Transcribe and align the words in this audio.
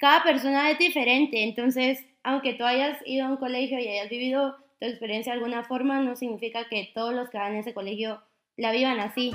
cada 0.00 0.22
persona 0.22 0.70
es 0.70 0.78
diferente, 0.78 1.42
entonces, 1.44 1.98
aunque 2.22 2.54
tú 2.54 2.64
hayas 2.64 2.96
ido 3.04 3.26
a 3.26 3.28
un 3.28 3.36
colegio 3.36 3.78
y 3.78 3.86
hayas 3.86 4.08
vivido 4.08 4.56
tu 4.80 4.86
experiencia 4.86 5.32
de 5.32 5.38
alguna 5.38 5.62
forma, 5.62 6.00
no 6.00 6.16
significa 6.16 6.66
que 6.70 6.90
todos 6.94 7.12
los 7.12 7.28
que 7.28 7.36
van 7.36 7.52
en 7.52 7.58
ese 7.58 7.74
colegio 7.74 8.22
la 8.56 8.72
vivan 8.72 8.98
así. 8.98 9.34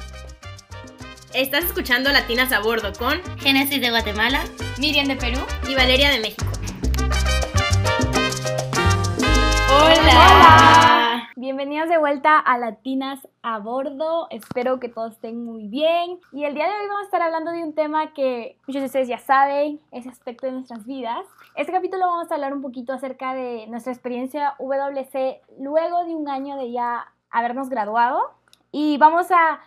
Estás 1.35 1.65
escuchando 1.65 2.11
Latinas 2.11 2.51
a 2.51 2.61
Bordo 2.61 2.93
con 2.93 3.21
Génesis 3.39 3.79
de 3.79 3.91
Guatemala, 3.91 4.43
Miriam 4.79 5.07
de 5.07 5.15
Perú 5.15 5.39
y 5.69 5.75
Valeria 5.75 6.09
de 6.09 6.19
México. 6.19 6.45
Hola. 9.69 11.04
Bienvenidos 11.45 11.89
de 11.89 11.99
vuelta 11.99 12.39
a 12.39 12.57
Latinas 12.57 13.27
a 13.43 13.59
Bordo. 13.59 14.25
Espero 14.31 14.79
que 14.79 14.89
todos 14.89 15.11
estén 15.11 15.45
muy 15.45 15.67
bien. 15.67 16.19
Y 16.31 16.43
el 16.43 16.55
día 16.55 16.65
de 16.65 16.71
hoy 16.71 16.87
vamos 16.87 17.03
a 17.03 17.05
estar 17.05 17.21
hablando 17.21 17.51
de 17.51 17.63
un 17.63 17.75
tema 17.75 18.15
que 18.15 18.57
muchos 18.65 18.81
de 18.81 18.87
ustedes 18.87 19.07
ya 19.07 19.19
saben, 19.19 19.79
ese 19.91 20.09
aspecto 20.09 20.47
de 20.47 20.53
nuestras 20.53 20.87
vidas. 20.87 21.23
Este 21.55 21.71
capítulo 21.71 22.07
vamos 22.07 22.31
a 22.31 22.33
hablar 22.33 22.51
un 22.51 22.63
poquito 22.63 22.93
acerca 22.93 23.35
de 23.35 23.67
nuestra 23.67 23.93
experiencia 23.93 24.55
WC 24.57 25.41
luego 25.59 26.03
de 26.05 26.15
un 26.15 26.27
año 26.29 26.57
de 26.57 26.71
ya 26.71 27.13
habernos 27.29 27.69
graduado. 27.69 28.21
Y 28.71 28.97
vamos 28.97 29.27
a 29.29 29.59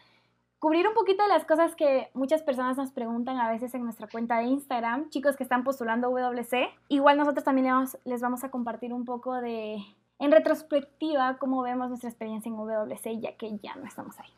cubrir 0.59 0.89
un 0.89 0.95
poquito 0.95 1.23
de 1.23 1.29
las 1.29 1.45
cosas 1.45 1.77
que 1.77 2.11
muchas 2.13 2.43
personas 2.43 2.77
nos 2.77 2.91
preguntan 2.91 3.37
a 3.39 3.53
veces 3.53 3.73
en 3.75 3.85
nuestra 3.85 4.09
cuenta 4.09 4.39
de 4.39 4.47
Instagram, 4.47 5.11
chicos 5.11 5.37
que 5.37 5.45
están 5.45 5.63
postulando 5.63 6.11
WC. 6.11 6.71
Igual 6.89 7.19
nosotros 7.19 7.45
también 7.45 7.73
les 8.05 8.21
vamos, 8.21 8.43
a 8.43 8.51
compartir 8.51 8.93
un 8.93 9.05
poco 9.05 9.35
de, 9.35 9.79
en 10.19 10.33
retrospectiva, 10.33 11.39
cómo 11.39 11.63
vemos 11.63 11.89
nuestra 11.89 12.11
experiencia 12.11 12.49
en 12.49 12.57
WC, 12.57 13.21
ya 13.21 13.37
que 13.37 13.51
ya 13.63 13.75
no 13.77 13.87
estamos 13.87 14.19
ahí. 14.19 14.31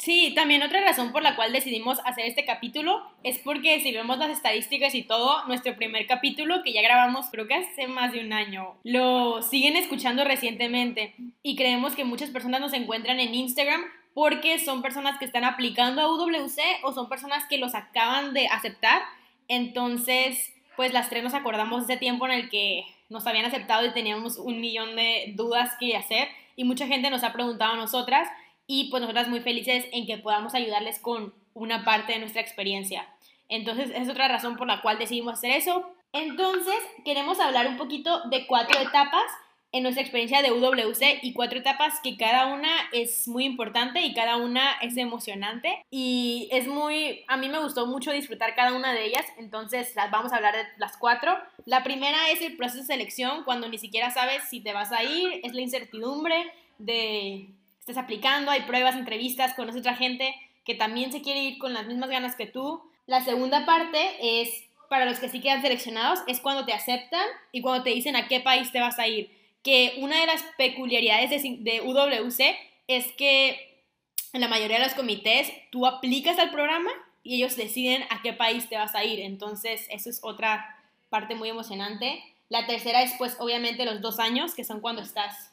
Sí, 0.00 0.32
también 0.34 0.62
otra 0.62 0.80
razón 0.80 1.12
por 1.12 1.22
la 1.22 1.36
cual 1.36 1.52
decidimos 1.52 2.00
hacer 2.06 2.24
este 2.24 2.46
capítulo 2.46 3.02
es 3.22 3.38
porque 3.38 3.80
si 3.80 3.92
vemos 3.92 4.16
las 4.16 4.30
estadísticas 4.30 4.94
y 4.94 5.02
todo, 5.02 5.44
nuestro 5.46 5.76
primer 5.76 6.06
capítulo 6.06 6.62
que 6.62 6.72
ya 6.72 6.80
grabamos 6.80 7.26
creo 7.30 7.46
que 7.46 7.52
hace 7.52 7.86
más 7.86 8.10
de 8.12 8.24
un 8.24 8.32
año, 8.32 8.76
lo 8.82 9.42
siguen 9.42 9.76
escuchando 9.76 10.24
recientemente 10.24 11.14
y 11.42 11.54
creemos 11.54 11.94
que 11.94 12.06
muchas 12.06 12.30
personas 12.30 12.62
nos 12.62 12.72
encuentran 12.72 13.20
en 13.20 13.34
Instagram 13.34 13.82
porque 14.14 14.58
son 14.58 14.80
personas 14.80 15.18
que 15.18 15.26
están 15.26 15.44
aplicando 15.44 16.00
a 16.00 16.08
UWC 16.08 16.82
o 16.82 16.94
son 16.94 17.10
personas 17.10 17.44
que 17.44 17.58
los 17.58 17.74
acaban 17.74 18.32
de 18.32 18.48
aceptar. 18.48 19.02
Entonces, 19.48 20.50
pues 20.76 20.94
las 20.94 21.10
tres 21.10 21.22
nos 21.22 21.34
acordamos 21.34 21.86
de 21.86 21.92
ese 21.92 22.00
tiempo 22.00 22.24
en 22.24 22.32
el 22.32 22.48
que 22.48 22.86
nos 23.10 23.26
habían 23.26 23.44
aceptado 23.44 23.84
y 23.84 23.92
teníamos 23.92 24.38
un 24.38 24.60
millón 24.60 24.96
de 24.96 25.34
dudas 25.36 25.72
que 25.78 25.96
hacer 25.96 26.28
y 26.56 26.64
mucha 26.64 26.86
gente 26.86 27.10
nos 27.10 27.24
ha 27.24 27.32
preguntado 27.32 27.74
a 27.74 27.76
nosotras 27.76 28.28
y 28.66 28.88
pues 28.90 29.02
nosotras 29.02 29.28
muy 29.28 29.40
felices 29.40 29.86
en 29.92 30.06
que 30.06 30.16
podamos 30.16 30.54
ayudarles 30.54 30.98
con 31.00 31.34
una 31.52 31.84
parte 31.84 32.12
de 32.12 32.20
nuestra 32.20 32.40
experiencia. 32.40 33.08
Entonces, 33.48 33.90
es 33.94 34.08
otra 34.08 34.28
razón 34.28 34.56
por 34.56 34.68
la 34.68 34.80
cual 34.80 34.98
decidimos 34.98 35.34
hacer 35.34 35.50
eso. 35.50 35.90
Entonces, 36.12 36.76
queremos 37.04 37.40
hablar 37.40 37.66
un 37.66 37.76
poquito 37.76 38.22
de 38.30 38.46
cuatro 38.46 38.80
etapas 38.80 39.24
en 39.72 39.84
nuestra 39.84 40.02
experiencia 40.02 40.42
de 40.42 40.50
UWC 40.50 41.22
y 41.22 41.32
cuatro 41.32 41.60
etapas 41.60 42.00
que 42.02 42.16
cada 42.16 42.46
una 42.46 42.68
es 42.92 43.28
muy 43.28 43.44
importante 43.44 44.00
y 44.00 44.14
cada 44.14 44.36
una 44.36 44.72
es 44.82 44.96
emocionante 44.96 45.84
y 45.90 46.48
es 46.50 46.66
muy, 46.66 47.24
a 47.28 47.36
mí 47.36 47.48
me 47.48 47.60
gustó 47.60 47.86
mucho 47.86 48.10
disfrutar 48.10 48.54
cada 48.56 48.72
una 48.72 48.92
de 48.92 49.06
ellas, 49.06 49.24
entonces 49.38 49.94
las 49.94 50.10
vamos 50.10 50.32
a 50.32 50.36
hablar 50.36 50.56
de 50.56 50.64
las 50.78 50.96
cuatro. 50.96 51.36
La 51.66 51.84
primera 51.84 52.30
es 52.30 52.40
el 52.42 52.56
proceso 52.56 52.80
de 52.80 52.86
selección, 52.86 53.44
cuando 53.44 53.68
ni 53.68 53.78
siquiera 53.78 54.10
sabes 54.10 54.42
si 54.48 54.60
te 54.60 54.72
vas 54.72 54.90
a 54.90 55.04
ir, 55.04 55.40
es 55.44 55.54
la 55.54 55.60
incertidumbre 55.60 56.52
de 56.78 57.46
estás 57.78 57.96
aplicando, 57.96 58.50
hay 58.50 58.62
pruebas, 58.62 58.96
entrevistas, 58.96 59.54
conoces 59.54 59.80
otra 59.80 59.94
gente 59.94 60.34
que 60.64 60.74
también 60.74 61.12
se 61.12 61.22
quiere 61.22 61.42
ir 61.42 61.58
con 61.58 61.72
las 61.74 61.86
mismas 61.86 62.10
ganas 62.10 62.36
que 62.36 62.46
tú. 62.46 62.82
La 63.06 63.24
segunda 63.24 63.64
parte 63.64 64.40
es 64.40 64.64
para 64.88 65.04
los 65.04 65.20
que 65.20 65.28
sí 65.28 65.40
quedan 65.40 65.62
seleccionados, 65.62 66.20
es 66.26 66.40
cuando 66.40 66.64
te 66.64 66.72
aceptan 66.72 67.24
y 67.52 67.62
cuando 67.62 67.84
te 67.84 67.90
dicen 67.90 68.16
a 68.16 68.26
qué 68.26 68.40
país 68.40 68.72
te 68.72 68.80
vas 68.80 68.98
a 68.98 69.06
ir 69.06 69.39
que 69.62 69.94
una 69.98 70.20
de 70.20 70.26
las 70.26 70.42
peculiaridades 70.56 71.42
de, 71.42 71.80
UWC 71.82 72.56
es 72.86 73.12
que 73.12 73.84
en 74.32 74.40
la 74.40 74.48
mayoría 74.48 74.78
de 74.78 74.84
los 74.84 74.94
comités 74.94 75.52
tú 75.70 75.86
aplicas 75.86 76.38
al 76.38 76.50
programa 76.50 76.90
y 77.22 77.36
ellos 77.36 77.56
deciden 77.56 78.04
a 78.10 78.22
qué 78.22 78.32
país 78.32 78.68
te 78.68 78.76
vas 78.76 78.94
a 78.94 79.04
ir. 79.04 79.20
Entonces, 79.20 79.86
eso 79.90 80.08
es 80.08 80.20
otra 80.22 80.78
parte 81.10 81.34
muy 81.34 81.48
emocionante. 81.48 82.22
La 82.48 82.66
tercera 82.66 83.02
es, 83.02 83.12
pues, 83.18 83.36
obviamente 83.38 83.84
los 83.84 84.00
dos 84.00 84.18
años, 84.18 84.54
que 84.54 84.64
son 84.64 84.80
cuando 84.80 85.02
estás 85.02 85.52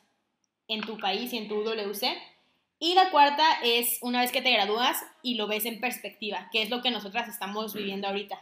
en 0.68 0.82
tu 0.82 0.98
país 0.98 1.34
y 1.34 1.38
en 1.38 1.48
tu 1.48 1.56
UWC. 1.56 2.18
Y 2.80 2.94
la 2.94 3.10
cuarta 3.10 3.44
es 3.64 3.98
una 4.02 4.22
vez 4.22 4.32
que 4.32 4.42
te 4.42 4.52
gradúas 4.52 5.04
y 5.24 5.36
lo 5.36 5.48
ves 5.48 5.66
en 5.66 5.80
perspectiva, 5.80 6.48
que 6.52 6.62
es 6.62 6.70
lo 6.70 6.82
que 6.82 6.92
nosotras 6.92 7.28
estamos 7.28 7.74
viviendo 7.74 8.08
ahorita. 8.08 8.40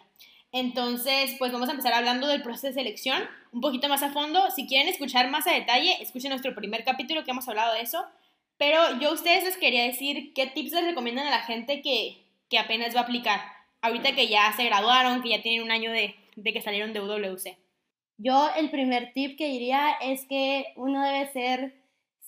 Entonces, 0.58 1.36
pues 1.38 1.52
vamos 1.52 1.68
a 1.68 1.74
empezar 1.74 1.92
hablando 1.92 2.28
del 2.28 2.42
proceso 2.42 2.68
de 2.68 2.74
selección 2.74 3.22
un 3.52 3.60
poquito 3.60 3.90
más 3.90 4.02
a 4.04 4.14
fondo. 4.14 4.40
Si 4.56 4.66
quieren 4.68 4.88
escuchar 4.88 5.30
más 5.30 5.46
a 5.48 5.52
detalle, 5.52 6.02
escuchen 6.02 6.30
nuestro 6.30 6.56
primer 6.56 6.86
capítulo 6.86 7.26
que 7.26 7.32
hemos 7.32 7.50
hablado 7.50 7.74
de 7.74 7.82
eso. 7.82 8.06
Pero 8.58 8.80
yo 9.02 9.10
a 9.10 9.14
ustedes 9.14 9.44
les 9.44 9.58
quería 9.58 9.84
decir 9.84 10.32
qué 10.34 10.48
tips 10.48 10.72
les 10.72 10.86
recomiendan 10.86 11.28
a 11.28 11.30
la 11.30 11.42
gente 11.42 11.82
que, 11.82 12.24
que 12.50 12.58
apenas 12.58 12.96
va 12.96 13.02
a 13.02 13.04
aplicar. 13.04 13.42
Ahorita 13.82 14.16
que 14.16 14.30
ya 14.30 14.50
se 14.56 14.64
graduaron, 14.64 15.22
que 15.22 15.28
ya 15.28 15.42
tienen 15.42 15.62
un 15.62 15.72
año 15.72 15.92
de, 15.92 16.16
de 16.38 16.54
que 16.54 16.62
salieron 16.62 16.94
de 16.94 17.02
UWC. 17.02 17.58
Yo 18.18 18.48
el 18.56 18.72
primer 18.72 19.12
tip 19.12 19.38
que 19.38 19.50
diría 19.50 19.92
es 20.02 20.26
que 20.26 20.68
uno 20.78 21.04
debe 21.04 21.28
ser 21.34 21.76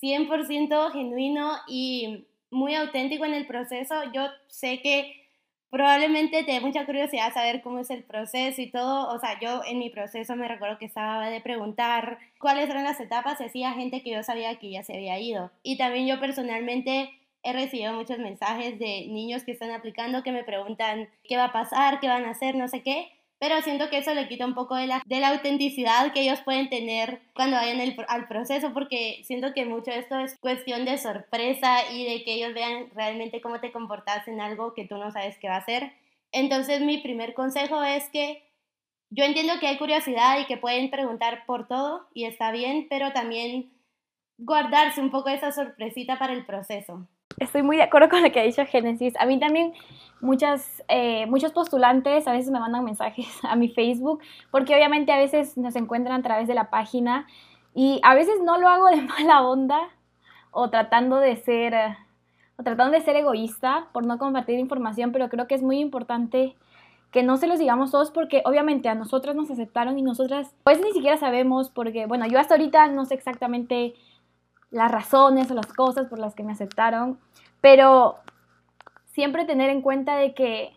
100% 0.01 0.91
genuino 0.91 1.53
y 1.65 2.25
muy 2.51 2.75
auténtico 2.75 3.23
en 3.23 3.35
el 3.35 3.47
proceso. 3.47 3.95
Yo 4.13 4.27
sé 4.49 4.81
que 4.81 5.26
probablemente 5.69 6.43
te 6.43 6.53
dé 6.53 6.59
mucha 6.61 6.85
curiosidad 6.85 7.33
saber 7.33 7.61
cómo 7.61 7.79
es 7.79 7.89
el 7.89 8.03
proceso 8.03 8.61
y 8.61 8.71
todo. 8.71 9.13
O 9.13 9.19
sea, 9.19 9.39
yo 9.39 9.61
en 9.65 9.79
mi 9.79 9.89
proceso 9.89 10.35
me 10.35 10.47
recuerdo 10.47 10.77
que 10.77 10.85
estaba 10.85 11.29
de 11.29 11.41
preguntar 11.41 12.19
cuáles 12.39 12.69
eran 12.69 12.83
las 12.83 12.99
etapas 12.99 13.39
y 13.41 13.45
hacía 13.45 13.73
gente 13.73 14.01
que 14.01 14.11
yo 14.11 14.23
sabía 14.23 14.57
que 14.59 14.71
ya 14.71 14.83
se 14.83 14.93
había 14.93 15.19
ido. 15.19 15.51
Y 15.63 15.77
también 15.77 16.07
yo 16.07 16.19
personalmente 16.19 17.11
he 17.43 17.53
recibido 17.53 17.93
muchos 17.93 18.19
mensajes 18.19 18.79
de 18.79 19.07
niños 19.07 19.43
que 19.43 19.51
están 19.51 19.71
aplicando 19.71 20.23
que 20.23 20.31
me 20.31 20.43
preguntan 20.43 21.09
qué 21.23 21.37
va 21.37 21.45
a 21.45 21.53
pasar, 21.53 21.99
qué 21.99 22.07
van 22.07 22.25
a 22.25 22.31
hacer, 22.31 22.55
no 22.55 22.67
sé 22.67 22.81
qué 22.83 23.16
pero 23.39 23.61
siento 23.61 23.89
que 23.89 23.99
eso 23.99 24.13
le 24.13 24.27
quita 24.27 24.45
un 24.45 24.55
poco 24.55 24.75
de 24.75 24.87
la, 24.87 25.01
de 25.05 25.19
la 25.19 25.29
autenticidad 25.29 26.11
que 26.11 26.21
ellos 26.21 26.41
pueden 26.41 26.69
tener 26.69 27.21
cuando 27.33 27.57
vayan 27.57 27.95
al 28.07 28.27
proceso, 28.27 28.73
porque 28.73 29.21
siento 29.23 29.53
que 29.53 29.65
mucho 29.65 29.91
de 29.91 29.99
esto 29.99 30.17
es 30.19 30.37
cuestión 30.39 30.85
de 30.85 30.97
sorpresa 30.97 31.91
y 31.91 32.05
de 32.05 32.23
que 32.23 32.33
ellos 32.33 32.53
vean 32.53 32.89
realmente 32.95 33.41
cómo 33.41 33.59
te 33.59 33.71
comportas 33.71 34.27
en 34.27 34.41
algo 34.41 34.73
que 34.73 34.85
tú 34.85 34.97
no 34.97 35.11
sabes 35.11 35.37
qué 35.39 35.49
va 35.49 35.57
a 35.57 35.65
ser. 35.65 35.93
Entonces 36.31 36.81
mi 36.81 36.97
primer 36.97 37.33
consejo 37.33 37.83
es 37.83 38.09
que 38.09 38.43
yo 39.09 39.23
entiendo 39.23 39.59
que 39.59 39.67
hay 39.67 39.77
curiosidad 39.77 40.39
y 40.39 40.45
que 40.45 40.57
pueden 40.57 40.89
preguntar 40.89 41.45
por 41.45 41.67
todo 41.67 42.07
y 42.13 42.25
está 42.25 42.51
bien, 42.51 42.87
pero 42.89 43.13
también 43.13 43.71
guardarse 44.37 44.99
un 44.99 45.11
poco 45.11 45.29
esa 45.29 45.51
sorpresita 45.51 46.19
para 46.19 46.33
el 46.33 46.45
proceso 46.45 47.07
estoy 47.37 47.63
muy 47.63 47.77
de 47.77 47.83
acuerdo 47.83 48.09
con 48.09 48.23
lo 48.23 48.31
que 48.31 48.39
ha 48.39 48.43
dicho 48.43 48.65
Génesis. 48.65 49.15
A 49.19 49.25
mí 49.25 49.39
también 49.39 49.73
muchas, 50.21 50.83
eh, 50.87 51.25
muchos 51.27 51.51
postulantes 51.51 52.27
a 52.27 52.31
veces 52.31 52.51
me 52.51 52.59
mandan 52.59 52.83
mensajes 52.83 53.27
a 53.43 53.55
mi 53.55 53.69
Facebook, 53.69 54.21
porque 54.51 54.75
obviamente 54.75 55.11
a 55.11 55.17
veces 55.17 55.57
nos 55.57 55.75
encuentran 55.75 56.19
a 56.19 56.23
través 56.23 56.47
de 56.47 56.55
la 56.55 56.69
página 56.69 57.27
y 57.73 57.99
a 58.03 58.15
veces 58.15 58.35
no 58.43 58.57
lo 58.57 58.67
hago 58.67 58.87
de 58.87 59.01
mala 59.01 59.43
onda 59.43 59.79
o 60.51 60.69
tratando 60.69 61.17
de 61.17 61.35
ser, 61.35 61.75
o 62.57 62.63
tratando 62.63 62.97
de 62.97 63.03
ser 63.03 63.15
egoísta 63.15 63.87
por 63.93 64.05
no 64.05 64.17
compartir 64.17 64.57
información, 64.59 65.11
pero 65.11 65.29
creo 65.29 65.47
que 65.47 65.55
es 65.55 65.61
muy 65.61 65.79
importante 65.79 66.55
que 67.11 67.23
no 67.23 67.37
se 67.37 67.47
los 67.47 67.59
digamos 67.59 67.91
todos 67.91 68.11
porque 68.11 68.41
obviamente 68.43 68.89
a 68.89 68.95
nosotras 68.95 69.35
nos 69.35 69.49
aceptaron 69.49 69.97
y 69.97 70.01
nosotras 70.01 70.53
pues 70.63 70.81
ni 70.81 70.91
siquiera 70.91 71.17
sabemos 71.17 71.69
porque, 71.69 72.05
bueno, 72.05 72.27
yo 72.27 72.39
hasta 72.39 72.55
ahorita 72.55 72.87
no 72.87 73.05
sé 73.05 73.13
exactamente 73.13 73.93
las 74.69 74.91
razones 74.91 75.49
o 75.51 75.53
las 75.53 75.67
cosas 75.67 76.07
por 76.07 76.19
las 76.19 76.35
que 76.35 76.43
me 76.43 76.51
aceptaron, 76.51 77.19
pero 77.61 78.17
siempre 79.05 79.45
tener 79.45 79.69
en 79.69 79.81
cuenta 79.81 80.15
de 80.15 80.33
que 80.33 80.75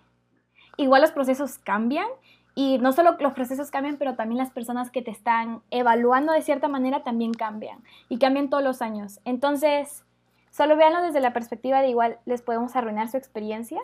igual 0.77 1.03
los 1.03 1.13
procesos 1.13 1.59
cambian 1.59 2.07
y 2.55 2.79
no 2.79 2.93
solo 2.93 3.17
los 3.21 3.33
procesos 3.33 3.71
cambian, 3.71 3.97
pero 3.97 4.17
también 4.17 4.39
las 4.39 4.51
personas 4.51 4.91
que 4.91 5.03
te 5.03 5.11
están 5.11 5.63
evaluando 5.71 6.33
de 6.33 6.43
cierta 6.43 6.69
manera 6.69 7.03
también 7.03 7.33
cambian 7.33 7.83
y 8.09 8.19
cambian 8.19 8.51
todos 8.51 8.65
los 8.65 8.83
años. 8.83 9.21
Entonces, 9.25 10.05
solo 10.51 10.77
véanlo 10.77 11.03
desde 11.03 11.21
la 11.21 11.33
perspectiva 11.33 11.81
de 11.81 11.91
igual 11.91 12.19
les 12.25 12.43
podemos 12.43 12.75
arruinar 12.77 13.09
su 13.09 13.17
experiencia. 13.17 13.81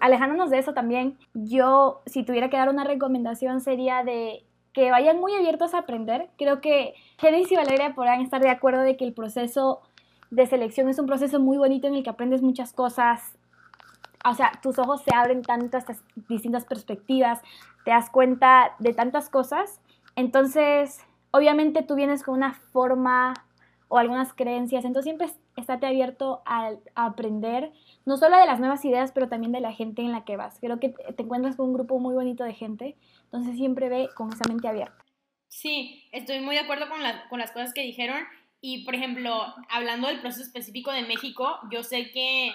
Alejándonos 0.00 0.50
de 0.50 0.58
eso 0.58 0.72
también, 0.72 1.18
yo 1.34 2.02
si 2.06 2.22
tuviera 2.22 2.48
que 2.48 2.56
dar 2.56 2.68
una 2.68 2.84
recomendación 2.84 3.60
sería 3.60 4.02
de 4.02 4.45
que 4.76 4.90
vayan 4.90 5.18
muy 5.18 5.32
abiertos 5.32 5.72
a 5.72 5.78
aprender. 5.78 6.28
Creo 6.36 6.60
que 6.60 6.92
Genesis 7.16 7.52
y 7.52 7.56
Valeria 7.56 7.94
podrán 7.94 8.20
estar 8.20 8.42
de 8.42 8.50
acuerdo 8.50 8.82
de 8.82 8.98
que 8.98 9.06
el 9.06 9.14
proceso 9.14 9.80
de 10.30 10.46
selección 10.46 10.90
es 10.90 10.98
un 10.98 11.06
proceso 11.06 11.40
muy 11.40 11.56
bonito 11.56 11.86
en 11.86 11.94
el 11.94 12.02
que 12.04 12.10
aprendes 12.10 12.42
muchas 12.42 12.74
cosas. 12.74 13.38
O 14.22 14.34
sea, 14.34 14.52
tus 14.62 14.78
ojos 14.78 15.00
se 15.00 15.14
abren 15.14 15.40
tanto 15.40 15.78
a 15.78 15.80
estas 15.80 16.02
distintas 16.28 16.66
perspectivas, 16.66 17.40
te 17.86 17.90
das 17.90 18.10
cuenta 18.10 18.74
de 18.78 18.92
tantas 18.92 19.30
cosas. 19.30 19.80
Entonces, 20.14 21.00
obviamente 21.30 21.82
tú 21.82 21.94
vienes 21.94 22.22
con 22.22 22.34
una 22.34 22.52
forma 22.52 23.32
o 23.88 23.96
algunas 23.96 24.34
creencias, 24.34 24.84
entonces 24.84 25.04
siempre 25.04 25.28
estate 25.56 25.86
abierto 25.86 26.42
a, 26.44 26.72
aprender, 26.94 27.72
no 28.04 28.16
solo 28.16 28.36
de 28.36 28.44
las 28.44 28.60
nuevas 28.60 28.84
ideas, 28.84 29.12
pero 29.12 29.28
también 29.28 29.52
de 29.52 29.60
la 29.60 29.72
gente 29.72 30.02
en 30.02 30.12
la 30.12 30.24
que 30.24 30.36
vas. 30.36 30.58
Creo 30.60 30.78
que 30.78 30.90
te 30.90 31.22
encuentras 31.22 31.56
con 31.56 31.68
un 31.68 31.74
grupo 31.74 31.98
muy 31.98 32.14
bonito 32.14 32.44
de 32.44 32.52
gente 32.52 32.96
Entonces 33.36 33.58
siempre 33.58 33.90
ve 33.90 34.08
con 34.14 34.32
esa 34.32 34.48
mente 34.48 34.66
abierta. 34.66 35.04
Sí, 35.48 36.08
estoy 36.10 36.40
muy 36.40 36.54
de 36.54 36.62
acuerdo 36.62 36.88
con, 36.88 37.00
con 37.28 37.38
las 37.38 37.50
cosas 37.50 37.74
que 37.74 37.82
dijeron. 37.82 38.24
Y, 38.62 38.84
por 38.84 38.94
ejemplo, 38.94 39.54
hablando 39.68 40.08
del 40.08 40.20
proceso 40.20 40.42
específico 40.42 40.90
de 40.90 41.02
México, 41.02 41.58
yo 41.70 41.82
sé 41.82 42.10
que 42.12 42.52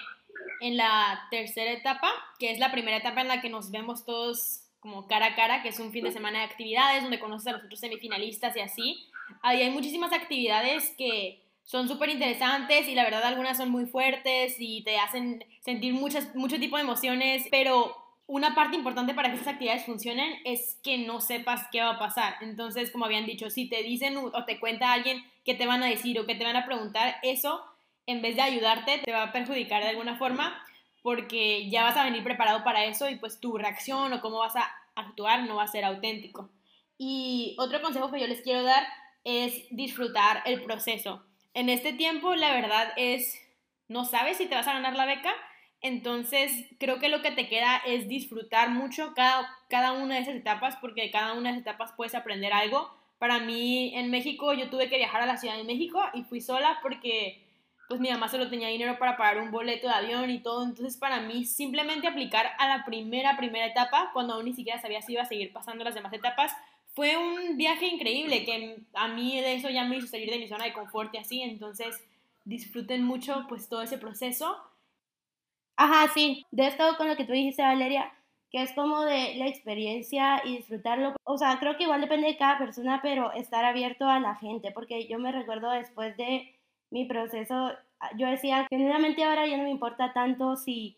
en 0.60 0.76
la 0.76 1.28
tercera 1.30 1.70
etapa, 1.70 2.10
que 2.40 2.50
es 2.50 2.58
la 2.58 2.72
primera 2.72 2.96
etapa 2.96 3.20
en 3.20 3.28
la 3.28 3.40
que 3.40 3.48
nos 3.48 3.70
vemos 3.70 4.04
todos 4.04 4.64
como 4.80 5.06
cara 5.06 5.26
a 5.26 5.34
cara, 5.36 5.62
que 5.62 5.68
es 5.68 5.78
un 5.78 5.92
fin 5.92 6.02
de 6.02 6.10
semana 6.10 6.40
de 6.40 6.46
actividades 6.46 7.02
donde 7.02 7.20
conoces 7.20 7.46
a 7.46 7.52
los 7.52 7.64
otros 7.64 7.78
semifinalistas 7.78 8.56
y 8.56 8.60
así, 8.60 9.06
ahí 9.40 9.62
hay 9.62 9.70
muchísimas 9.70 10.12
actividades 10.12 10.92
que 10.98 11.44
son 11.62 11.88
súper 11.88 12.08
interesantes 12.08 12.88
y 12.88 12.96
la 12.96 13.04
verdad 13.04 13.22
algunas 13.22 13.56
son 13.56 13.70
muy 13.70 13.86
fuertes 13.86 14.56
y 14.58 14.82
te 14.82 14.98
hacen 14.98 15.44
sentir 15.60 15.94
muchas, 15.94 16.34
mucho 16.34 16.58
tipo 16.58 16.76
de 16.76 16.82
emociones, 16.82 17.46
pero 17.52 18.01
una 18.26 18.54
parte 18.54 18.76
importante 18.76 19.14
para 19.14 19.28
que 19.28 19.36
esas 19.36 19.48
actividades 19.48 19.84
funcionen 19.84 20.34
es 20.44 20.78
que 20.82 20.98
no 20.98 21.20
sepas 21.20 21.66
qué 21.70 21.80
va 21.80 21.90
a 21.90 21.98
pasar. 21.98 22.36
Entonces, 22.40 22.90
como 22.90 23.04
habían 23.04 23.26
dicho, 23.26 23.50
si 23.50 23.68
te 23.68 23.82
dicen 23.82 24.16
o 24.16 24.44
te 24.44 24.60
cuenta 24.60 24.92
alguien 24.92 25.24
qué 25.44 25.54
te 25.54 25.66
van 25.66 25.82
a 25.82 25.86
decir 25.86 26.18
o 26.18 26.26
qué 26.26 26.34
te 26.34 26.44
van 26.44 26.56
a 26.56 26.66
preguntar, 26.66 27.16
eso 27.22 27.64
en 28.06 28.22
vez 28.22 28.36
de 28.36 28.42
ayudarte 28.42 28.98
te 28.98 29.12
va 29.12 29.24
a 29.24 29.32
perjudicar 29.32 29.82
de 29.82 29.90
alguna 29.90 30.16
forma 30.16 30.64
porque 31.02 31.68
ya 31.68 31.82
vas 31.82 31.96
a 31.96 32.04
venir 32.04 32.22
preparado 32.22 32.62
para 32.64 32.84
eso 32.84 33.08
y 33.08 33.16
pues 33.16 33.40
tu 33.40 33.58
reacción 33.58 34.12
o 34.12 34.20
cómo 34.20 34.38
vas 34.38 34.56
a 34.56 34.70
actuar 34.94 35.44
no 35.44 35.56
va 35.56 35.64
a 35.64 35.68
ser 35.68 35.84
auténtico. 35.84 36.48
Y 36.96 37.56
otro 37.58 37.82
consejo 37.82 38.10
que 38.10 38.20
yo 38.20 38.26
les 38.26 38.42
quiero 38.42 38.62
dar 38.62 38.86
es 39.24 39.66
disfrutar 39.70 40.42
el 40.46 40.62
proceso. 40.62 41.24
En 41.54 41.68
este 41.68 41.92
tiempo, 41.92 42.34
la 42.34 42.52
verdad 42.52 42.92
es, 42.96 43.38
no 43.88 44.04
sabes 44.04 44.36
si 44.36 44.46
te 44.46 44.54
vas 44.54 44.68
a 44.68 44.74
ganar 44.74 44.94
la 44.94 45.06
beca, 45.06 45.34
entonces 45.82 46.66
creo 46.78 46.98
que 46.98 47.08
lo 47.08 47.22
que 47.22 47.32
te 47.32 47.48
queda 47.48 47.78
es 47.86 48.08
disfrutar 48.08 48.70
mucho 48.70 49.12
cada, 49.14 49.48
cada 49.68 49.92
una 49.92 50.14
de 50.14 50.22
esas 50.22 50.36
etapas, 50.36 50.76
porque 50.80 51.02
de 51.02 51.10
cada 51.10 51.34
una 51.34 51.50
de 51.50 51.56
esas 51.56 51.62
etapas 51.62 51.92
puedes 51.96 52.14
aprender 52.14 52.52
algo. 52.52 52.90
Para 53.18 53.40
mí, 53.40 53.92
en 53.94 54.10
México, 54.10 54.52
yo 54.54 54.70
tuve 54.70 54.88
que 54.88 54.96
viajar 54.96 55.22
a 55.22 55.26
la 55.26 55.36
Ciudad 55.36 55.56
de 55.56 55.64
México 55.64 56.00
y 56.14 56.22
fui 56.24 56.40
sola 56.40 56.78
porque 56.82 57.42
pues 57.88 58.00
mi 58.00 58.10
mamá 58.10 58.28
solo 58.28 58.48
tenía 58.48 58.68
dinero 58.68 58.98
para 58.98 59.18
pagar 59.18 59.42
un 59.42 59.50
boleto 59.50 59.86
de 59.86 59.92
avión 59.92 60.30
y 60.30 60.38
todo. 60.38 60.64
Entonces, 60.64 60.96
para 60.96 61.20
mí, 61.20 61.44
simplemente 61.44 62.06
aplicar 62.06 62.52
a 62.58 62.66
la 62.66 62.84
primera, 62.84 63.36
primera 63.36 63.66
etapa, 63.66 64.10
cuando 64.14 64.34
aún 64.34 64.46
ni 64.46 64.54
siquiera 64.54 64.80
sabía 64.80 65.02
si 65.02 65.12
iba 65.12 65.22
a 65.22 65.26
seguir 65.26 65.52
pasando 65.52 65.84
las 65.84 65.94
demás 65.94 66.12
etapas, 66.12 66.52
fue 66.94 67.16
un 67.16 67.56
viaje 67.56 67.86
increíble 67.86 68.44
que 68.44 68.78
a 68.94 69.08
mí 69.08 69.40
de 69.40 69.54
eso 69.54 69.68
ya 69.68 69.84
me 69.84 69.96
hizo 69.96 70.06
salir 70.06 70.30
de 70.30 70.38
mi 70.38 70.48
zona 70.48 70.64
de 70.64 70.72
confort 70.72 71.14
y 71.14 71.18
así, 71.18 71.42
entonces 71.42 72.02
disfruten 72.44 73.02
mucho 73.02 73.46
pues 73.48 73.68
todo 73.68 73.82
ese 73.82 73.98
proceso. 73.98 74.56
Ajá, 75.76 76.08
sí, 76.14 76.44
de 76.50 76.66
esto 76.68 76.84
con 76.96 77.08
lo 77.08 77.16
que 77.16 77.24
tú 77.24 77.32
dijiste 77.32 77.62
Valeria, 77.62 78.12
que 78.50 78.62
es 78.62 78.72
como 78.74 79.02
de 79.04 79.34
la 79.36 79.46
experiencia 79.48 80.42
y 80.44 80.56
disfrutarlo. 80.58 81.14
O 81.24 81.38
sea, 81.38 81.58
creo 81.58 81.76
que 81.76 81.84
igual 81.84 82.00
depende 82.00 82.28
de 82.28 82.36
cada 82.36 82.58
persona, 82.58 83.00
pero 83.02 83.32
estar 83.32 83.64
abierto 83.64 84.06
a 84.08 84.20
la 84.20 84.34
gente, 84.36 84.70
porque 84.72 85.06
yo 85.08 85.18
me 85.18 85.32
recuerdo 85.32 85.70
después 85.70 86.16
de 86.16 86.54
mi 86.90 87.06
proceso, 87.06 87.70
yo 88.16 88.26
decía, 88.28 88.66
genuinamente 88.70 89.24
ahora 89.24 89.46
ya 89.46 89.56
no 89.56 89.64
me 89.64 89.70
importa 89.70 90.12
tanto 90.12 90.56
si 90.56 90.96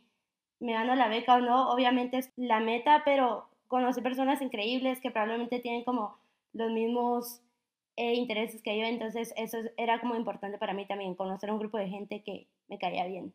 me 0.60 0.72
gano 0.72 0.94
la 0.96 1.08
beca 1.08 1.36
o 1.36 1.40
no, 1.40 1.70
obviamente 1.70 2.18
es 2.18 2.30
la 2.36 2.60
meta, 2.60 3.02
pero 3.04 3.48
conocí 3.68 4.00
personas 4.02 4.42
increíbles 4.42 5.00
que 5.00 5.10
probablemente 5.10 5.60
tienen 5.60 5.84
como 5.84 6.16
los 6.52 6.70
mismos 6.72 7.40
eh, 7.96 8.14
intereses 8.14 8.62
que 8.62 8.78
yo, 8.78 8.84
entonces 8.86 9.32
eso 9.36 9.58
era 9.76 10.00
como 10.00 10.16
importante 10.16 10.58
para 10.58 10.74
mí 10.74 10.86
también, 10.86 11.14
conocer 11.14 11.50
un 11.52 11.58
grupo 11.58 11.78
de 11.78 11.88
gente 11.88 12.22
que 12.24 12.48
me 12.68 12.78
caía 12.78 13.06
bien. 13.06 13.32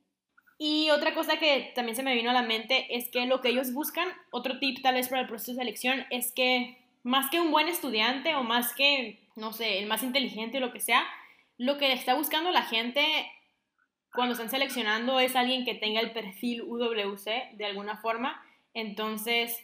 Y 0.59 0.91
otra 0.91 1.15
cosa 1.15 1.39
que 1.39 1.71
también 1.73 1.95
se 1.95 2.03
me 2.03 2.13
vino 2.13 2.29
a 2.29 2.33
la 2.33 2.43
mente 2.43 2.95
es 2.95 3.09
que 3.09 3.25
lo 3.25 3.41
que 3.41 3.49
ellos 3.49 3.73
buscan, 3.73 4.07
otro 4.29 4.59
tip 4.59 4.83
tal 4.83 4.93
vez 4.93 5.07
para 5.07 5.21
el 5.21 5.27
proceso 5.27 5.53
de 5.53 5.57
selección, 5.57 6.05
es 6.11 6.31
que 6.31 6.77
más 7.01 7.31
que 7.31 7.39
un 7.39 7.49
buen 7.49 7.67
estudiante 7.67 8.35
o 8.35 8.43
más 8.43 8.73
que, 8.73 9.19
no 9.35 9.53
sé, 9.53 9.79
el 9.79 9.87
más 9.87 10.03
inteligente 10.03 10.57
o 10.57 10.61
lo 10.61 10.71
que 10.71 10.81
sea, 10.81 11.03
lo 11.57 11.77
que 11.77 11.93
está 11.93 12.13
buscando 12.13 12.51
la 12.51 12.63
gente 12.63 13.03
cuando 14.13 14.33
están 14.33 14.49
seleccionando 14.49 15.19
es 15.19 15.35
alguien 15.35 15.65
que 15.65 15.75
tenga 15.75 16.01
el 16.01 16.11
perfil 16.11 16.63
UWC 16.63 17.55
de 17.55 17.65
alguna 17.65 17.97
forma. 17.97 18.43
Entonces, 18.73 19.61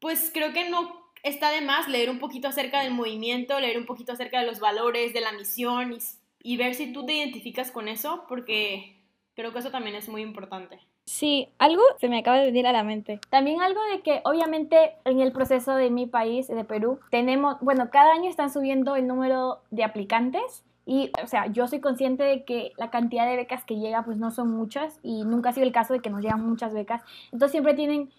pues 0.00 0.30
creo 0.32 0.52
que 0.52 0.68
no 0.68 1.04
está 1.22 1.50
de 1.50 1.62
más 1.62 1.88
leer 1.88 2.10
un 2.10 2.18
poquito 2.18 2.48
acerca 2.48 2.82
del 2.82 2.92
movimiento, 2.92 3.58
leer 3.58 3.78
un 3.78 3.86
poquito 3.86 4.12
acerca 4.12 4.40
de 4.40 4.46
los 4.46 4.60
valores, 4.60 5.12
de 5.14 5.20
la 5.20 5.32
misión 5.32 5.98
y, 6.42 6.56
ver 6.56 6.74
si 6.74 6.92
tú 6.92 7.06
te 7.06 7.14
identificas 7.14 7.70
con 7.70 7.88
eso, 7.88 8.24
porque 8.28 8.93
creo 9.34 9.52
que 9.52 9.58
eso 9.58 9.70
también 9.70 9.96
es 9.96 10.08
muy 10.08 10.22
importante. 10.22 10.80
Sí, 11.06 11.48
algo 11.58 11.82
se 12.00 12.08
me 12.08 12.18
acaba 12.18 12.38
de 12.38 12.46
venir 12.46 12.66
a 12.66 12.72
la 12.72 12.82
mente. 12.82 13.20
También 13.30 13.60
algo 13.60 13.80
de 13.92 14.00
que 14.00 14.20
obviamente 14.24 14.96
en 15.04 15.20
el 15.20 15.32
proceso 15.32 15.74
de 15.74 15.90
mi 15.90 16.06
país, 16.06 16.48
de 16.48 16.64
Perú, 16.64 17.00
tenemos, 17.10 17.56
bueno, 17.60 17.90
cada 17.90 18.12
año 18.12 18.30
están 18.30 18.50
subiendo 18.50 18.96
el 18.96 19.06
número 19.06 19.60
de 19.70 19.84
aplicantes 19.84 20.64
y, 20.86 21.10
o 21.22 21.26
sea, 21.26 21.46
yo 21.46 21.66
soy 21.66 21.80
consciente 21.80 22.24
de 22.24 22.44
que 22.44 22.72
la 22.76 22.90
cantidad 22.90 23.26
de 23.26 23.36
becas 23.36 23.64
que 23.64 23.76
llega 23.76 24.04
pues 24.04 24.18
no 24.18 24.30
son 24.30 24.50
muchas 24.50 24.98
y 25.02 25.24
nunca 25.24 25.50
ha 25.50 25.52
sido 25.52 25.66
el 25.66 25.72
caso 25.72 25.92
de 25.92 26.00
que 26.00 26.10
nos 26.10 26.22
llegan 26.22 26.46
muchas 26.46 26.72
becas. 26.72 27.02
Entonces 27.32 27.52
siempre 27.52 27.74
tienen 27.74 28.12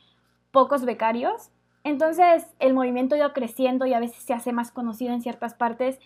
pocos 0.51 0.85
becarios 0.85 1.51
entonces 1.85 2.47
el 2.57 2.73
movimiento 2.73 3.13
ha 3.13 3.19
ido 3.19 3.31
creciendo 3.31 3.85
y 3.85 3.93
a 3.93 3.99
veces 3.99 4.23
se 4.23 4.33
hace 4.33 4.51
más 4.51 4.71
conocido 4.71 5.13
en 5.13 5.21
ciertas 5.21 5.53
partes 5.53 5.99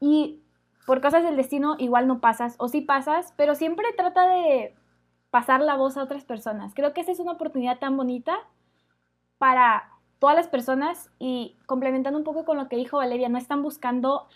y 0.00 0.38
por 0.86 1.00
cosas 1.00 1.22
del 1.24 1.36
destino 1.36 1.76
igual 1.78 2.06
no 2.06 2.20
pasas 2.20 2.56
o 2.58 2.68
sí 2.68 2.80
pasas, 2.80 3.32
pero 3.36 3.54
siempre 3.54 3.86
trata 3.96 4.28
de 4.28 4.74
pasar 5.30 5.60
la 5.60 5.76
voz 5.76 5.96
a 5.96 6.02
otras 6.02 6.24
personas. 6.24 6.74
Creo 6.74 6.92
que 6.92 7.00
esa 7.00 7.12
es 7.12 7.20
una 7.20 7.32
oportunidad 7.32 7.78
tan 7.78 7.96
bonita 7.96 8.38
para 9.38 9.90
todas 10.18 10.36
las 10.36 10.48
personas 10.48 11.10
y 11.18 11.56
complementando 11.66 12.18
un 12.18 12.24
poco 12.24 12.44
con 12.44 12.56
lo 12.56 12.68
que 12.68 12.76
dijo 12.76 12.98
Valeria, 12.98 13.28
no 13.28 13.38
están 13.38 13.62
buscando 13.62 14.26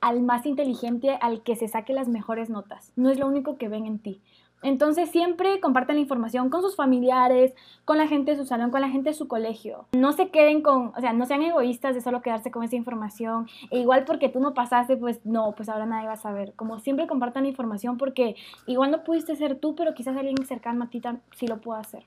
al 0.00 0.20
más 0.20 0.46
inteligente, 0.46 1.16
al 1.20 1.42
que 1.42 1.56
se 1.56 1.68
saque 1.68 1.92
las 1.92 2.08
mejores 2.08 2.50
notas. 2.50 2.92
No 2.96 3.08
es 3.08 3.18
lo 3.18 3.26
único 3.26 3.56
que 3.56 3.68
ven 3.68 3.86
en 3.86 3.98
ti. 4.00 4.20
Entonces 4.62 5.10
siempre 5.10 5.60
compartan 5.60 5.96
la 5.96 6.02
información 6.02 6.50
con 6.50 6.62
sus 6.62 6.76
familiares, 6.76 7.52
con 7.84 7.98
la 7.98 8.06
gente 8.06 8.32
de 8.32 8.36
su 8.36 8.44
salón, 8.44 8.70
con 8.70 8.80
la 8.80 8.88
gente 8.88 9.10
de 9.10 9.14
su 9.14 9.28
colegio. 9.28 9.86
No 9.92 10.12
se 10.12 10.28
queden 10.28 10.62
con, 10.62 10.92
o 10.96 11.00
sea, 11.00 11.12
no 11.12 11.26
sean 11.26 11.42
egoístas 11.42 11.94
de 11.94 12.00
solo 12.00 12.22
quedarse 12.22 12.50
con 12.50 12.62
esa 12.62 12.76
información. 12.76 13.48
E 13.70 13.78
igual 13.78 14.04
porque 14.04 14.28
tú 14.28 14.40
no 14.40 14.54
pasaste, 14.54 14.96
pues 14.96 15.24
no, 15.24 15.54
pues 15.56 15.68
ahora 15.68 15.86
nadie 15.86 16.06
va 16.06 16.14
a 16.14 16.16
saber. 16.16 16.54
Como 16.54 16.78
siempre 16.78 17.06
compartan 17.06 17.42
la 17.42 17.50
información 17.50 17.98
porque 17.98 18.36
igual 18.66 18.90
no 18.90 19.04
pudiste 19.04 19.36
ser 19.36 19.58
tú, 19.58 19.74
pero 19.74 19.94
quizás 19.94 20.16
alguien 20.16 20.36
cercano 20.46 20.84
a 20.84 20.90
ti 20.90 21.02
sí 21.36 21.46
lo 21.46 21.60
pueda 21.60 21.80
hacer. 21.80 22.04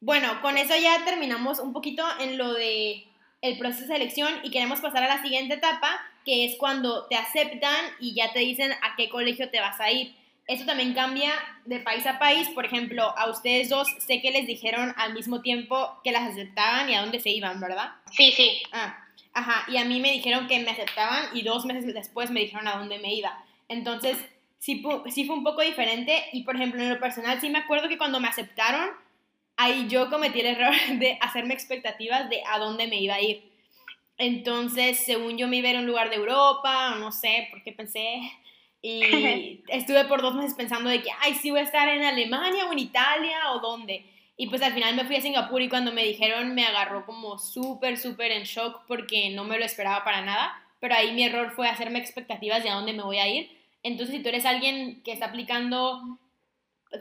Bueno, 0.00 0.28
con 0.42 0.56
eso 0.56 0.74
ya 0.80 1.04
terminamos 1.04 1.60
un 1.60 1.72
poquito 1.72 2.02
en 2.20 2.36
lo 2.36 2.52
de 2.54 3.04
el 3.40 3.58
proceso 3.58 3.82
de 3.82 3.94
selección 3.94 4.32
y 4.44 4.50
queremos 4.50 4.80
pasar 4.80 5.02
a 5.02 5.08
la 5.08 5.22
siguiente 5.22 5.54
etapa, 5.54 6.00
que 6.24 6.44
es 6.44 6.56
cuando 6.58 7.06
te 7.06 7.16
aceptan 7.16 7.84
y 8.00 8.14
ya 8.14 8.32
te 8.32 8.38
dicen 8.38 8.72
a 8.72 8.96
qué 8.96 9.08
colegio 9.08 9.50
te 9.50 9.60
vas 9.60 9.80
a 9.80 9.90
ir. 9.90 10.14
Eso 10.46 10.64
también 10.66 10.92
cambia 10.92 11.32
de 11.64 11.80
país 11.80 12.06
a 12.06 12.18
país. 12.18 12.48
Por 12.50 12.66
ejemplo, 12.66 13.16
a 13.16 13.30
ustedes 13.30 13.68
dos 13.68 13.88
sé 13.98 14.20
que 14.20 14.30
les 14.30 14.46
dijeron 14.46 14.92
al 14.96 15.14
mismo 15.14 15.40
tiempo 15.40 16.00
que 16.02 16.12
las 16.12 16.30
aceptaban 16.30 16.90
y 16.90 16.94
a 16.94 17.02
dónde 17.02 17.20
se 17.20 17.30
iban, 17.30 17.60
¿verdad? 17.60 17.92
Sí, 18.10 18.32
sí. 18.32 18.62
Ah, 18.72 18.98
ajá. 19.32 19.64
Y 19.70 19.76
a 19.76 19.84
mí 19.84 20.00
me 20.00 20.12
dijeron 20.12 20.48
que 20.48 20.58
me 20.58 20.70
aceptaban 20.70 21.26
y 21.32 21.42
dos 21.42 21.64
meses 21.64 21.92
después 21.94 22.30
me 22.30 22.40
dijeron 22.40 22.66
a 22.66 22.76
dónde 22.76 22.98
me 22.98 23.14
iba. 23.14 23.42
Entonces, 23.68 24.18
sí, 24.58 24.82
sí 25.10 25.24
fue 25.24 25.36
un 25.36 25.44
poco 25.44 25.62
diferente. 25.62 26.24
Y 26.32 26.42
por 26.42 26.56
ejemplo, 26.56 26.82
en 26.82 26.90
lo 26.90 27.00
personal, 27.00 27.40
sí 27.40 27.48
me 27.48 27.58
acuerdo 27.58 27.88
que 27.88 27.98
cuando 27.98 28.20
me 28.20 28.28
aceptaron, 28.28 28.90
ahí 29.56 29.86
yo 29.88 30.10
cometí 30.10 30.40
el 30.40 30.46
error 30.46 30.74
de 30.98 31.18
hacerme 31.20 31.54
expectativas 31.54 32.28
de 32.28 32.42
a 32.44 32.58
dónde 32.58 32.88
me 32.88 33.00
iba 33.00 33.14
a 33.14 33.20
ir. 33.20 33.52
Entonces, 34.18 34.98
según 35.04 35.38
yo 35.38 35.48
me 35.48 35.56
iba 35.56 35.68
a 35.68 35.70
ir 35.72 35.76
a 35.78 35.80
un 35.80 35.86
lugar 35.86 36.10
de 36.10 36.16
Europa, 36.16 36.96
no 36.98 37.10
sé, 37.10 37.48
porque 37.50 37.72
pensé, 37.72 38.20
y 38.82 39.62
estuve 39.68 40.04
por 40.04 40.20
dos 40.20 40.34
meses 40.34 40.54
pensando 40.54 40.90
de 40.90 41.00
que, 41.00 41.10
ay, 41.20 41.34
sí 41.34 41.50
voy 41.50 41.60
a 41.60 41.64
estar 41.64 41.88
en 41.88 42.02
Alemania 42.02 42.66
o 42.66 42.72
en 42.72 42.80
Italia 42.80 43.52
o 43.52 43.60
dónde. 43.60 44.04
Y 44.36 44.48
pues 44.48 44.60
al 44.62 44.72
final 44.72 44.96
me 44.96 45.04
fui 45.04 45.16
a 45.16 45.20
Singapur 45.20 45.62
y 45.62 45.68
cuando 45.68 45.92
me 45.92 46.04
dijeron 46.04 46.54
me 46.54 46.66
agarró 46.66 47.06
como 47.06 47.38
súper, 47.38 47.96
súper 47.96 48.32
en 48.32 48.42
shock 48.42 48.82
porque 48.88 49.30
no 49.30 49.44
me 49.44 49.58
lo 49.58 49.64
esperaba 49.64 50.04
para 50.04 50.22
nada. 50.22 50.52
Pero 50.80 50.94
ahí 50.94 51.12
mi 51.12 51.22
error 51.22 51.52
fue 51.52 51.68
hacerme 51.68 52.00
expectativas 52.00 52.64
de 52.64 52.70
a 52.70 52.74
dónde 52.74 52.92
me 52.92 53.04
voy 53.04 53.18
a 53.18 53.28
ir. 53.28 53.56
Entonces, 53.84 54.16
si 54.16 54.22
tú 54.22 54.28
eres 54.30 54.44
alguien 54.44 55.02
que 55.04 55.12
está 55.12 55.26
aplicando 55.26 56.18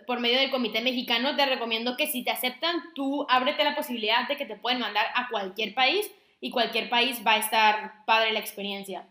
por 0.06 0.20
medio 0.20 0.40
del 0.40 0.52
comité 0.52 0.82
mexicano, 0.82 1.36
te 1.36 1.46
recomiendo 1.46 1.98
que 1.98 2.08
si 2.08 2.24
te 2.24 2.32
aceptan, 2.32 2.82
tú 2.96 3.26
ábrete 3.30 3.64
la 3.64 3.76
posibilidad 3.76 4.28
de 4.28 4.38
que 4.38 4.46
te 4.46 4.56
pueden 4.56 4.80
mandar 4.80 5.08
a 5.16 5.28
cualquier 5.30 5.74
país 5.74 6.10
y 6.40 6.52
cualquier 6.52 6.90
país 6.90 7.22
va 7.26 7.34
a 7.34 7.38
estar 7.38 8.06
padre 8.06 8.32
la 8.32 8.40
experiencia. 8.40 9.08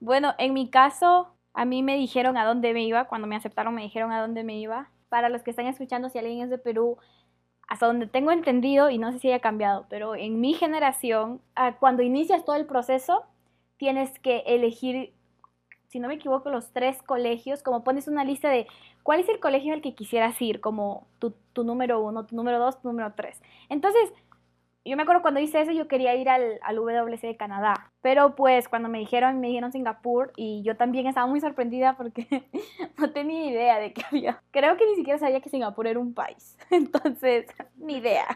Bueno, 0.00 0.34
en 0.38 0.54
mi 0.54 0.70
caso, 0.70 1.34
a 1.54 1.64
mí 1.64 1.82
me 1.82 1.96
dijeron 1.96 2.36
a 2.36 2.44
dónde 2.44 2.72
me 2.72 2.84
iba, 2.84 3.06
cuando 3.06 3.26
me 3.26 3.36
aceptaron 3.36 3.74
me 3.74 3.82
dijeron 3.82 4.12
a 4.12 4.20
dónde 4.20 4.44
me 4.44 4.58
iba. 4.58 4.90
Para 5.08 5.28
los 5.28 5.42
que 5.42 5.50
están 5.50 5.66
escuchando, 5.66 6.08
si 6.08 6.18
alguien 6.18 6.42
es 6.42 6.50
de 6.50 6.58
Perú, 6.58 6.98
hasta 7.68 7.86
donde 7.86 8.06
tengo 8.06 8.32
entendido, 8.32 8.90
y 8.90 8.98
no 8.98 9.12
sé 9.12 9.18
si 9.18 9.28
haya 9.28 9.40
cambiado, 9.40 9.86
pero 9.88 10.14
en 10.14 10.40
mi 10.40 10.54
generación, 10.54 11.40
ah, 11.54 11.76
cuando 11.78 12.02
inicias 12.02 12.44
todo 12.44 12.56
el 12.56 12.66
proceso, 12.66 13.24
tienes 13.76 14.18
que 14.18 14.42
elegir, 14.46 15.12
si 15.88 16.00
no 16.00 16.08
me 16.08 16.14
equivoco, 16.14 16.50
los 16.50 16.72
tres 16.72 17.02
colegios, 17.02 17.62
como 17.62 17.84
pones 17.84 18.08
una 18.08 18.24
lista 18.24 18.48
de 18.48 18.66
cuál 19.02 19.20
es 19.20 19.28
el 19.28 19.40
colegio 19.40 19.72
al 19.72 19.82
que 19.82 19.94
quisieras 19.94 20.40
ir, 20.42 20.60
como 20.60 21.06
tu, 21.18 21.32
tu 21.52 21.64
número 21.64 22.00
uno, 22.00 22.26
tu 22.26 22.36
número 22.36 22.58
dos, 22.58 22.80
tu 22.80 22.88
número 22.88 23.12
tres. 23.14 23.40
Entonces, 23.68 24.12
yo 24.84 24.96
me 24.96 25.02
acuerdo 25.02 25.20
cuando 25.20 25.40
hice 25.40 25.60
eso, 25.60 25.72
yo 25.72 25.88
quería 25.88 26.14
ir 26.14 26.28
al, 26.28 26.58
al 26.62 26.76
WC 26.76 27.26
de 27.26 27.36
Canadá. 27.36 27.92
Pero 28.00 28.34
pues 28.34 28.68
cuando 28.68 28.88
me 28.88 28.98
dijeron, 28.98 29.38
me 29.38 29.48
dijeron 29.48 29.72
Singapur 29.72 30.32
y 30.36 30.62
yo 30.62 30.76
también 30.76 31.06
estaba 31.06 31.26
muy 31.26 31.40
sorprendida 31.40 31.96
porque 31.96 32.26
no 32.98 33.12
tenía 33.12 33.46
idea 33.46 33.78
de 33.78 33.92
que 33.92 34.02
había. 34.10 34.42
Creo 34.50 34.76
que 34.76 34.86
ni 34.86 34.96
siquiera 34.96 35.18
sabía 35.18 35.40
que 35.40 35.50
Singapur 35.50 35.86
era 35.86 36.00
un 36.00 36.14
país. 36.14 36.58
Entonces, 36.70 37.46
ni 37.76 37.98
idea. 37.98 38.26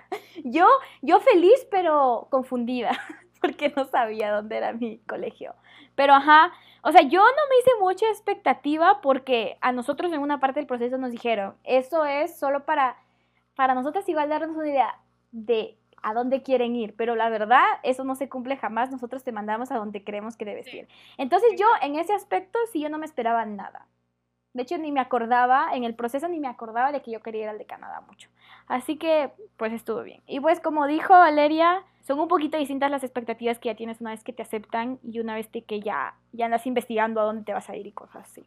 Yo, 0.45 0.67
yo 1.01 1.21
feliz 1.21 1.67
pero 1.71 2.29
confundida 2.31 2.91
porque 3.41 3.73
no 3.75 3.87
sabía 3.87 4.33
dónde 4.33 4.59
era 4.59 4.73
mi 4.75 4.99
colegio. 4.99 5.55
Pero 5.95 6.13
ajá, 6.13 6.53
o 6.83 6.93
sea, 6.93 7.03
yo 7.03 7.21
no 7.21 7.49
me 7.49 7.59
hice 7.61 7.71
mucha 7.81 8.07
expectativa 8.09 9.01
porque 9.01 9.57
a 9.63 9.73
nosotros 9.73 10.13
en 10.13 10.21
una 10.21 10.41
parte 10.41 10.61
del 10.61 10.67
proceso 10.67 10.99
nos 10.99 11.11
dijeron, 11.13 11.55
eso 11.65 12.05
es 12.05 12.39
solo 12.39 12.67
para, 12.67 12.99
para 13.55 13.75
nosotros 13.75 14.07
igual 14.09 14.29
darnos 14.29 14.57
una 14.57 14.69
idea 14.69 15.01
de 15.33 15.79
a 16.05 16.15
dónde 16.15 16.43
quieren 16.43 16.77
ir, 16.77 16.95
pero 16.97 17.17
la 17.17 17.29
verdad, 17.31 17.65
eso 17.83 18.05
no 18.05 18.15
se 18.15 18.29
cumple 18.29 18.57
jamás, 18.57 18.91
nosotros 18.91 19.25
te 19.25 19.33
mandamos 19.33 19.73
a 19.73 19.77
donde 19.77 20.05
creemos 20.05 20.37
que 20.37 20.45
debes 20.45 20.73
ir. 20.73 20.89
Entonces 21.19 21.53
yo 21.59 21.67
en 21.83 21.97
ese 21.97 22.13
aspecto 22.13 22.59
sí 22.73 22.81
yo 22.81 22.89
no 22.89 22.99
me 22.99 23.07
esperaba 23.07 23.45
nada. 23.47 23.89
De 24.53 24.63
hecho, 24.63 24.79
ni 24.79 24.93
me 24.93 25.01
acordaba, 25.01 25.75
en 25.75 25.83
el 25.83 25.97
proceso 25.97 26.29
ni 26.29 26.39
me 26.39 26.47
acordaba 26.47 26.93
de 26.93 27.03
que 27.03 27.11
yo 27.11 27.21
quería 27.23 27.43
ir 27.43 27.49
al 27.49 27.59
de 27.59 27.67
Canadá 27.67 28.03
mucho. 28.03 28.31
Así 28.69 28.97
que, 28.97 29.33
pues 29.57 29.73
estuvo 29.73 30.03
bien. 30.05 30.23
Y 30.29 30.39
pues 30.39 30.61
como 30.61 30.87
dijo 30.87 31.13
Valeria, 31.13 31.83
son 32.03 32.21
un 32.21 32.29
poquito 32.29 32.57
distintas 32.57 32.89
las 32.89 33.03
expectativas 33.03 33.59
que 33.59 33.71
ya 33.71 33.75
tienes 33.75 34.01
una 34.01 34.11
vez 34.11 34.23
que 34.23 34.33
te 34.33 34.43
aceptan 34.43 35.01
y 35.03 35.19
una 35.19 35.35
vez 35.35 35.49
que 35.49 35.81
ya, 35.81 36.15
ya 36.33 36.45
andas 36.45 36.67
investigando 36.67 37.21
a 37.21 37.25
dónde 37.25 37.45
te 37.45 37.53
vas 37.53 37.69
a 37.69 37.77
ir 37.77 37.87
y 37.89 37.93
cosas 37.93 38.31
así. 38.31 38.47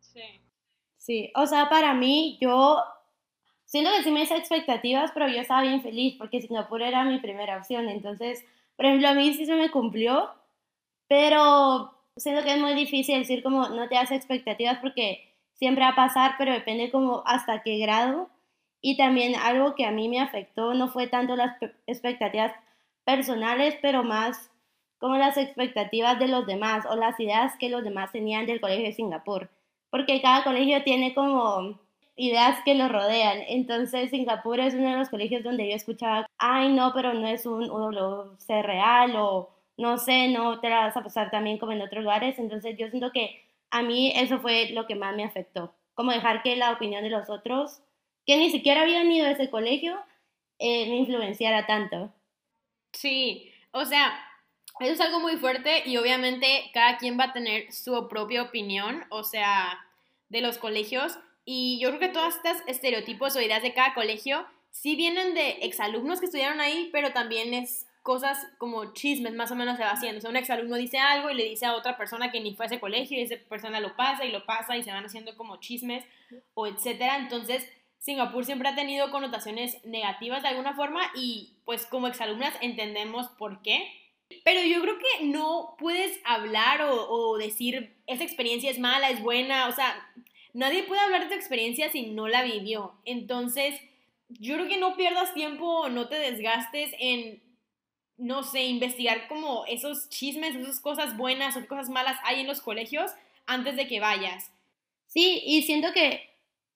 Sí. 0.00 0.40
Sí, 0.96 1.32
o 1.36 1.46
sea, 1.46 1.68
para 1.68 1.94
mí, 1.94 2.38
yo 2.40 2.82
siento 3.72 3.90
que 3.90 4.02
sí 4.02 4.10
me 4.10 4.22
hice 4.22 4.36
expectativas, 4.36 5.12
pero 5.12 5.28
yo 5.28 5.40
estaba 5.40 5.62
bien 5.62 5.80
feliz 5.82 6.16
porque 6.18 6.42
Singapur 6.42 6.82
era 6.82 7.04
mi 7.04 7.18
primera 7.20 7.56
opción. 7.56 7.88
Entonces, 7.88 8.44
por 8.76 8.84
ejemplo, 8.84 9.08
a 9.08 9.14
mí 9.14 9.32
sí 9.32 9.46
se 9.46 9.54
me 9.54 9.70
cumplió, 9.70 10.30
pero 11.08 11.94
siento 12.16 12.44
que 12.44 12.52
es 12.52 12.60
muy 12.60 12.74
difícil 12.74 13.18
decir 13.18 13.42
como 13.42 13.70
no 13.70 13.88
te 13.88 13.96
hace 13.96 14.14
expectativas 14.14 14.78
porque 14.80 15.34
siempre 15.54 15.84
va 15.84 15.92
a 15.92 15.96
pasar, 15.96 16.34
pero 16.36 16.52
depende 16.52 16.90
como 16.90 17.22
hasta 17.24 17.62
qué 17.62 17.78
grado. 17.78 18.28
Y 18.82 18.98
también 18.98 19.36
algo 19.36 19.74
que 19.74 19.86
a 19.86 19.90
mí 19.90 20.06
me 20.10 20.20
afectó 20.20 20.74
no 20.74 20.88
fue 20.88 21.06
tanto 21.06 21.34
las 21.34 21.56
expectativas 21.86 22.52
personales, 23.04 23.78
pero 23.80 24.02
más 24.02 24.50
como 24.98 25.16
las 25.16 25.38
expectativas 25.38 26.18
de 26.18 26.28
los 26.28 26.46
demás 26.46 26.84
o 26.90 26.94
las 26.94 27.18
ideas 27.18 27.56
que 27.58 27.70
los 27.70 27.82
demás 27.82 28.12
tenían 28.12 28.44
del 28.44 28.60
colegio 28.60 28.84
de 28.84 28.92
Singapur. 28.92 29.48
Porque 29.88 30.20
cada 30.20 30.44
colegio 30.44 30.82
tiene 30.84 31.14
como 31.14 31.80
ideas 32.16 32.58
que 32.64 32.74
lo 32.74 32.88
rodean. 32.88 33.38
Entonces, 33.48 34.10
Singapur 34.10 34.60
es 34.60 34.74
uno 34.74 34.90
de 34.90 34.98
los 34.98 35.08
colegios 35.08 35.42
donde 35.42 35.68
yo 35.68 35.74
escuchaba, 35.74 36.26
ay, 36.38 36.72
no, 36.72 36.92
pero 36.94 37.14
no 37.14 37.26
es 37.26 37.46
un 37.46 37.70
UWC 37.70 38.62
real 38.62 39.14
o 39.16 39.50
no 39.76 39.98
sé, 39.98 40.28
no 40.28 40.60
te 40.60 40.68
vas 40.68 40.96
a 40.96 41.02
pasar 41.02 41.30
también 41.30 41.58
como 41.58 41.72
en 41.72 41.82
otros 41.82 42.02
lugares. 42.02 42.38
Entonces, 42.38 42.76
yo 42.78 42.88
siento 42.88 43.12
que 43.12 43.42
a 43.70 43.82
mí 43.82 44.12
eso 44.14 44.40
fue 44.40 44.70
lo 44.70 44.86
que 44.86 44.94
más 44.94 45.16
me 45.16 45.24
afectó, 45.24 45.74
como 45.94 46.12
dejar 46.12 46.42
que 46.42 46.56
la 46.56 46.72
opinión 46.72 47.02
de 47.02 47.10
los 47.10 47.30
otros, 47.30 47.80
que 48.26 48.36
ni 48.36 48.50
siquiera 48.50 48.82
habían 48.82 49.10
ido 49.10 49.26
a 49.26 49.30
ese 49.30 49.50
colegio, 49.50 49.98
eh, 50.58 50.88
me 50.88 50.96
influenciara 50.96 51.66
tanto. 51.66 52.12
Sí, 52.92 53.50
o 53.72 53.84
sea, 53.86 54.12
eso 54.80 54.92
es 54.92 55.00
algo 55.00 55.20
muy 55.20 55.36
fuerte 55.36 55.82
y 55.86 55.96
obviamente 55.96 56.70
cada 56.74 56.98
quien 56.98 57.18
va 57.18 57.24
a 57.24 57.32
tener 57.32 57.72
su 57.72 58.08
propia 58.08 58.42
opinión, 58.42 59.04
o 59.10 59.24
sea, 59.24 59.78
de 60.28 60.40
los 60.40 60.58
colegios, 60.58 61.18
y 61.44 61.78
yo 61.80 61.88
creo 61.88 62.00
que 62.00 62.08
todos 62.08 62.36
estos 62.36 62.58
estereotipos 62.66 63.34
o 63.34 63.40
ideas 63.40 63.62
de 63.62 63.74
cada 63.74 63.94
colegio 63.94 64.46
sí 64.70 64.96
vienen 64.96 65.34
de 65.34 65.58
exalumnos 65.62 66.20
que 66.20 66.26
estudiaron 66.26 66.60
ahí, 66.60 66.88
pero 66.92 67.12
también 67.12 67.52
es 67.54 67.86
cosas 68.02 68.38
como 68.58 68.92
chismes 68.94 69.34
más 69.34 69.50
o 69.52 69.54
menos 69.54 69.76
se 69.76 69.84
va 69.84 69.92
haciendo. 69.92 70.18
O 70.18 70.20
sea, 70.20 70.30
un 70.30 70.36
exalumno 70.36 70.76
dice 70.76 70.98
algo 70.98 71.30
y 71.30 71.34
le 71.34 71.44
dice 71.44 71.66
a 71.66 71.74
otra 71.74 71.96
persona 71.96 72.32
que 72.32 72.40
ni 72.40 72.54
fue 72.54 72.66
a 72.66 72.68
ese 72.68 72.80
colegio 72.80 73.18
y 73.18 73.22
esa 73.22 73.36
persona 73.48 73.80
lo 73.80 73.96
pasa 73.96 74.24
y 74.24 74.32
lo 74.32 74.44
pasa 74.44 74.76
y 74.76 74.82
se 74.82 74.90
van 74.90 75.04
haciendo 75.04 75.36
como 75.36 75.60
chismes 75.60 76.04
o 76.54 76.66
etcétera. 76.66 77.16
Entonces, 77.16 77.68
Singapur 77.98 78.44
siempre 78.44 78.68
ha 78.68 78.74
tenido 78.74 79.10
connotaciones 79.10 79.84
negativas 79.84 80.42
de 80.42 80.48
alguna 80.48 80.74
forma 80.74 81.00
y 81.14 81.54
pues 81.64 81.86
como 81.86 82.08
exalumnas 82.08 82.54
entendemos 82.60 83.28
por 83.38 83.62
qué. 83.62 83.88
Pero 84.44 84.62
yo 84.64 84.80
creo 84.80 84.98
que 84.98 85.26
no 85.26 85.76
puedes 85.78 86.18
hablar 86.24 86.82
o, 86.82 87.08
o 87.08 87.36
decir 87.36 87.94
esa 88.06 88.24
experiencia 88.24 88.70
es 88.70 88.78
mala, 88.78 89.10
es 89.10 89.20
buena, 89.20 89.68
o 89.68 89.72
sea, 89.72 90.10
nadie 90.52 90.84
puede 90.84 91.00
hablar 91.00 91.22
de 91.22 91.28
tu 91.28 91.34
experiencia 91.34 91.90
si 91.90 92.06
no 92.06 92.28
la 92.28 92.42
vivió. 92.42 92.94
Entonces, 93.04 93.80
yo 94.28 94.54
creo 94.54 94.68
que 94.68 94.78
no 94.78 94.96
pierdas 94.96 95.34
tiempo, 95.34 95.88
no 95.88 96.08
te 96.08 96.16
desgastes 96.16 96.94
en, 96.98 97.42
no 98.16 98.42
sé, 98.42 98.64
investigar 98.64 99.28
como 99.28 99.64
esos 99.66 100.08
chismes, 100.08 100.54
esas 100.54 100.80
cosas 100.80 101.16
buenas 101.16 101.56
o 101.56 101.66
cosas 101.66 101.88
malas 101.88 102.18
hay 102.24 102.40
en 102.40 102.46
los 102.46 102.60
colegios 102.60 103.12
antes 103.46 103.76
de 103.76 103.86
que 103.86 104.00
vayas. 104.00 104.52
Sí, 105.06 105.42
y 105.44 105.62
siento 105.62 105.92
que 105.92 106.20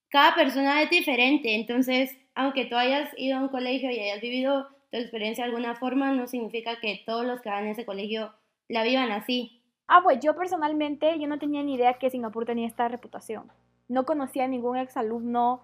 cada 0.08 0.34
persona 0.34 0.82
es 0.82 0.90
diferente, 0.90 1.54
entonces, 1.54 2.16
aunque 2.34 2.66
tú 2.66 2.76
hayas 2.76 3.10
ido 3.16 3.38
a 3.38 3.40
un 3.40 3.48
colegio 3.48 3.90
y 3.90 3.98
hayas 3.98 4.20
vivido 4.20 4.68
tu 4.90 4.98
experiencia 4.98 5.44
de 5.44 5.50
alguna 5.50 5.74
forma, 5.74 6.12
no 6.12 6.26
significa 6.26 6.78
que 6.80 7.02
todos 7.06 7.24
los 7.24 7.40
que 7.40 7.48
van 7.48 7.66
a 7.66 7.70
ese 7.70 7.86
colegio 7.86 8.34
la 8.68 8.84
vivan 8.84 9.10
así. 9.10 9.62
Ah, 9.88 10.00
pues 10.02 10.18
yo 10.20 10.34
personalmente, 10.36 11.18
yo 11.18 11.28
no 11.28 11.38
tenía 11.38 11.62
ni 11.62 11.74
idea 11.74 11.94
que 11.94 12.10
Singapur 12.10 12.44
tenía 12.44 12.66
esta 12.66 12.88
reputación 12.88 13.50
no 13.88 14.04
conocía 14.04 14.44
a 14.44 14.48
ningún 14.48 14.76
exalumno, 14.76 15.62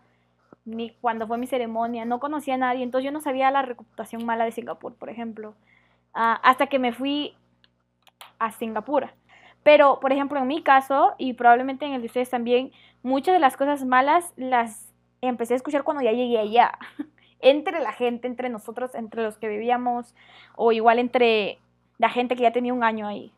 ni 0.65 0.91
cuando 1.01 1.27
fue 1.27 1.39
mi 1.39 1.47
ceremonia, 1.47 2.05
no 2.05 2.21
conocía 2.21 2.55
a 2.55 2.59
nadie, 2.59 2.83
entonces 2.83 3.05
yo 3.05 3.13
no 3.13 3.21
sabía 3.21 3.51
la 3.51 3.63
reputación 3.63 4.25
mala 4.25 4.45
de 4.45 4.53
Singapur, 4.53 4.95
por 4.95 5.11
ejemplo, 5.11 5.55
ah, 6.15 6.41
hasta 6.43 6.67
que 6.69 6.79
me 6.79 6.93
fui 6.93 7.35
a 8.39 8.53
Singapur. 8.53 9.11
Pero, 9.63 10.01
por 10.01 10.13
ejemplo, 10.13 10.41
en 10.41 10.47
mi 10.47 10.63
caso, 10.63 11.15
y 11.19 11.35
probablemente 11.35 11.85
en 11.85 11.93
el 11.93 12.01
de 12.01 12.07
ustedes 12.07 12.31
también, 12.31 12.73
muchas 13.03 13.35
de 13.35 13.41
las 13.41 13.57
cosas 13.57 13.85
malas 13.85 14.33
las 14.37 14.93
empecé 15.21 15.55
a 15.55 15.57
escuchar 15.57 15.85
cuando 15.85 16.03
ya 16.03 16.13
llegué 16.13 16.39
allá, 16.39 16.79
entre 17.41 17.81
la 17.81 17.93
gente, 17.93 18.27
entre 18.27 18.49
nosotros, 18.49 18.95
entre 18.95 19.23
los 19.23 19.39
que 19.39 19.49
vivíamos, 19.49 20.15
o 20.57 20.73
igual 20.73 20.99
entre 20.99 21.59
la 21.99 22.09
gente 22.09 22.37
que 22.37 22.43
ya 22.43 22.53
tenía 22.53 22.75
un 22.75 22.85
año 22.85 23.07
ahí. 23.07 23.33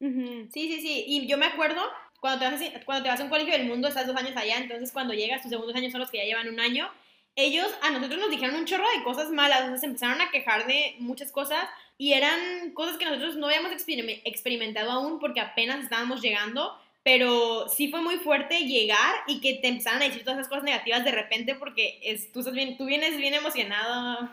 Sí, 0.00 0.48
sí, 0.50 0.80
sí, 0.80 1.04
y 1.06 1.26
yo 1.26 1.36
me 1.36 1.46
acuerdo 1.46 1.80
cuando 2.20 2.38
te, 2.38 2.50
vas 2.50 2.60
a, 2.60 2.84
cuando 2.84 3.02
te 3.02 3.08
vas 3.08 3.20
a 3.20 3.24
un 3.24 3.30
colegio 3.30 3.52
del 3.52 3.66
mundo, 3.66 3.88
estás 3.88 4.06
dos 4.06 4.16
años 4.16 4.36
allá, 4.36 4.58
entonces 4.58 4.92
cuando 4.92 5.14
llegas, 5.14 5.42
tus 5.42 5.50
segundos 5.50 5.74
años 5.74 5.92
son 5.92 6.00
los 6.00 6.10
que 6.10 6.18
ya 6.18 6.24
llevan 6.24 6.48
un 6.48 6.60
año. 6.60 6.90
Ellos 7.36 7.68
a 7.82 7.90
nosotros 7.90 8.20
nos 8.20 8.30
dijeron 8.30 8.56
un 8.56 8.66
chorro 8.66 8.84
de 8.96 9.02
cosas 9.04 9.30
malas, 9.30 9.60
entonces 9.60 9.84
empezaron 9.84 10.20
a 10.20 10.30
quejar 10.30 10.66
de 10.66 10.96
muchas 10.98 11.32
cosas 11.32 11.64
y 11.96 12.12
eran 12.12 12.72
cosas 12.74 12.96
que 12.98 13.04
nosotros 13.04 13.36
no 13.36 13.46
habíamos 13.46 13.72
experimentado 13.72 14.90
aún 14.90 15.18
porque 15.18 15.40
apenas 15.40 15.82
estábamos 15.82 16.20
llegando, 16.20 16.76
pero 17.02 17.68
sí 17.68 17.88
fue 17.88 18.02
muy 18.02 18.16
fuerte 18.16 18.66
llegar 18.66 19.14
y 19.26 19.40
que 19.40 19.54
te 19.54 19.68
empezaran 19.68 20.02
a 20.02 20.06
decir 20.06 20.22
todas 20.22 20.38
esas 20.38 20.48
cosas 20.48 20.64
negativas 20.64 21.04
de 21.04 21.12
repente 21.12 21.54
porque 21.54 21.98
es, 22.02 22.32
tú, 22.32 22.42
bien, 22.50 22.76
tú 22.76 22.84
vienes 22.86 23.16
bien 23.16 23.34
emocionado 23.34 24.28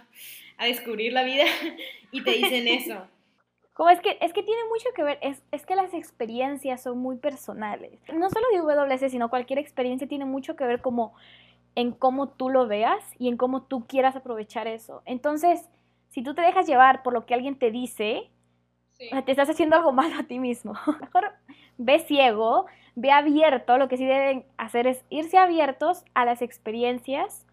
a 0.57 0.65
descubrir 0.65 1.13
la 1.13 1.23
vida 1.23 1.45
y 2.11 2.23
te 2.23 2.31
dicen 2.31 2.67
eso. 2.67 3.07
Como 3.77 3.91
es 3.91 4.01
que, 4.01 4.17
es 4.21 4.33
que 4.33 4.41
tiene 4.41 4.63
mucho 4.69 4.89
que 4.95 5.03
ver, 5.03 5.19
es, 5.21 5.43
es, 5.51 5.63
que 5.67 5.75
las 5.75 5.93
experiencias 5.93 6.81
son 6.81 6.97
muy 6.97 7.17
personales. 7.17 7.99
No 8.11 8.27
solo 8.27 8.47
de 8.51 8.57
WC, 8.57 9.11
sino 9.11 9.29
cualquier 9.29 9.59
experiencia 9.59 10.07
tiene 10.07 10.25
mucho 10.25 10.55
que 10.55 10.65
ver 10.65 10.81
como 10.81 11.13
en 11.75 11.91
cómo 11.91 12.27
tú 12.27 12.49
lo 12.49 12.65
veas 12.65 13.03
y 13.19 13.27
en 13.27 13.37
cómo 13.37 13.61
tú 13.61 13.85
quieras 13.85 14.15
aprovechar 14.15 14.65
eso. 14.65 15.03
Entonces, 15.05 15.69
si 16.09 16.23
tú 16.23 16.33
te 16.33 16.41
dejas 16.41 16.65
llevar 16.65 17.03
por 17.03 17.13
lo 17.13 17.27
que 17.27 17.35
alguien 17.35 17.59
te 17.59 17.69
dice, 17.69 18.31
te 18.97 19.31
estás 19.31 19.47
haciendo 19.47 19.75
algo 19.75 19.91
malo 19.93 20.15
a 20.17 20.23
ti 20.23 20.39
mismo. 20.39 20.73
Mejor 20.99 21.33
ve 21.77 21.99
ciego, 21.99 22.65
ve 22.95 23.11
abierto. 23.11 23.77
Lo 23.77 23.89
que 23.89 23.97
sí 23.97 24.05
deben 24.05 24.43
hacer 24.57 24.87
es 24.87 25.05
irse 25.11 25.37
abiertos 25.37 26.03
a 26.15 26.25
las 26.25 26.41
experiencias. 26.41 27.45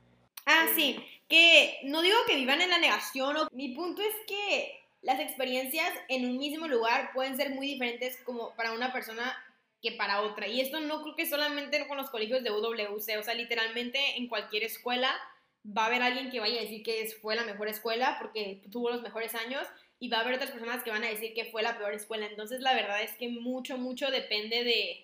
Ah, 0.46 0.68
sí, 0.74 1.04
que 1.28 1.80
no 1.84 2.00
digo 2.00 2.16
que 2.26 2.36
vivan 2.36 2.62
en 2.62 2.70
la 2.70 2.78
negación. 2.78 3.36
Mi 3.52 3.74
punto 3.74 4.00
es 4.00 4.14
que 4.26 4.83
las 5.04 5.20
experiencias 5.20 5.92
en 6.08 6.24
un 6.26 6.38
mismo 6.38 6.66
lugar 6.66 7.10
pueden 7.12 7.36
ser 7.36 7.50
muy 7.50 7.66
diferentes 7.66 8.16
como 8.24 8.54
para 8.56 8.72
una 8.72 8.92
persona 8.92 9.36
que 9.82 9.92
para 9.92 10.22
otra. 10.22 10.48
Y 10.48 10.62
esto 10.62 10.80
no 10.80 11.02
creo 11.02 11.14
que 11.14 11.26
solamente 11.26 11.86
con 11.86 11.98
los 11.98 12.10
colegios 12.10 12.42
de 12.42 12.50
UWC, 12.50 13.18
o 13.18 13.22
sea, 13.22 13.34
literalmente 13.34 14.16
en 14.16 14.28
cualquier 14.28 14.64
escuela 14.64 15.14
va 15.64 15.84
a 15.84 15.86
haber 15.86 16.02
alguien 16.02 16.30
que 16.30 16.40
vaya 16.40 16.58
a 16.58 16.62
decir 16.62 16.82
que 16.82 17.06
fue 17.20 17.36
la 17.36 17.44
mejor 17.44 17.68
escuela 17.68 18.16
porque 18.18 18.62
tuvo 18.70 18.90
los 18.90 19.02
mejores 19.02 19.34
años 19.34 19.66
y 19.98 20.08
va 20.08 20.18
a 20.18 20.20
haber 20.20 20.34
otras 20.34 20.50
personas 20.50 20.82
que 20.82 20.90
van 20.90 21.04
a 21.04 21.08
decir 21.08 21.34
que 21.34 21.44
fue 21.46 21.62
la 21.62 21.76
peor 21.76 21.92
escuela. 21.92 22.26
Entonces, 22.26 22.60
la 22.60 22.74
verdad 22.74 23.02
es 23.02 23.12
que 23.12 23.28
mucho, 23.28 23.76
mucho 23.76 24.10
depende 24.10 24.64
de, 24.64 25.03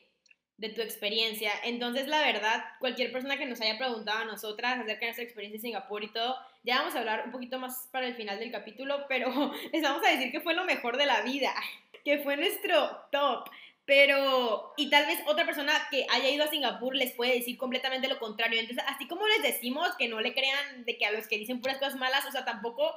de 0.61 0.69
tu 0.69 0.83
experiencia. 0.83 1.53
Entonces, 1.65 2.07
la 2.07 2.21
verdad, 2.21 2.63
cualquier 2.81 3.11
persona 3.11 3.39
que 3.39 3.47
nos 3.47 3.63
haya 3.63 3.79
preguntado 3.79 4.19
a 4.19 4.25
nosotras 4.27 4.75
acerca 4.75 5.01
de 5.01 5.07
nuestra 5.07 5.25
experiencia 5.25 5.57
en 5.57 5.63
Singapur 5.63 6.05
y 6.05 6.13
todo, 6.13 6.37
ya 6.63 6.79
vamos 6.81 6.95
a 6.95 6.99
hablar 6.99 7.23
un 7.25 7.33
poquito 7.33 7.59
más 7.59 7.89
para 7.91 8.07
el 8.07 8.15
final 8.15 8.39
del 8.39 8.53
capítulo, 8.53 9.07
pero 9.09 9.31
les 9.73 9.83
vamos 9.83 10.07
a 10.07 10.11
decir 10.11 10.31
que 10.31 10.41
fue 10.41 10.55
lo 10.55 10.67
mejor 10.67 10.99
de 10.99 11.07
la 11.07 11.23
vida, 11.23 11.55
que 12.05 12.19
fue 12.19 12.37
nuestro 12.37 12.91
top. 13.11 13.49
Pero, 13.87 14.75
y 14.77 14.91
tal 14.91 15.07
vez 15.07 15.19
otra 15.27 15.47
persona 15.47 15.73
que 15.91 16.07
haya 16.11 16.29
ido 16.29 16.45
a 16.45 16.49
Singapur 16.49 16.95
les 16.95 17.13
puede 17.13 17.37
decir 17.37 17.57
completamente 17.57 18.07
lo 18.07 18.19
contrario. 18.19 18.61
Entonces, 18.61 18.85
así 18.87 19.09
como 19.09 19.27
les 19.27 19.43
decimos 19.43 19.89
que 19.99 20.09
no 20.09 20.21
le 20.21 20.35
crean 20.35 20.85
de 20.85 20.99
que 20.99 21.07
a 21.07 21.11
los 21.11 21.27
que 21.27 21.39
dicen 21.39 21.61
puras 21.61 21.79
cosas 21.79 21.97
malas, 21.97 22.27
o 22.27 22.31
sea, 22.31 22.45
tampoco 22.45 22.95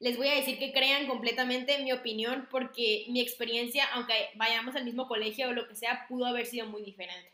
les 0.00 0.16
voy 0.16 0.28
a 0.28 0.34
decir 0.34 0.58
que 0.58 0.72
crean 0.72 1.06
completamente 1.06 1.82
mi 1.82 1.92
opinión 1.92 2.46
porque 2.50 3.06
mi 3.08 3.20
experiencia, 3.20 3.84
aunque 3.94 4.12
vayamos 4.34 4.76
al 4.76 4.84
mismo 4.84 5.06
colegio 5.06 5.48
o 5.48 5.52
lo 5.52 5.68
que 5.68 5.74
sea, 5.74 6.06
pudo 6.08 6.26
haber 6.26 6.46
sido 6.46 6.66
muy 6.66 6.82
diferente. 6.82 7.32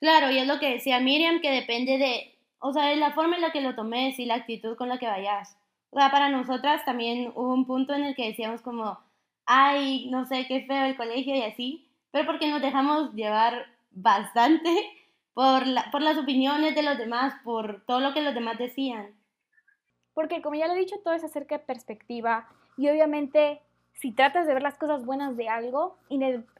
Claro, 0.00 0.30
y 0.30 0.38
es 0.38 0.46
lo 0.46 0.58
que 0.58 0.70
decía 0.70 0.98
Miriam, 0.98 1.40
que 1.40 1.50
depende 1.50 1.98
de, 1.98 2.34
o 2.58 2.72
sea, 2.72 2.86
de 2.86 2.96
la 2.96 3.12
forma 3.12 3.36
en 3.36 3.42
la 3.42 3.52
que 3.52 3.60
lo 3.60 3.74
tomes 3.74 4.18
y 4.18 4.24
la 4.24 4.34
actitud 4.34 4.76
con 4.76 4.88
la 4.88 4.98
que 4.98 5.06
vayas. 5.06 5.56
O 5.90 5.96
para 5.96 6.28
nosotras 6.28 6.84
también 6.84 7.32
hubo 7.34 7.52
un 7.52 7.66
punto 7.66 7.94
en 7.94 8.04
el 8.04 8.16
que 8.16 8.26
decíamos 8.26 8.62
como, 8.62 8.98
ay, 9.44 10.08
no 10.10 10.24
sé, 10.24 10.46
qué 10.48 10.64
feo 10.66 10.86
el 10.86 10.96
colegio 10.96 11.36
y 11.36 11.42
así, 11.42 11.86
pero 12.10 12.26
porque 12.26 12.48
nos 12.48 12.62
dejamos 12.62 13.12
llevar 13.14 13.66
bastante 13.90 14.70
por 15.34 15.66
las 15.66 16.18
opiniones 16.18 16.74
de 16.74 16.82
los 16.82 16.98
demás, 16.98 17.34
por 17.44 17.84
todo 17.86 18.00
lo 18.00 18.14
que 18.14 18.22
los 18.22 18.34
demás 18.34 18.58
decían. 18.58 19.14
Porque 20.14 20.42
como 20.42 20.56
ya 20.56 20.66
lo 20.66 20.74
he 20.74 20.78
dicho, 20.78 21.00
todo 21.02 21.14
es 21.14 21.24
acerca 21.24 21.58
de 21.58 21.64
perspectiva 21.64 22.48
y 22.76 22.88
obviamente 22.88 23.60
si 23.94 24.12
tratas 24.12 24.46
de 24.46 24.54
ver 24.54 24.62
las 24.62 24.78
cosas 24.78 25.04
buenas 25.04 25.36
de 25.36 25.48
algo, 25.48 25.96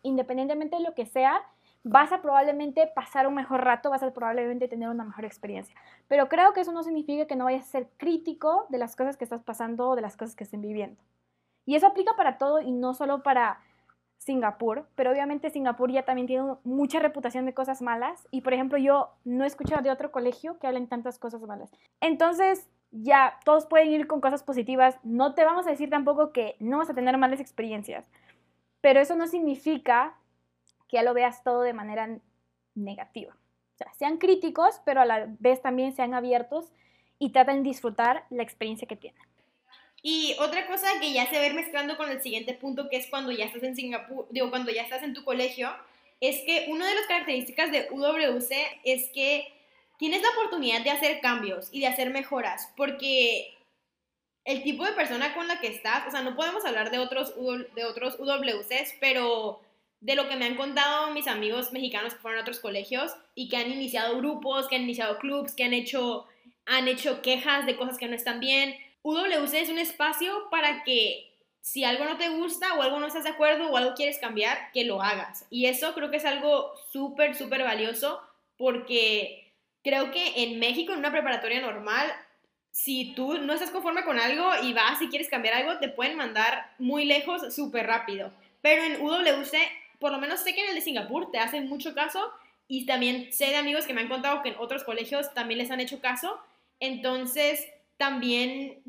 independientemente 0.02 0.76
de 0.76 0.82
lo 0.82 0.94
que 0.94 1.06
sea, 1.06 1.42
vas 1.84 2.12
a 2.12 2.22
probablemente 2.22 2.86
pasar 2.94 3.26
un 3.26 3.34
mejor 3.34 3.64
rato, 3.64 3.90
vas 3.90 4.02
a 4.02 4.12
probablemente 4.12 4.68
tener 4.68 4.88
una 4.88 5.04
mejor 5.04 5.24
experiencia. 5.24 5.74
Pero 6.08 6.28
creo 6.28 6.52
que 6.52 6.60
eso 6.60 6.72
no 6.72 6.82
significa 6.82 7.26
que 7.26 7.36
no 7.36 7.44
vayas 7.44 7.66
a 7.66 7.70
ser 7.70 7.88
crítico 7.96 8.66
de 8.68 8.78
las 8.78 8.94
cosas 8.94 9.16
que 9.16 9.24
estás 9.24 9.42
pasando 9.42 9.90
o 9.90 9.96
de 9.96 10.02
las 10.02 10.16
cosas 10.16 10.36
que 10.36 10.44
estén 10.44 10.60
viviendo. 10.60 11.02
Y 11.64 11.74
eso 11.74 11.86
aplica 11.86 12.14
para 12.16 12.38
todo 12.38 12.60
y 12.60 12.70
no 12.70 12.94
solo 12.94 13.22
para 13.22 13.60
Singapur, 14.18 14.86
pero 14.94 15.10
obviamente 15.10 15.50
Singapur 15.50 15.90
ya 15.90 16.04
también 16.04 16.28
tiene 16.28 16.54
mucha 16.62 17.00
reputación 17.00 17.44
de 17.44 17.54
cosas 17.54 17.82
malas 17.82 18.28
y 18.30 18.42
por 18.42 18.52
ejemplo 18.52 18.78
yo 18.78 19.10
no 19.24 19.42
he 19.42 19.48
escuchado 19.48 19.82
de 19.82 19.90
otro 19.90 20.12
colegio 20.12 20.60
que 20.60 20.68
hablen 20.68 20.86
tantas 20.86 21.18
cosas 21.18 21.42
malas. 21.42 21.72
Entonces, 22.00 22.68
ya 22.92 23.40
todos 23.44 23.66
pueden 23.66 23.90
ir 23.90 24.06
con 24.06 24.20
cosas 24.20 24.42
positivas, 24.42 24.98
no 25.02 25.34
te 25.34 25.44
vamos 25.44 25.66
a 25.66 25.70
decir 25.70 25.90
tampoco 25.90 26.32
que 26.32 26.56
no 26.60 26.78
vas 26.78 26.90
a 26.90 26.94
tener 26.94 27.16
malas 27.18 27.40
experiencias, 27.40 28.06
pero 28.80 29.00
eso 29.00 29.16
no 29.16 29.26
significa 29.26 30.16
que 30.88 30.98
ya 30.98 31.02
lo 31.02 31.14
veas 31.14 31.42
todo 31.42 31.62
de 31.62 31.72
manera 31.72 32.18
negativa. 32.74 33.34
O 33.74 33.76
sea, 33.78 33.92
sean 33.94 34.18
críticos, 34.18 34.80
pero 34.84 35.00
a 35.00 35.06
la 35.06 35.26
vez 35.38 35.62
también 35.62 35.94
sean 35.94 36.14
abiertos 36.14 36.72
y 37.18 37.30
traten 37.30 37.62
de 37.62 37.70
disfrutar 37.70 38.26
la 38.30 38.42
experiencia 38.42 38.86
que 38.86 38.96
tienen. 38.96 39.22
Y 40.02 40.34
otra 40.40 40.66
cosa 40.66 40.88
que 41.00 41.12
ya 41.12 41.26
se 41.30 41.38
ve 41.38 41.52
mezclando 41.52 41.96
con 41.96 42.10
el 42.10 42.20
siguiente 42.20 42.54
punto, 42.54 42.88
que 42.88 42.96
es 42.96 43.06
cuando 43.06 43.30
ya 43.30 43.44
estás 43.44 43.62
en 43.62 43.76
Singapur, 43.76 44.26
digo, 44.30 44.50
cuando 44.50 44.72
ya 44.72 44.82
estás 44.82 45.02
en 45.02 45.14
tu 45.14 45.24
colegio, 45.24 45.70
es 46.20 46.40
que 46.44 46.66
una 46.70 46.88
de 46.88 46.94
las 46.94 47.06
características 47.06 47.70
de 47.70 47.88
UWC 47.90 48.50
es 48.84 49.08
que 49.10 49.46
tienes 49.98 50.22
la 50.22 50.30
oportunidad 50.30 50.82
de 50.82 50.90
hacer 50.90 51.20
cambios 51.20 51.68
y 51.72 51.80
de 51.80 51.86
hacer 51.86 52.10
mejoras, 52.10 52.72
porque 52.76 53.56
el 54.44 54.62
tipo 54.62 54.84
de 54.84 54.92
persona 54.92 55.34
con 55.34 55.48
la 55.48 55.60
que 55.60 55.68
estás, 55.68 56.06
o 56.08 56.10
sea, 56.10 56.22
no 56.22 56.34
podemos 56.34 56.64
hablar 56.64 56.90
de 56.90 56.98
otros, 56.98 57.34
de 57.74 57.84
otros 57.84 58.18
UWCs, 58.18 58.94
pero 59.00 59.60
de 60.00 60.16
lo 60.16 60.28
que 60.28 60.36
me 60.36 60.46
han 60.46 60.56
contado 60.56 61.12
mis 61.14 61.28
amigos 61.28 61.72
mexicanos 61.72 62.14
que 62.14 62.20
fueron 62.20 62.40
a 62.40 62.42
otros 62.42 62.58
colegios 62.58 63.12
y 63.36 63.48
que 63.48 63.56
han 63.56 63.70
iniciado 63.70 64.18
grupos, 64.18 64.66
que 64.66 64.74
han 64.74 64.82
iniciado 64.82 65.18
clubs, 65.18 65.54
que 65.54 65.62
han 65.62 65.72
hecho, 65.72 66.26
han 66.66 66.88
hecho 66.88 67.22
quejas 67.22 67.66
de 67.66 67.76
cosas 67.76 67.98
que 67.98 68.08
no 68.08 68.16
están 68.16 68.40
bien, 68.40 68.74
UWC 69.02 69.54
es 69.54 69.68
un 69.68 69.78
espacio 69.78 70.48
para 70.50 70.82
que 70.82 71.32
si 71.60 71.84
algo 71.84 72.04
no 72.04 72.16
te 72.16 72.28
gusta 72.28 72.74
o 72.74 72.82
algo 72.82 72.98
no 72.98 73.06
estás 73.06 73.22
de 73.24 73.30
acuerdo 73.30 73.70
o 73.70 73.76
algo 73.76 73.94
quieres 73.94 74.18
cambiar, 74.18 74.72
que 74.72 74.84
lo 74.84 75.00
hagas. 75.00 75.46
Y 75.50 75.66
eso 75.66 75.94
creo 75.94 76.10
que 76.10 76.16
es 76.16 76.24
algo 76.24 76.72
súper, 76.90 77.36
súper 77.36 77.62
valioso 77.62 78.20
porque 78.56 79.41
creo 79.82 80.10
que 80.10 80.42
en 80.42 80.58
México, 80.58 80.92
en 80.92 80.98
una 80.98 81.12
preparatoria 81.12 81.60
normal, 81.60 82.12
si 82.70 83.14
tú 83.14 83.38
no 83.38 83.52
estás 83.52 83.70
conforme 83.70 84.04
con 84.04 84.18
algo 84.18 84.50
y 84.62 84.72
vas 84.72 85.00
y 85.02 85.08
quieres 85.08 85.28
cambiar 85.28 85.54
algo, 85.54 85.78
te 85.78 85.88
pueden 85.88 86.16
mandar 86.16 86.72
muy 86.78 87.04
lejos 87.04 87.54
súper 87.54 87.86
rápido. 87.86 88.32
Pero 88.62 88.82
en 88.82 89.00
UWC, 89.02 89.52
por 89.98 90.10
lo 90.10 90.18
menos 90.18 90.40
sé 90.40 90.54
que 90.54 90.62
en 90.62 90.70
el 90.70 90.74
de 90.74 90.80
Singapur 90.80 91.30
te 91.30 91.38
hacen 91.38 91.68
mucho 91.68 91.94
caso 91.94 92.32
y 92.68 92.86
también 92.86 93.32
sé 93.32 93.46
de 93.46 93.56
amigos 93.56 93.86
que 93.86 93.92
me 93.92 94.00
han 94.00 94.08
contado 94.08 94.42
que 94.42 94.50
en 94.50 94.56
otros 94.58 94.84
colegios 94.84 95.34
también 95.34 95.58
les 95.58 95.70
han 95.70 95.80
hecho 95.80 96.00
caso. 96.00 96.40
Entonces, 96.80 97.68
también 97.98 98.82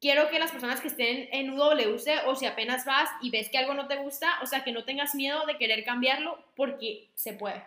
quiero 0.00 0.28
que 0.28 0.38
las 0.38 0.50
personas 0.50 0.80
que 0.80 0.88
estén 0.88 1.28
en 1.30 1.50
UWC 1.50 2.26
o 2.26 2.34
si 2.34 2.46
apenas 2.46 2.84
vas 2.84 3.08
y 3.22 3.30
ves 3.30 3.48
que 3.48 3.58
algo 3.58 3.74
no 3.74 3.86
te 3.86 3.96
gusta, 3.96 4.40
o 4.42 4.46
sea, 4.46 4.64
que 4.64 4.72
no 4.72 4.84
tengas 4.84 5.14
miedo 5.14 5.46
de 5.46 5.56
querer 5.56 5.84
cambiarlo 5.84 6.42
porque 6.56 7.08
se 7.14 7.34
puede. 7.34 7.62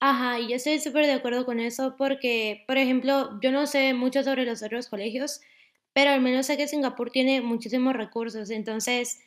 Ajá, 0.00 0.38
y 0.38 0.48
yo 0.48 0.56
estoy 0.56 0.78
súper 0.78 1.06
de 1.06 1.12
acuerdo 1.12 1.44
con 1.44 1.58
eso 1.58 1.96
porque, 1.96 2.62
por 2.68 2.78
ejemplo, 2.78 3.38
yo 3.42 3.50
no 3.50 3.66
sé 3.66 3.94
mucho 3.94 4.22
sobre 4.22 4.44
los 4.44 4.62
otros 4.62 4.88
colegios, 4.88 5.40
pero 5.92 6.10
al 6.10 6.20
menos 6.20 6.46
sé 6.46 6.56
que 6.56 6.68
Singapur 6.68 7.10
tiene 7.10 7.40
muchísimos 7.40 7.94
recursos, 7.94 8.50
entonces, 8.50 9.18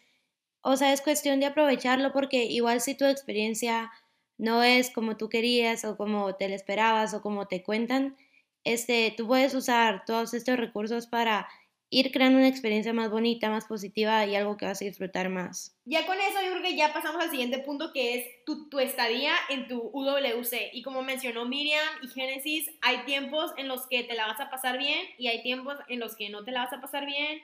o 0.61 0.77
sea, 0.77 0.93
es 0.93 1.01
cuestión 1.01 1.39
de 1.41 1.47
aprovecharlo 1.47 2.13
porque 2.13 2.45
igual 2.45 2.81
si 2.81 2.95
tu 2.95 3.05
experiencia 3.05 3.91
no 4.37 4.63
es 4.63 4.91
como 4.91 5.17
tú 5.17 5.29
querías 5.29 5.85
o 5.85 5.97
como 5.97 6.35
te 6.35 6.49
la 6.49 6.55
esperabas 6.55 7.13
o 7.13 7.21
como 7.21 7.47
te 7.47 7.63
cuentan, 7.63 8.15
este, 8.63 9.13
tú 9.17 9.27
puedes 9.27 9.53
usar 9.55 10.05
todos 10.05 10.33
estos 10.33 10.57
recursos 10.57 11.07
para 11.07 11.47
ir 11.91 12.11
creando 12.11 12.39
una 12.39 12.47
experiencia 12.47 12.93
más 12.93 13.11
bonita, 13.11 13.49
más 13.49 13.65
positiva 13.65 14.25
y 14.25 14.35
algo 14.35 14.55
que 14.55 14.65
vas 14.65 14.81
a 14.81 14.85
disfrutar 14.85 15.29
más. 15.29 15.77
Ya 15.85 16.05
con 16.05 16.17
eso 16.19 16.39
yo 16.41 16.69
ya 16.75 16.93
pasamos 16.93 17.21
al 17.21 17.29
siguiente 17.29 17.59
punto 17.59 17.91
que 17.93 18.15
es 18.15 18.45
tu, 18.45 18.69
tu, 18.69 18.79
estadía 18.79 19.33
en 19.49 19.67
tu 19.67 19.91
UWC. 19.93 20.71
Y 20.71 20.83
como 20.83 21.03
mencionó 21.03 21.45
Miriam 21.45 21.85
y 22.01 22.07
Génesis, 22.07 22.71
hay 22.81 22.99
tiempos 23.05 23.51
en 23.57 23.67
los 23.67 23.87
que 23.87 24.03
te 24.03 24.15
la 24.15 24.25
vas 24.25 24.39
a 24.39 24.49
pasar 24.49 24.77
bien 24.77 25.05
y 25.17 25.27
hay 25.27 25.43
tiempos 25.43 25.75
en 25.89 25.99
los 25.99 26.15
que 26.15 26.29
no 26.29 26.45
te 26.45 26.51
la 26.51 26.63
vas 26.63 26.73
a 26.73 26.79
pasar 26.79 27.05
bien 27.05 27.41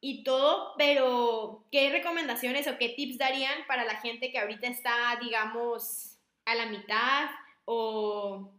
y 0.00 0.24
todo, 0.24 0.74
pero 0.78 1.66
¿qué 1.70 1.90
recomendaciones 1.90 2.66
o 2.68 2.78
qué 2.78 2.88
tips 2.88 3.18
darían 3.18 3.66
para 3.66 3.84
la 3.84 3.96
gente 3.96 4.30
que 4.32 4.38
ahorita 4.38 4.68
está, 4.68 5.18
digamos, 5.20 6.16
a 6.46 6.54
la 6.54 6.66
mitad 6.66 7.28
o 7.66 8.50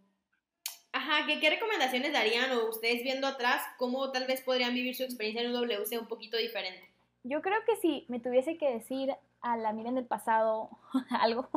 Ajá, 1.09 1.25
¿qué, 1.25 1.49
recomendaciones 1.49 2.13
darían 2.13 2.51
o 2.51 2.69
ustedes 2.69 3.01
viendo 3.01 3.25
atrás, 3.25 3.63
cómo 3.79 4.11
tal 4.11 4.27
vez 4.27 4.41
podrían 4.41 4.75
vivir 4.75 4.95
su 4.95 5.01
experiencia 5.01 5.41
en 5.41 5.51
WC 5.51 5.97
un 5.97 6.05
poquito 6.05 6.37
diferente? 6.37 6.87
Yo 7.23 7.41
creo 7.41 7.57
que 7.65 7.77
si 7.77 8.05
me 8.09 8.19
tuviese 8.19 8.59
que 8.59 8.69
decir 8.69 9.15
a 9.41 9.57
la 9.57 9.73
Miriam 9.73 9.95
del 9.95 10.05
pasado 10.05 10.69
algo, 11.09 11.49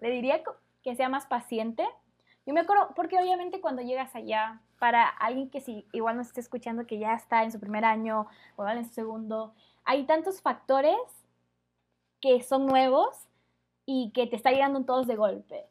le 0.00 0.10
diría 0.10 0.42
que 0.82 0.96
sea 0.96 1.10
más 1.10 1.26
paciente. 1.26 1.86
Yo 2.46 2.54
me 2.54 2.60
acuerdo, 2.60 2.94
porque 2.96 3.18
obviamente 3.18 3.60
cuando 3.60 3.82
llegas 3.82 4.14
allá, 4.14 4.62
para 4.78 5.06
alguien 5.06 5.50
que 5.50 5.60
si 5.60 5.86
igual 5.92 6.16
nos 6.16 6.28
esté 6.28 6.40
escuchando 6.40 6.86
que 6.86 6.98
ya 6.98 7.12
está 7.12 7.44
en 7.44 7.52
su 7.52 7.60
primer 7.60 7.84
año 7.84 8.28
o 8.56 8.66
en 8.66 8.86
su 8.86 8.94
segundo, 8.94 9.52
hay 9.84 10.04
tantos 10.04 10.40
factores 10.40 10.96
que 12.22 12.42
son 12.42 12.64
nuevos 12.64 13.28
y 13.84 14.10
que 14.14 14.26
te 14.26 14.36
está 14.36 14.52
llegando 14.52 14.82
todos 14.86 15.06
de 15.06 15.16
golpe 15.16 15.66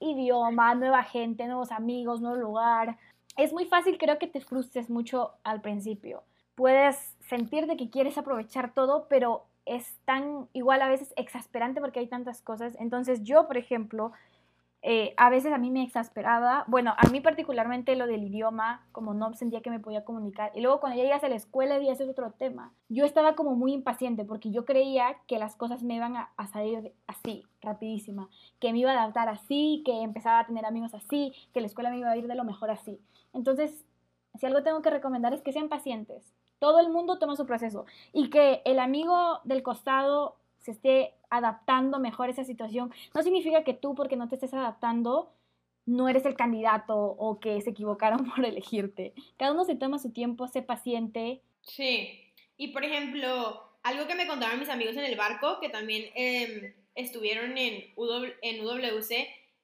idioma, 0.00 0.74
nueva 0.74 1.02
gente, 1.02 1.46
nuevos 1.46 1.72
amigos, 1.72 2.20
nuevo 2.20 2.36
lugar. 2.36 2.98
Es 3.36 3.52
muy 3.52 3.66
fácil, 3.66 3.98
creo 3.98 4.18
que 4.18 4.26
te 4.26 4.40
frustres 4.40 4.90
mucho 4.90 5.32
al 5.42 5.60
principio. 5.60 6.22
Puedes 6.54 6.96
sentir 7.28 7.66
de 7.66 7.76
que 7.76 7.90
quieres 7.90 8.16
aprovechar 8.18 8.72
todo, 8.74 9.06
pero 9.08 9.44
es 9.66 9.96
tan 10.04 10.48
igual 10.52 10.82
a 10.82 10.88
veces 10.88 11.12
exasperante 11.16 11.80
porque 11.80 12.00
hay 12.00 12.06
tantas 12.06 12.40
cosas. 12.42 12.76
Entonces 12.78 13.22
yo, 13.22 13.46
por 13.46 13.56
ejemplo, 13.56 14.12
eh, 14.86 15.14
a 15.16 15.30
veces 15.30 15.50
a 15.50 15.56
mí 15.56 15.70
me 15.70 15.82
exasperaba, 15.82 16.64
bueno, 16.66 16.92
a 16.98 17.08
mí 17.08 17.22
particularmente 17.22 17.96
lo 17.96 18.06
del 18.06 18.22
idioma, 18.22 18.86
como 18.92 19.14
no 19.14 19.32
sentía 19.32 19.62
que 19.62 19.70
me 19.70 19.80
podía 19.80 20.04
comunicar. 20.04 20.52
Y 20.54 20.60
luego 20.60 20.78
cuando 20.78 20.98
ya 20.98 21.04
llegas 21.04 21.24
a 21.24 21.30
la 21.30 21.36
escuela 21.36 21.78
y 21.78 21.88
ese 21.88 22.02
es 22.02 22.10
otro 22.10 22.32
tema. 22.32 22.74
Yo 22.90 23.06
estaba 23.06 23.34
como 23.34 23.56
muy 23.56 23.72
impaciente 23.72 24.26
porque 24.26 24.50
yo 24.50 24.66
creía 24.66 25.16
que 25.26 25.38
las 25.38 25.56
cosas 25.56 25.82
me 25.82 25.94
iban 25.94 26.16
a, 26.18 26.28
salir 26.52 26.92
así, 27.06 27.44
rapidísima, 27.62 28.28
que 28.60 28.72
me 28.72 28.80
iba 28.80 28.90
a 28.90 29.02
adaptar 29.02 29.30
así, 29.30 29.82
que 29.86 30.02
empezaba 30.02 30.40
a 30.40 30.46
tener 30.46 30.66
amigos 30.66 30.92
así, 30.92 31.32
que 31.54 31.62
la 31.62 31.66
escuela 31.66 31.88
me 31.88 32.00
iba 32.00 32.10
a 32.10 32.16
ir 32.18 32.26
de 32.26 32.34
lo 32.34 32.44
mejor 32.44 32.70
así. 32.70 33.00
Entonces, 33.32 33.86
si 34.34 34.44
algo 34.44 34.62
tengo 34.62 34.82
que 34.82 34.90
recomendar 34.90 35.32
es 35.32 35.40
que 35.40 35.54
sean 35.54 35.70
pacientes. 35.70 36.30
Todo 36.58 36.78
el 36.80 36.90
mundo 36.90 37.18
toma 37.18 37.36
su 37.36 37.46
proceso 37.46 37.86
y 38.12 38.28
que 38.28 38.60
el 38.66 38.78
amigo 38.78 39.40
del 39.44 39.62
costado 39.62 40.36
se 40.64 40.70
esté 40.70 41.12
adaptando 41.28 41.98
mejor 41.98 42.28
a 42.28 42.32
esa 42.32 42.44
situación, 42.44 42.90
no 43.14 43.22
significa 43.22 43.64
que 43.64 43.74
tú, 43.74 43.94
porque 43.94 44.16
no 44.16 44.28
te 44.28 44.36
estés 44.36 44.54
adaptando, 44.54 45.30
no 45.84 46.08
eres 46.08 46.24
el 46.24 46.36
candidato 46.36 46.96
o 46.96 47.38
que 47.38 47.60
se 47.60 47.70
equivocaron 47.70 48.24
por 48.34 48.44
elegirte. 48.44 49.12
Cada 49.36 49.52
uno 49.52 49.64
se 49.64 49.76
toma 49.76 49.98
su 49.98 50.10
tiempo, 50.10 50.48
sé 50.48 50.62
paciente. 50.62 51.42
Sí. 51.60 52.18
Y 52.56 52.68
por 52.68 52.82
ejemplo, 52.82 53.62
algo 53.82 54.06
que 54.06 54.14
me 54.14 54.26
contaron 54.26 54.58
mis 54.58 54.70
amigos 54.70 54.96
en 54.96 55.04
el 55.04 55.16
barco, 55.16 55.60
que 55.60 55.68
también 55.68 56.10
em, 56.14 56.72
estuvieron 56.94 57.58
en, 57.58 57.92
en 58.40 58.64
UWC, 58.64 59.10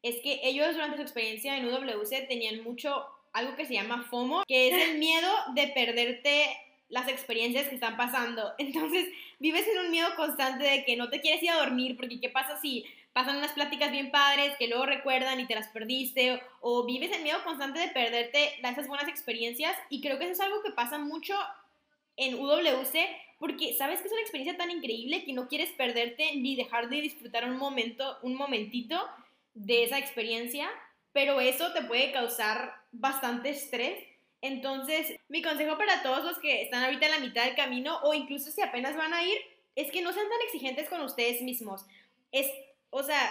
es 0.03 0.17
que 0.23 0.41
ellos 0.43 0.75
durante 0.75 0.97
su 0.97 1.03
experiencia 1.03 1.57
en 1.57 1.67
UWC 1.67 2.29
tenían 2.29 2.63
mucho 2.63 3.07
algo 3.33 3.57
que 3.57 3.65
se 3.65 3.75
llama 3.75 4.07
FOMO, 4.11 4.43
que 4.47 4.69
es 4.69 4.91
el 4.91 4.99
miedo 4.99 5.29
de 5.55 5.69
perderte 5.69 6.45
las 6.91 7.09
experiencias 7.09 7.69
que 7.69 7.75
están 7.75 7.97
pasando. 7.97 8.53
Entonces, 8.59 9.07
vives 9.39 9.67
en 9.67 9.87
un 9.87 9.91
miedo 9.91 10.09
constante 10.17 10.65
de 10.65 10.85
que 10.85 10.97
no 10.97 11.09
te 11.09 11.21
quieres 11.21 11.43
ir 11.43 11.51
a 11.51 11.59
dormir, 11.59 11.97
porque 11.97 12.21
¿qué 12.21 12.29
pasa 12.29 12.61
si 12.61 12.85
pasan 13.13 13.39
unas 13.39 13.53
pláticas 13.53 13.91
bien 13.91 14.11
padres 14.11 14.55
que 14.59 14.69
luego 14.69 14.87
recuerdan 14.87 15.41
y 15.41 15.47
te 15.47 15.55
las 15.55 15.69
perdiste? 15.69 16.43
O, 16.61 16.85
vives 16.85 17.13
en 17.13 17.23
miedo 17.23 17.43
constante 17.45 17.81
de 17.81 17.89
perderte 17.89 18.61
esas 18.63 18.87
buenas 18.87 19.09
experiencias. 19.09 19.77
Y 19.89 20.01
creo 20.01 20.19
que 20.19 20.25
eso 20.25 20.35
es 20.35 20.41
algo 20.41 20.63
que 20.63 20.73
pasa 20.73 20.99
mucho 20.99 21.35
en 22.17 22.35
UWC 22.35 22.95
porque 23.41 23.75
sabes 23.75 24.01
que 24.01 24.07
es 24.07 24.13
una 24.13 24.21
experiencia 24.21 24.59
tan 24.59 24.71
increíble 24.71 25.25
que 25.25 25.33
no 25.33 25.49
quieres 25.49 25.71
perderte 25.71 26.37
ni 26.37 26.57
dejar 26.57 26.91
de 26.91 27.01
disfrutar 27.01 27.47
un 27.51 27.57
momento, 27.57 28.19
un 28.23 28.35
momentito 28.35 29.01
de 29.55 29.85
esa 29.85 29.99
experiencia, 29.99 30.69
pero 31.13 31.41
eso 31.41 31.73
te 31.73 31.83
puede 31.83 32.13
causar 32.13 32.75
bastante 32.93 33.49
estrés. 33.49 33.99
Entonces, 34.43 35.19
mi 35.29 35.43
consejo 35.43 35.77
para 35.77 36.03
todos 36.03 36.25
los 36.25 36.39
que 36.39 36.63
están 36.63 36.85
ahorita 36.85 37.07
en 37.07 37.13
la 37.13 37.19
mitad 37.19 37.45
del 37.45 37.57
camino 37.57 38.01
o 38.03 38.15
incluso 38.15 38.51
si 38.51 38.63
apenas 38.63 38.97
van 38.97 39.13
a 39.13 39.23
ir, 39.23 39.39
es 39.77 39.91
que 39.91 40.03
no 40.03 40.13
sean 40.13 40.29
tan 40.29 40.41
exigentes 40.47 40.89
con 40.89 41.01
ustedes 41.03 41.43
mismos. 41.43 41.85
Es, 42.33 42.51
o 42.91 43.03
sea, 43.03 43.31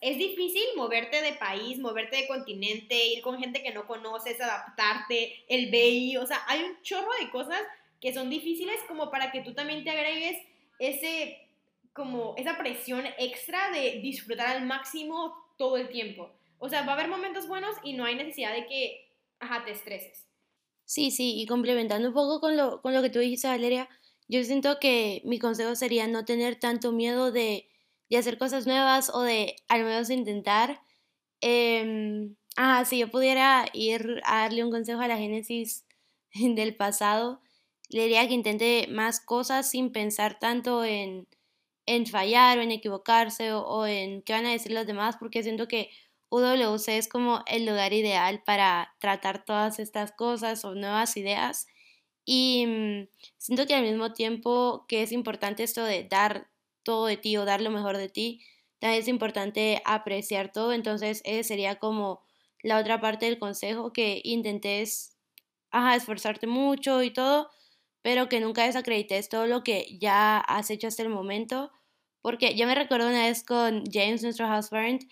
es 0.00 0.18
difícil 0.18 0.62
moverte 0.76 1.20
de 1.20 1.32
país, 1.32 1.78
moverte 1.78 2.16
de 2.16 2.28
continente, 2.28 3.06
ir 3.06 3.22
con 3.22 3.38
gente 3.38 3.62
que 3.62 3.72
no 3.72 3.86
conoces, 3.86 4.40
adaptarte, 4.40 5.44
el 5.48 5.70
BI, 5.70 6.16
o 6.16 6.26
sea, 6.26 6.42
hay 6.46 6.62
un 6.62 6.80
chorro 6.82 7.10
de 7.20 7.30
cosas 7.30 7.60
que 8.00 8.12
son 8.12 8.30
difíciles 8.30 8.80
como 8.86 9.10
para 9.10 9.32
que 9.32 9.40
tú 9.40 9.54
también 9.54 9.82
te 9.82 9.90
agregues 9.90 10.38
ese, 10.78 11.48
como 11.92 12.34
esa 12.36 12.58
presión 12.58 13.04
extra 13.18 13.70
de 13.70 14.00
disfrutar 14.00 14.48
al 14.48 14.66
máximo 14.66 15.34
todo 15.56 15.76
el 15.76 15.88
tiempo. 15.88 16.30
O 16.58 16.68
sea, 16.68 16.82
va 16.82 16.92
a 16.92 16.94
haber 16.94 17.08
momentos 17.08 17.48
buenos 17.48 17.76
y 17.82 17.94
no 17.94 18.04
hay 18.04 18.14
necesidad 18.14 18.52
de 18.52 18.66
que, 18.66 19.08
ajá, 19.40 19.64
te 19.64 19.72
estreses. 19.72 20.26
Sí, 20.86 21.10
sí, 21.10 21.40
y 21.40 21.46
complementando 21.46 22.08
un 22.08 22.14
poco 22.14 22.40
con 22.40 22.56
lo, 22.56 22.80
con 22.82 22.94
lo 22.94 23.02
que 23.02 23.10
tú 23.10 23.18
dijiste, 23.18 23.48
Valeria, 23.48 23.88
yo 24.28 24.42
siento 24.44 24.78
que 24.80 25.22
mi 25.24 25.38
consejo 25.38 25.74
sería 25.74 26.06
no 26.08 26.24
tener 26.24 26.56
tanto 26.56 26.92
miedo 26.92 27.32
de, 27.32 27.68
de 28.10 28.16
hacer 28.18 28.38
cosas 28.38 28.66
nuevas 28.66 29.10
o 29.14 29.22
de 29.22 29.56
al 29.68 29.84
menos 29.84 30.10
intentar. 30.10 30.80
Ah, 32.56 32.84
si 32.84 32.98
yo 32.98 33.10
pudiera 33.10 33.66
ir 33.72 34.20
a 34.24 34.42
darle 34.42 34.64
un 34.64 34.70
consejo 34.70 35.00
a 35.00 35.08
la 35.08 35.18
Génesis 35.18 35.84
del 36.34 36.76
pasado, 36.76 37.40
le 37.88 38.02
diría 38.04 38.26
que 38.28 38.34
intente 38.34 38.86
más 38.90 39.20
cosas 39.20 39.70
sin 39.70 39.92
pensar 39.92 40.38
tanto 40.38 40.84
en, 40.84 41.26
en 41.86 42.06
fallar 42.06 42.58
o 42.58 42.62
en 42.62 42.70
equivocarse 42.72 43.52
o, 43.52 43.86
en 43.86 44.22
qué 44.22 44.32
van 44.34 44.46
a 44.46 44.52
decir 44.52 44.72
los 44.72 44.86
demás, 44.86 45.16
porque 45.18 45.42
siento 45.42 45.68
que 45.68 45.90
UWC 46.34 46.98
es 46.98 47.08
como 47.08 47.42
el 47.46 47.66
lugar 47.66 47.92
ideal 47.92 48.42
para 48.44 48.94
tratar 48.98 49.44
todas 49.44 49.78
estas 49.78 50.12
cosas 50.12 50.64
o 50.64 50.74
nuevas 50.74 51.16
ideas. 51.16 51.66
Y 52.24 52.66
mm, 52.66 53.08
siento 53.38 53.66
que 53.66 53.74
al 53.74 53.82
mismo 53.82 54.12
tiempo 54.12 54.84
que 54.88 55.02
es 55.02 55.12
importante 55.12 55.62
esto 55.62 55.84
de 55.84 56.04
dar 56.04 56.48
todo 56.82 57.06
de 57.06 57.16
ti 57.16 57.36
o 57.36 57.44
dar 57.44 57.60
lo 57.60 57.70
mejor 57.70 57.96
de 57.98 58.08
ti, 58.08 58.42
también 58.78 59.02
es 59.02 59.08
importante 59.08 59.82
apreciar 59.84 60.52
todo. 60.52 60.72
Entonces, 60.72 61.22
ese 61.24 61.44
sería 61.44 61.76
como 61.78 62.22
la 62.62 62.78
otra 62.78 63.00
parte 63.00 63.26
del 63.26 63.38
consejo, 63.38 63.92
que 63.92 64.20
intentes 64.24 65.14
ajá, 65.74 65.96
esforzarte 65.96 66.46
mucho 66.46 67.02
y 67.02 67.10
todo, 67.10 67.50
pero 68.02 68.28
que 68.28 68.40
nunca 68.40 68.64
desacredites 68.64 69.28
todo 69.28 69.46
lo 69.46 69.64
que 69.64 69.98
ya 70.00 70.38
has 70.38 70.70
hecho 70.70 70.86
hasta 70.88 71.02
el 71.02 71.08
momento. 71.08 71.72
Porque 72.22 72.54
yo 72.56 72.66
me 72.66 72.74
recuerdo 72.74 73.08
una 73.08 73.24
vez 73.26 73.42
con 73.42 73.84
James, 73.92 74.22
nuestro 74.22 74.46
husband, 74.46 75.02
eh, 75.02 75.08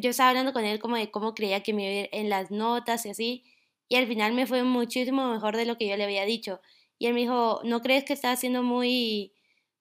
yo 0.00 0.10
estaba 0.10 0.30
hablando 0.30 0.52
con 0.52 0.64
él 0.64 0.78
como 0.78 0.96
de 0.96 1.10
cómo 1.10 1.34
creía 1.34 1.62
que 1.62 1.72
me 1.72 1.82
iba 1.84 1.92
a 1.92 2.04
ir 2.04 2.08
en 2.12 2.28
las 2.30 2.50
notas 2.50 3.06
y 3.06 3.10
así, 3.10 3.44
y 3.88 3.96
al 3.96 4.06
final 4.06 4.32
me 4.34 4.46
fue 4.46 4.64
muchísimo 4.64 5.32
mejor 5.32 5.56
de 5.56 5.66
lo 5.66 5.76
que 5.78 5.88
yo 5.88 5.96
le 5.96 6.04
había 6.04 6.24
dicho. 6.24 6.60
Y 6.98 7.06
él 7.06 7.14
me 7.14 7.20
dijo, 7.20 7.60
¿no 7.64 7.82
crees 7.82 8.04
que 8.04 8.12
estás 8.14 8.38
haciendo 8.38 8.62
muy, 8.62 9.34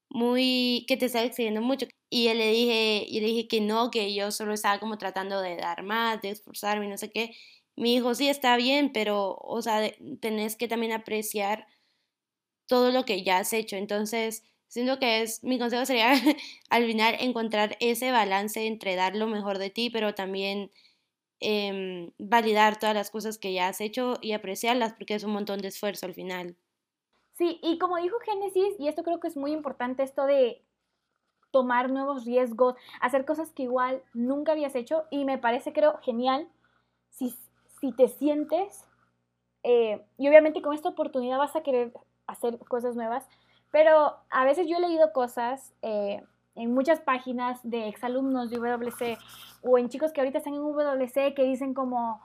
muy, 0.10 0.86
que 0.88 0.98
te 0.98 1.06
estás 1.08 1.24
exigiendo 1.26 1.62
mucho? 1.62 1.88
Y 2.10 2.28
él 2.28 2.40
le 2.40 2.52
dije, 2.52 3.06
y 3.08 3.20
le 3.22 3.28
dije 3.28 3.48
que 3.48 3.62
no, 3.62 3.92
que 3.92 4.14
yo 4.14 4.32
solo 4.32 4.54
estaba 4.54 4.80
como 4.80 4.98
tratando 4.98 5.42
de 5.42 5.56
dar 5.58 5.84
más, 5.84 6.22
de 6.22 6.32
esforzarme, 6.32 6.88
no 6.90 6.98
sé 6.98 7.12
qué. 7.12 7.32
Mi 7.76 7.96
hijo 7.96 8.16
sí 8.16 8.28
está 8.30 8.58
bien, 8.58 8.92
pero, 8.94 9.36
o 9.40 9.62
sea, 9.62 9.92
tenés 10.22 10.56
que 10.58 10.68
también 10.68 10.92
apreciar 10.94 11.68
todo 12.68 12.92
lo 12.92 13.06
que 13.06 13.24
ya 13.24 13.40
has 13.40 13.54
hecho. 13.54 13.76
Entonces, 13.76 14.44
siento 14.72 15.00
que 15.00 15.22
es, 15.22 15.44
mi 15.44 15.60
consejo 15.60 15.86
sería 15.86 16.14
al 16.70 16.86
final 16.86 17.16
encontrar 17.20 17.76
ese 17.82 18.12
balance 18.12 18.66
entre 18.66 18.96
dar 18.96 19.18
lo 19.18 19.28
mejor 19.28 19.58
de 19.58 19.70
ti, 19.70 19.90
pero 19.90 20.16
también 20.16 20.72
em, 21.42 22.12
validar 22.18 22.80
todas 22.80 22.96
las 22.96 23.12
cosas 23.12 23.38
que 23.38 23.52
ya 23.52 23.68
has 23.68 23.82
hecho 23.82 24.14
y 24.22 24.32
apreciarlas 24.32 24.94
porque 24.94 25.16
es 25.16 25.26
un 25.26 25.34
montón 25.34 25.60
de 25.60 25.68
esfuerzo 25.68 26.06
al 26.06 26.14
final. 26.14 26.56
Sí, 27.34 27.60
y 27.62 27.80
como 27.80 27.98
dijo 27.98 28.16
Génesis, 28.20 28.80
y 28.80 28.88
esto 28.88 29.04
creo 29.04 29.20
que 29.20 29.28
es 29.28 29.36
muy 29.36 29.52
importante, 29.52 30.04
esto 30.04 30.26
de 30.26 30.64
tomar 31.52 31.90
nuevos 31.90 32.24
riesgos, 32.24 32.76
hacer 33.02 33.26
cosas 33.26 33.52
que 33.52 33.64
igual 33.64 34.02
nunca 34.14 34.54
habías 34.54 34.76
hecho, 34.76 35.04
y 35.10 35.26
me 35.26 35.38
parece, 35.38 35.74
creo, 35.74 35.98
genial 36.02 36.48
si, 37.10 37.36
si 37.82 37.92
te 37.92 38.08
sientes, 38.08 38.86
eh, 39.64 40.02
y 40.18 40.30
obviamente 40.30 40.62
con 40.62 40.74
esta 40.74 40.90
oportunidad 40.90 41.40
vas 41.40 41.58
a 41.58 41.64
querer 41.64 41.92
hacer 42.26 42.58
cosas 42.60 42.96
nuevas, 42.96 43.28
pero 43.72 44.18
a 44.30 44.46
veces 44.46 44.68
yo 44.68 44.78
he 44.78 44.82
leído 44.82 45.12
cosas 45.14 45.74
eh, 45.82 46.24
en 46.56 46.74
muchas 46.74 47.00
páginas 47.00 47.60
de 47.64 47.88
exalumnos 47.88 48.50
de 48.50 48.58
WC 48.58 49.18
o 49.64 49.78
en 49.78 49.90
chicos 49.90 50.12
que 50.12 50.22
ahorita 50.22 50.40
están 50.40 50.54
en 50.54 50.62
WC 50.62 51.34
que 51.34 51.44
dicen 51.44 51.74
como, 51.74 52.22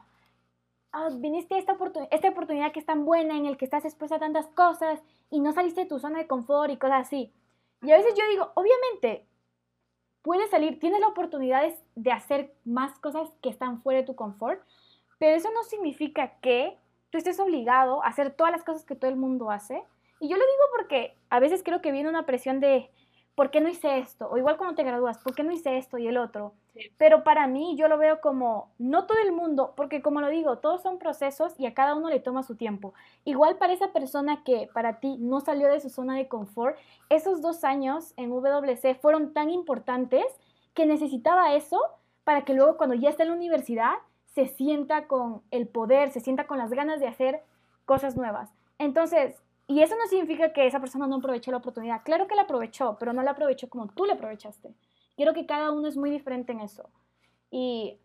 oh, 0.92 1.10
viniste 1.18 1.54
a 1.54 1.58
esta, 1.58 1.74
oportunidad, 1.74 2.12
esta 2.12 2.28
oportunidad 2.28 2.72
que 2.72 2.80
es 2.80 2.86
tan 2.86 3.04
buena 3.04 3.36
en 3.36 3.46
el 3.46 3.56
que 3.56 3.64
estás 3.64 3.84
expuesta 3.84 4.16
a 4.16 4.20
tantas 4.20 4.46
cosas 4.48 5.00
y 5.30 5.40
no 5.40 5.52
saliste 5.52 5.82
de 5.82 5.86
tu 5.86 5.98
zona 5.98 6.18
de 6.18 6.26
confort 6.26 6.70
y 6.70 6.76
cosas 6.76 7.06
así. 7.06 7.32
Y 7.82 7.92
a 7.92 7.96
veces 7.96 8.14
yo 8.16 8.28
digo, 8.28 8.50
obviamente, 8.54 9.24
puedes 10.22 10.50
salir, 10.50 10.80
tienes 10.80 11.00
la 11.00 11.08
oportunidad 11.08 11.62
de 11.94 12.12
hacer 12.12 12.52
más 12.64 12.98
cosas 12.98 13.30
que 13.42 13.48
están 13.48 13.80
fuera 13.82 14.00
de 14.00 14.06
tu 14.06 14.16
confort, 14.16 14.60
pero 15.18 15.36
eso 15.36 15.50
no 15.52 15.62
significa 15.62 16.38
que 16.40 16.76
tú 17.10 17.18
estés 17.18 17.38
obligado 17.38 18.02
a 18.02 18.08
hacer 18.08 18.32
todas 18.32 18.52
las 18.52 18.64
cosas 18.64 18.84
que 18.84 18.96
todo 18.96 19.10
el 19.10 19.16
mundo 19.16 19.50
hace 19.50 19.84
y 20.20 20.28
yo 20.28 20.36
lo 20.36 20.42
digo 20.42 20.62
porque 20.76 21.16
a 21.30 21.40
veces 21.40 21.62
creo 21.62 21.80
que 21.82 21.92
viene 21.92 22.08
una 22.08 22.26
presión 22.26 22.60
de, 22.60 22.90
¿por 23.34 23.50
qué 23.50 23.60
no 23.60 23.68
hice 23.68 23.98
esto? 23.98 24.28
O 24.30 24.38
igual 24.38 24.56
cuando 24.56 24.74
te 24.74 24.82
gradúas, 24.82 25.18
¿por 25.18 25.34
qué 25.34 25.44
no 25.44 25.52
hice 25.52 25.76
esto 25.76 25.98
y 25.98 26.08
el 26.08 26.16
otro? 26.16 26.54
Pero 26.96 27.22
para 27.22 27.46
mí 27.46 27.76
yo 27.76 27.86
lo 27.86 27.98
veo 27.98 28.20
como, 28.20 28.70
no 28.78 29.06
todo 29.06 29.18
el 29.18 29.32
mundo, 29.32 29.74
porque 29.76 30.00
como 30.00 30.20
lo 30.20 30.28
digo, 30.28 30.58
todos 30.58 30.82
son 30.82 30.98
procesos 30.98 31.54
y 31.58 31.66
a 31.66 31.74
cada 31.74 31.94
uno 31.94 32.08
le 32.08 32.18
toma 32.20 32.42
su 32.42 32.56
tiempo. 32.56 32.94
Igual 33.24 33.56
para 33.58 33.74
esa 33.74 33.92
persona 33.92 34.42
que 34.42 34.68
para 34.72 35.00
ti 35.00 35.18
no 35.18 35.40
salió 35.40 35.68
de 35.68 35.80
su 35.80 35.90
zona 35.90 36.16
de 36.16 36.28
confort, 36.28 36.78
esos 37.10 37.42
dos 37.42 37.62
años 37.62 38.14
en 38.16 38.30
WC 38.30 38.94
fueron 38.94 39.32
tan 39.34 39.50
importantes 39.50 40.24
que 40.74 40.86
necesitaba 40.86 41.54
eso 41.54 41.80
para 42.24 42.44
que 42.44 42.54
luego 42.54 42.76
cuando 42.76 42.94
ya 42.94 43.10
está 43.10 43.22
en 43.22 43.30
la 43.30 43.36
universidad 43.36 43.94
se 44.34 44.46
sienta 44.46 45.06
con 45.06 45.42
el 45.50 45.68
poder, 45.68 46.10
se 46.10 46.20
sienta 46.20 46.46
con 46.46 46.58
las 46.58 46.70
ganas 46.70 47.00
de 47.00 47.06
hacer 47.06 47.42
cosas 47.84 48.16
nuevas. 48.16 48.50
Entonces, 48.78 49.42
y 49.68 49.82
eso 49.82 49.96
no 49.96 50.06
significa 50.06 50.52
que 50.52 50.66
esa 50.66 50.80
persona 50.80 51.06
no 51.06 51.16
aprovechó 51.16 51.50
la 51.50 51.56
oportunidad. 51.56 52.02
Claro 52.04 52.28
que 52.28 52.36
la 52.36 52.42
aprovechó, 52.42 52.96
pero 52.98 53.12
no 53.12 53.22
la 53.22 53.32
aprovechó 53.32 53.68
como 53.68 53.88
tú 53.88 54.04
la 54.04 54.14
aprovechaste. 54.14 54.74
Quiero 55.16 55.34
que 55.34 55.46
cada 55.46 55.72
uno 55.72 55.88
es 55.88 55.96
muy 55.96 56.10
diferente 56.10 56.52
en 56.52 56.60
eso. 56.60 56.88
Y 57.50 57.98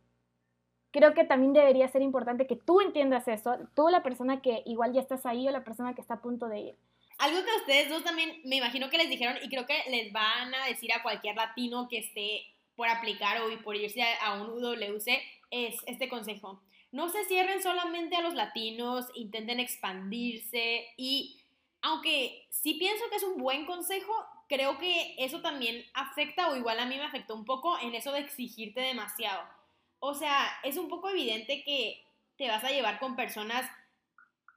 creo 0.92 1.14
que 1.14 1.24
también 1.24 1.54
debería 1.54 1.88
ser 1.88 2.02
importante 2.02 2.48
que 2.48 2.56
tú 2.56 2.82
entiendas 2.82 3.28
eso, 3.28 3.58
tú 3.76 3.90
la 3.90 4.02
persona 4.02 4.42
que 4.42 4.64
igual 4.66 4.94
ya 4.94 5.02
estás 5.02 5.26
ahí 5.26 5.48
o 5.48 5.52
la 5.52 5.64
persona 5.64 5.94
que 5.94 6.02
está 6.02 6.16
a 6.16 6.22
punto 6.22 6.48
de 6.48 6.60
ir. 6.60 6.78
Algo 7.20 7.40
que 7.44 7.56
ustedes 7.60 7.90
dos 7.90 8.04
también 8.04 8.42
me 8.46 8.56
imagino 8.56 8.90
que 8.90 8.98
les 8.98 9.10
dijeron 9.10 9.38
y 9.44 9.50
creo 9.50 9.68
que 9.68 9.84
les 9.92 10.12
van 10.12 10.56
a 10.56 10.66
decir 10.66 10.92
a 10.92 11.04
cualquier 11.04 11.36
latino 11.36 11.88
que 11.88 12.00
esté 12.00 12.42
por 12.76 12.88
aplicar 12.88 13.40
o 13.42 13.64
por 13.64 13.76
irse 13.76 14.02
a 14.24 14.42
un 14.42 14.50
UWC 14.50 15.08
es 15.52 15.76
este 15.86 16.10
consejo. 16.10 16.60
No 16.92 17.10
se 17.10 17.24
cierren 17.26 17.62
solamente 17.62 18.16
a 18.16 18.22
los 18.22 18.34
latinos, 18.34 19.06
intenten 19.14 19.60
expandirse 19.60 20.88
y 20.98 21.41
aunque 21.82 22.48
sí 22.50 22.76
pienso 22.76 23.04
que 23.10 23.16
es 23.16 23.24
un 23.24 23.38
buen 23.42 23.66
consejo, 23.66 24.14
creo 24.48 24.78
que 24.78 25.16
eso 25.18 25.42
también 25.42 25.84
afecta 25.94 26.50
o 26.50 26.56
igual 26.56 26.80
a 26.80 26.86
mí 26.86 26.98
me 26.98 27.04
afectó 27.04 27.36
un 27.36 27.46
poco 27.46 27.80
en 27.80 27.96
eso 27.96 28.12
de 28.12 28.20
exigirte 28.20 28.82
demasiado. 28.82 29.42
O 30.00 30.14
sea, 30.14 30.48
es 30.64 30.78
un 30.78 30.90
poco 30.90 31.10
evidente 31.10 31.64
que 31.64 32.04
te 32.38 32.48
vas 32.48 32.64
a 32.64 32.72
llevar 32.72 33.00
con 33.00 33.16
personas 33.16 33.70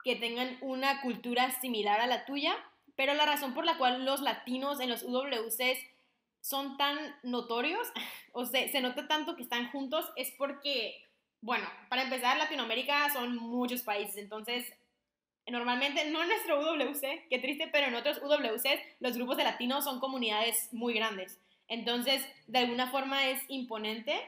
que 0.05 0.17
tengan 0.17 0.59
una 0.61 1.01
cultura 1.01 1.51
similar 1.61 2.01
a 2.01 2.07
la 2.07 2.27
tuya, 2.27 2.55
pero 2.97 3.15
la 3.15 3.27
razón 3.27 3.55
por 3.55 3.65
la 3.65 3.79
cual 3.79 4.05
los 4.05 4.21
latinos 4.21 4.81
en 4.81 4.91
los 4.91 5.03
UWCs 5.03 5.79
son 6.41 6.77
tan 6.77 6.99
notorios, 7.23 7.89
o 8.33 8.45
sea, 8.45 8.69
se 8.71 8.81
nota 8.81 9.09
tanto 9.09 9.35
que 9.35 9.43
están 9.43 9.71
juntos, 9.71 10.11
es 10.17 10.31
porque, 10.33 11.03
bueno, 11.41 11.67
para 11.89 12.03
empezar, 12.03 12.37
Latinoamérica 12.37 13.11
son 13.13 13.37
muchos 13.37 13.83
países, 13.83 14.19
entonces 14.19 14.71
normalmente, 15.51 16.11
no 16.11 16.23
en 16.23 16.29
nuestro 16.29 16.61
UWC, 16.61 17.29
qué 17.29 17.39
triste, 17.39 17.69
pero 17.71 17.87
en 17.87 17.95
otros 17.95 18.19
UWC 18.23 18.65
los 19.01 19.17
grupos 19.17 19.37
de 19.37 19.45
latinos 19.45 19.85
son 19.85 20.01
comunidades 20.01 20.69
muy 20.73 20.95
grandes. 20.95 21.39
Entonces, 21.69 22.27
de 22.47 22.59
alguna 22.59 22.91
forma 22.91 23.29
es 23.29 23.43
imponente 23.49 24.21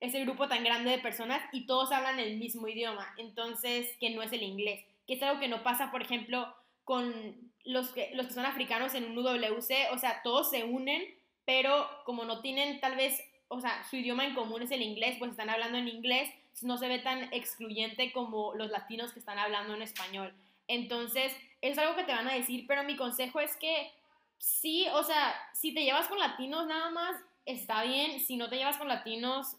ese 0.00 0.20
grupo 0.20 0.48
tan 0.48 0.64
grande 0.64 0.90
de 0.90 0.98
personas 0.98 1.42
y 1.52 1.66
todos 1.66 1.92
hablan 1.92 2.18
el 2.18 2.38
mismo 2.38 2.66
idioma, 2.68 3.14
entonces 3.18 3.96
que 4.00 4.10
no 4.10 4.22
es 4.22 4.32
el 4.32 4.42
inglés, 4.42 4.84
que 5.06 5.14
es 5.14 5.22
algo 5.22 5.40
que 5.40 5.48
no 5.48 5.62
pasa, 5.62 5.90
por 5.90 6.02
ejemplo, 6.02 6.52
con 6.84 7.52
los 7.64 7.90
que, 7.90 8.10
los 8.14 8.26
que 8.26 8.32
son 8.32 8.46
africanos 8.46 8.94
en 8.94 9.04
un 9.04 9.18
UWC, 9.18 9.92
o 9.92 9.98
sea, 9.98 10.22
todos 10.24 10.50
se 10.50 10.64
unen, 10.64 11.02
pero 11.44 11.86
como 12.04 12.24
no 12.24 12.40
tienen 12.40 12.80
tal 12.80 12.96
vez, 12.96 13.22
o 13.48 13.60
sea, 13.60 13.84
su 13.88 13.96
idioma 13.96 14.24
en 14.24 14.34
común 14.34 14.62
es 14.62 14.70
el 14.70 14.82
inglés, 14.82 15.16
pues 15.18 15.32
están 15.32 15.50
hablando 15.50 15.76
en 15.76 15.88
inglés, 15.88 16.30
no 16.62 16.78
se 16.78 16.88
ve 16.88 16.98
tan 16.98 17.32
excluyente 17.32 18.12
como 18.12 18.54
los 18.54 18.70
latinos 18.70 19.12
que 19.12 19.18
están 19.18 19.38
hablando 19.38 19.74
en 19.74 19.82
español. 19.82 20.34
Entonces, 20.70 21.36
es 21.60 21.76
algo 21.78 21.96
que 21.96 22.04
te 22.04 22.12
van 22.12 22.28
a 22.28 22.34
decir, 22.34 22.64
pero 22.68 22.84
mi 22.84 22.96
consejo 22.96 23.40
es 23.40 23.56
que 23.56 23.92
sí, 24.38 24.86
o 24.92 25.02
sea, 25.02 25.34
si 25.52 25.74
te 25.74 25.82
llevas 25.82 26.06
con 26.06 26.16
latinos 26.16 26.64
nada 26.68 26.90
más, 26.90 27.16
está 27.44 27.82
bien, 27.82 28.20
si 28.20 28.36
no 28.36 28.48
te 28.48 28.56
llevas 28.56 28.78
con 28.78 28.86
latinos, 28.86 29.56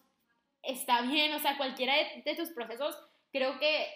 está 0.63 1.01
bien, 1.01 1.33
o 1.33 1.39
sea, 1.39 1.57
cualquiera 1.57 1.93
de, 2.23 2.35
tus 2.35 2.51
procesos, 2.51 2.97
creo 3.33 3.59
que 3.59 3.87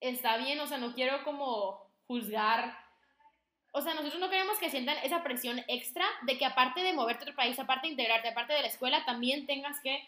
está 0.00 0.36
bien, 0.36 0.60
o 0.60 0.68
sea, 0.68 0.78
no 0.78 0.94
quiero 0.94 1.24
como 1.24 1.90
juzgar 2.06 2.86
o 3.72 3.82
sea, 3.82 3.94
nosotros 3.94 4.20
no 4.20 4.30
queremos 4.30 4.58
que 4.58 4.70
sientan 4.70 4.96
esa 5.04 5.22
presión 5.22 5.60
extra 5.68 6.04
de 6.22 6.38
que 6.38 6.46
aparte 6.46 6.82
de 6.82 6.94
moverte 6.94 7.24
a 7.24 7.26
otro 7.26 7.36
país, 7.36 7.58
aparte 7.58 7.86
de 7.86 7.92
integrarte, 7.92 8.28
aparte 8.28 8.54
de 8.54 8.62
la 8.62 8.68
escuela, 8.68 9.04
también 9.04 9.46
tengas 9.46 9.78
que 9.80 10.02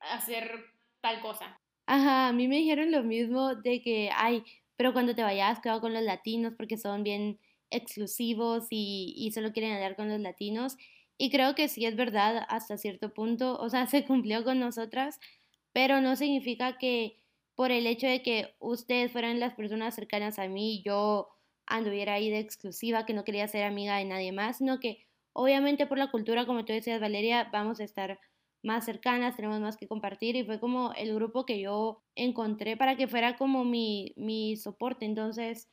hacer 0.00 0.66
tal 1.00 1.20
cosa. 1.20 1.56
Ajá, 1.86 2.28
a 2.28 2.32
mí 2.32 2.48
me 2.48 2.56
dijeron 2.56 2.90
lo 2.90 3.04
mismo 3.04 3.54
de 3.54 3.80
que, 3.80 4.10
ay, 4.14 4.44
pero 4.76 4.92
cuando 4.92 5.14
te 5.14 5.22
vayas, 5.22 5.60
queda 5.60 5.80
con 5.80 5.94
los 5.94 6.02
latinos 6.02 6.54
porque 6.56 6.76
son 6.78 7.02
bien 7.02 7.38
exclusivos 7.70 8.68
y, 8.70 9.14
y 9.16 9.32
solo 9.32 9.52
quieren 9.52 9.72
hablar 9.72 9.96
con 9.96 10.08
los 10.08 10.20
latinos. 10.20 10.76
Y 11.18 11.30
creo 11.30 11.54
que 11.54 11.68
sí 11.68 11.86
es 11.86 11.96
verdad 11.96 12.44
hasta 12.48 12.76
cierto 12.76 13.12
punto, 13.14 13.58
o 13.58 13.68
sea, 13.70 13.86
se 13.86 14.04
cumplió 14.04 14.44
con 14.44 14.60
nosotras, 14.60 15.18
pero 15.72 16.00
no 16.00 16.16
significa 16.16 16.78
que 16.78 17.16
por 17.54 17.70
el 17.72 17.86
hecho 17.86 18.06
de 18.06 18.22
que 18.22 18.54
ustedes 18.60 19.10
fueran 19.12 19.40
las 19.40 19.54
personas 19.54 19.94
cercanas 19.94 20.38
a 20.38 20.46
mí, 20.48 20.82
yo 20.84 21.28
anduviera 21.66 22.14
ahí 22.14 22.30
de 22.30 22.38
exclusiva, 22.38 23.06
que 23.06 23.14
no 23.14 23.24
quería 23.24 23.48
ser 23.48 23.64
amiga 23.64 23.96
de 23.96 24.04
nadie 24.04 24.32
más, 24.32 24.58
sino 24.58 24.78
que 24.78 25.06
obviamente 25.32 25.86
por 25.86 25.98
la 25.98 26.10
cultura, 26.10 26.46
como 26.46 26.64
tú 26.64 26.72
decías, 26.72 27.00
Valeria, 27.00 27.48
vamos 27.52 27.80
a 27.80 27.84
estar 27.84 28.20
más 28.62 28.84
cercanas, 28.84 29.36
tenemos 29.36 29.60
más 29.60 29.76
que 29.76 29.88
compartir 29.88 30.36
y 30.36 30.44
fue 30.44 30.60
como 30.60 30.92
el 30.94 31.14
grupo 31.14 31.46
que 31.46 31.60
yo 31.60 32.02
encontré 32.14 32.76
para 32.76 32.96
que 32.96 33.08
fuera 33.08 33.36
como 33.36 33.64
mi, 33.64 34.12
mi 34.16 34.56
soporte. 34.56 35.04
Entonces, 35.04 35.68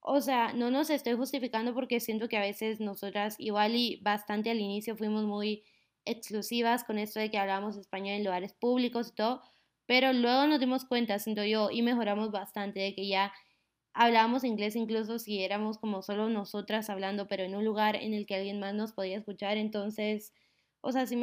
o 0.00 0.20
sea, 0.20 0.52
no 0.52 0.70
nos 0.70 0.90
estoy 0.90 1.14
justificando 1.14 1.74
porque 1.74 2.00
siento 2.00 2.28
que 2.28 2.36
a 2.36 2.40
veces 2.40 2.80
nosotras 2.80 3.36
igual 3.38 3.74
y 3.74 4.00
bastante 4.02 4.50
al 4.50 4.60
inicio 4.60 4.96
fuimos 4.96 5.24
muy 5.24 5.64
exclusivas 6.04 6.84
con 6.84 6.98
esto 6.98 7.20
de 7.20 7.30
que 7.30 7.38
hablábamos 7.38 7.76
español 7.76 8.16
en 8.16 8.24
lugares 8.24 8.52
públicos 8.52 9.08
y 9.10 9.14
todo, 9.14 9.42
pero 9.86 10.12
luego 10.12 10.46
nos 10.46 10.60
dimos 10.60 10.84
cuenta, 10.84 11.18
siento 11.18 11.44
yo, 11.44 11.70
y 11.70 11.82
mejoramos 11.82 12.30
bastante 12.30 12.80
de 12.80 12.94
que 12.94 13.08
ya 13.08 13.32
hablábamos 13.94 14.44
inglés 14.44 14.76
incluso 14.76 15.18
si 15.18 15.42
éramos 15.42 15.78
como 15.78 16.02
solo 16.02 16.28
nosotras 16.28 16.90
hablando, 16.90 17.26
pero 17.28 17.44
en 17.44 17.54
un 17.54 17.64
lugar 17.64 17.96
en 17.96 18.12
el 18.12 18.26
que 18.26 18.34
alguien 18.36 18.60
más 18.60 18.74
nos 18.74 18.92
podía 18.92 19.16
escuchar. 19.18 19.56
Entonces, 19.56 20.34
o 20.84 20.92
sea, 20.92 21.06
sí, 21.06 21.18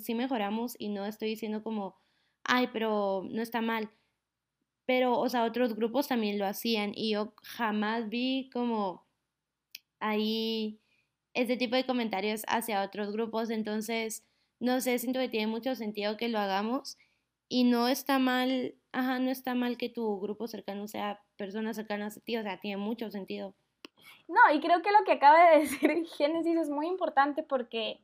sí 0.00 0.14
mejoramos 0.14 0.76
y 0.78 0.88
no 0.88 1.06
estoy 1.06 1.28
diciendo 1.30 1.62
como, 1.62 1.96
ay, 2.44 2.68
pero 2.72 3.26
no 3.30 3.42
está 3.42 3.60
mal. 3.60 3.90
Pero, 4.86 5.18
o 5.18 5.28
sea, 5.28 5.44
otros 5.44 5.74
grupos 5.74 6.08
también 6.08 6.38
lo 6.38 6.46
hacían 6.46 6.92
y 6.94 7.12
yo 7.12 7.34
jamás 7.42 8.08
vi 8.08 8.50
como 8.52 9.06
ahí 10.00 10.80
ese 11.34 11.56
tipo 11.56 11.76
de 11.76 11.86
comentarios 11.86 12.42
hacia 12.48 12.82
otros 12.82 13.12
grupos. 13.12 13.50
Entonces, 13.50 14.24
no 14.60 14.80
sé, 14.80 14.98
siento 14.98 15.20
que 15.20 15.28
tiene 15.28 15.46
mucho 15.46 15.74
sentido 15.74 16.16
que 16.16 16.28
lo 16.28 16.38
hagamos 16.38 16.98
y 17.48 17.64
no 17.64 17.88
está 17.88 18.18
mal, 18.18 18.74
ajá, 18.92 19.18
no 19.18 19.30
está 19.30 19.54
mal 19.54 19.76
que 19.76 19.88
tu 19.88 20.20
grupo 20.20 20.48
cercano 20.48 20.88
sea 20.88 21.22
personas 21.36 21.76
cercanas 21.76 22.16
a 22.16 22.20
ti, 22.20 22.36
o 22.36 22.42
sea, 22.42 22.60
tiene 22.60 22.76
mucho 22.76 23.10
sentido. 23.10 23.54
No, 24.28 24.54
y 24.54 24.60
creo 24.60 24.82
que 24.82 24.90
lo 24.90 25.04
que 25.04 25.12
acaba 25.12 25.50
de 25.50 25.58
decir 25.60 26.06
Génesis 26.16 26.56
es 26.56 26.70
muy 26.70 26.86
importante 26.86 27.42
porque, 27.42 28.00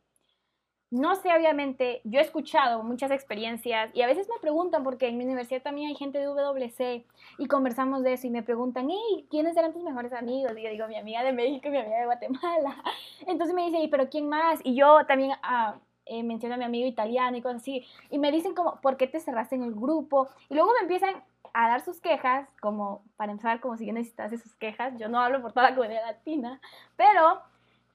no 0.90 1.14
sé, 1.16 1.35
obviamente, 1.35 2.01
yo 2.05 2.18
he 2.18 2.22
escuchado 2.22 2.83
muchas 2.83 3.11
experiencias 3.11 3.90
y 3.94 4.03
a 4.03 4.07
veces 4.07 4.29
me 4.29 4.40
preguntan, 4.40 4.83
porque 4.85 5.09
en 5.09 5.18
mi 5.18 5.24
universidad 5.24 5.62
también 5.62 5.88
hay 5.88 5.94
gente 5.94 6.18
de 6.18 6.24
WC 6.24 7.05
y 7.38 7.46
conversamos 7.46 8.03
de 8.03 8.14
eso 8.14 8.27
y 8.27 8.31
me 8.31 8.42
preguntan, 8.42 8.88
¿y 8.90 9.27
quiénes 9.31 9.57
eran 9.57 9.72
tus 9.72 9.83
mejores 9.83 10.12
amigos? 10.12 10.53
Y 10.57 10.62
yo 10.62 10.70
digo, 10.70 10.88
mi 10.88 10.96
amiga 10.96 11.22
de 11.22 11.33
México 11.33 11.68
y 11.68 11.70
mi 11.70 11.79
amiga 11.79 11.98
de 11.98 12.07
Guatemala. 12.07 12.83
Entonces 13.27 13.55
me 13.55 13.66
dice, 13.66 13.81
¿y 13.81 13.88
pero 13.88 14.09
quién 14.09 14.29
más? 14.29 14.61
Y 14.64 14.74
yo 14.74 15.05
también... 15.07 15.33
Ah, 15.42 15.79
eh, 16.11 16.22
menciono 16.22 16.55
a 16.55 16.57
mi 16.57 16.64
amigo 16.64 16.87
italiano 16.87 17.37
y 17.37 17.42
cosas 17.42 17.61
así, 17.61 17.85
y 18.09 18.18
me 18.18 18.33
dicen 18.33 18.55
como, 18.55 18.81
¿por 18.81 18.96
qué 18.96 19.07
te 19.07 19.20
cerraste 19.20 19.57
en 19.57 19.62
el 19.62 19.74
grupo? 19.74 20.27
Y 20.48 20.55
luego 20.55 20.72
me 20.72 20.81
empiezan 20.81 21.22
a 21.53 21.68
dar 21.68 21.83
sus 21.83 22.01
quejas, 22.01 22.48
como 22.61 23.03
para 23.16 23.33
empezar, 23.33 23.61
como 23.61 23.77
si 23.77 23.85
yo 23.85 23.92
necesitase 23.92 24.38
sus 24.38 24.55
quejas, 24.55 24.94
yo 24.98 25.11
no 25.11 25.20
hablo 25.20 25.42
por 25.42 25.53
toda 25.53 25.68
la 25.68 25.77
comunidad 25.77 26.07
latina, 26.07 26.62
pero 26.96 27.42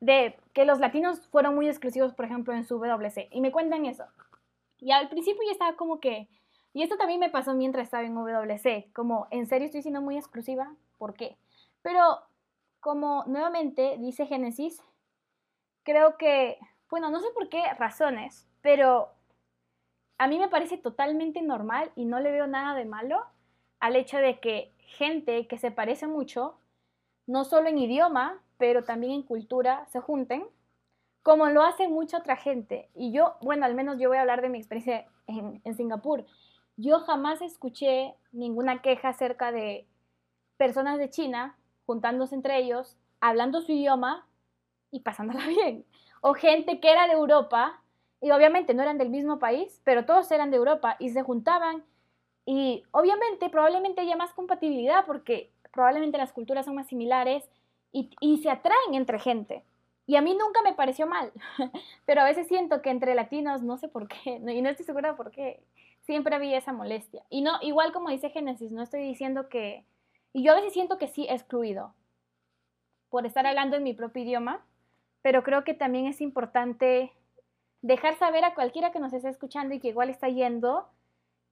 de 0.04 0.38
que 0.52 0.66
los 0.66 0.82
latinos 0.82 1.26
fueron 1.30 1.56
muy 1.56 1.70
exclusivos, 1.70 2.14
por 2.14 2.26
ejemplo, 2.26 2.54
en 2.54 2.66
su 2.66 2.78
WC, 2.78 3.30
y 3.32 3.40
me 3.40 3.54
cuentan 3.54 3.86
eso. 3.86 4.04
Y 4.80 4.92
al 4.92 5.08
principio 5.08 5.42
yo 5.46 5.52
estaba 5.52 5.78
como 5.78 6.02
que, 6.02 6.28
y 6.74 6.84
esto 6.84 6.98
también 6.98 7.22
me 7.22 7.30
pasó 7.30 7.54
mientras 7.54 7.86
estaba 7.86 8.04
en 8.04 8.14
WC, 8.14 8.90
como, 8.94 9.28
¿en 9.32 9.48
serio 9.48 9.66
estoy 9.66 9.82
siendo 9.82 10.02
muy 10.02 10.18
exclusiva? 10.18 10.74
¿Por 10.98 11.14
qué? 11.14 11.38
Pero, 11.82 12.20
como 12.82 13.24
nuevamente 13.28 13.96
dice 13.98 14.26
Génesis, 14.26 14.84
creo 15.84 16.18
que, 16.18 16.58
bueno, 16.90 17.10
no 17.10 17.22
sé 17.22 17.28
por 17.34 17.48
qué 17.48 17.64
razones, 17.80 18.46
pero 18.62 19.08
a 20.18 20.28
mí 20.28 20.38
me 20.38 20.50
parece 20.50 20.78
totalmente 20.78 21.42
normal 21.42 21.94
y 21.96 22.04
no 22.04 22.20
le 22.20 22.32
veo 22.32 22.46
nada 22.48 22.76
de 22.76 22.84
malo 22.84 23.26
al 23.80 23.96
hecho 23.96 24.18
de 24.18 24.42
que 24.42 24.74
gente 24.80 25.48
que 25.48 25.58
se 25.58 25.72
parece 25.72 26.08
mucho, 26.08 26.58
no 27.26 27.46
solo 27.46 27.70
en 27.70 27.78
idioma, 27.78 28.42
pero 28.64 28.86
también 28.86 29.12
en 29.12 29.24
cultura, 29.24 29.86
se 29.88 30.00
junten, 30.00 30.46
como 31.22 31.48
lo 31.48 31.64
hace 31.64 31.90
mucha 31.90 32.20
otra 32.20 32.38
gente. 32.38 32.90
Y 32.96 33.12
yo, 33.12 33.36
bueno, 33.42 33.66
al 33.66 33.76
menos 33.76 34.00
yo 34.00 34.08
voy 34.08 34.18
a 34.18 34.22
hablar 34.22 34.42
de 34.42 34.48
mi 34.48 34.58
experiencia 34.58 35.06
en, 35.28 35.76
Singapur. 35.76 36.26
Yo 36.78 37.02
jamás 37.02 37.42
escuché 37.42 38.16
ninguna 38.32 38.82
queja 38.82 39.10
acerca 39.10 39.52
de 39.52 39.86
personas 40.56 40.98
de 40.98 41.10
China 41.10 41.58
juntándose 41.86 42.36
entre 42.36 42.58
ellos, 42.58 42.96
hablando 43.20 43.60
su 43.60 43.74
idioma 43.74 44.30
y 44.92 45.02
pasándola 45.02 45.46
bien. 45.50 45.84
O 46.22 46.34
gente 46.34 46.80
que 46.80 46.90
era 46.90 47.08
de 47.08 47.16
Europa 47.16 47.84
y 48.22 48.32
obviamente 48.32 48.74
no 48.74 48.82
eran 48.82 48.98
del 48.98 49.10
mismo 49.10 49.40
país, 49.40 49.82
pero 49.84 50.06
todos 50.06 50.32
eran 50.32 50.52
de 50.52 50.56
Europa 50.56 50.96
y 51.00 51.10
se 51.10 51.22
juntaban 51.22 51.84
y 52.46 52.84
obviamente, 52.92 53.50
probablemente 53.50 54.00
haya 54.00 54.16
más 54.16 54.32
compatibilidad 54.32 55.06
porque 55.06 55.52
probablemente 55.74 56.18
las 56.18 56.32
culturas 56.32 56.66
son 56.66 56.76
más 56.76 56.88
similares 56.88 57.44
y, 57.94 58.38
se 58.40 58.50
atraen 58.50 58.96
entre 58.96 59.20
gente. 59.20 59.64
Y 60.06 60.18
a 60.18 60.22
mí 60.22 60.36
nunca 60.36 60.62
me 60.64 60.74
pareció 60.74 61.08
mal, 61.08 61.32
pero 62.06 62.22
a 62.22 62.26
veces 62.26 62.48
siento 62.48 62.82
que 62.82 62.90
entre 62.90 63.16
latinos, 63.16 63.62
no 63.62 63.78
sé 63.78 63.88
por 63.88 64.08
qué, 64.10 64.42
y 64.46 64.62
no 64.62 64.70
estoy 64.70 64.86
segura 64.86 65.16
por 65.16 65.32
qué, 65.32 65.64
siempre 66.02 66.36
había 66.36 66.58
esa 66.58 66.74
molestia. 66.74 67.24
Y 67.30 67.42
no, 67.42 67.54
igual 67.62 67.94
como 67.94 68.10
dice 68.10 68.30
Génesis, 68.30 68.72
no 68.72 68.82
estoy 68.82 69.02
diciendo 69.02 69.48
que, 69.48 69.86
y 70.34 70.44
yo 70.44 70.52
a 70.52 70.56
veces 70.56 70.74
siento 70.74 70.98
que 70.98 71.08
sí 71.08 71.26
excluido 71.30 71.94
por 73.10 73.26
estar 73.26 73.46
hablando 73.46 73.78
en 73.78 73.84
mi 73.84 73.94
propio 73.94 74.24
idioma, 74.24 74.66
pero 75.22 75.44
creo 75.44 75.64
que 75.64 75.74
también 75.74 76.08
es 76.08 76.20
importante 76.20 77.14
dejar 77.82 78.18
saber 78.18 78.44
a 78.44 78.56
cualquiera 78.56 78.92
que 78.92 79.00
nos 79.00 79.14
esté 79.14 79.30
escuchando 79.30 79.76
y 79.76 79.80
que 79.80 79.90
igual 79.90 80.10
está 80.10 80.28
yendo, 80.28 80.90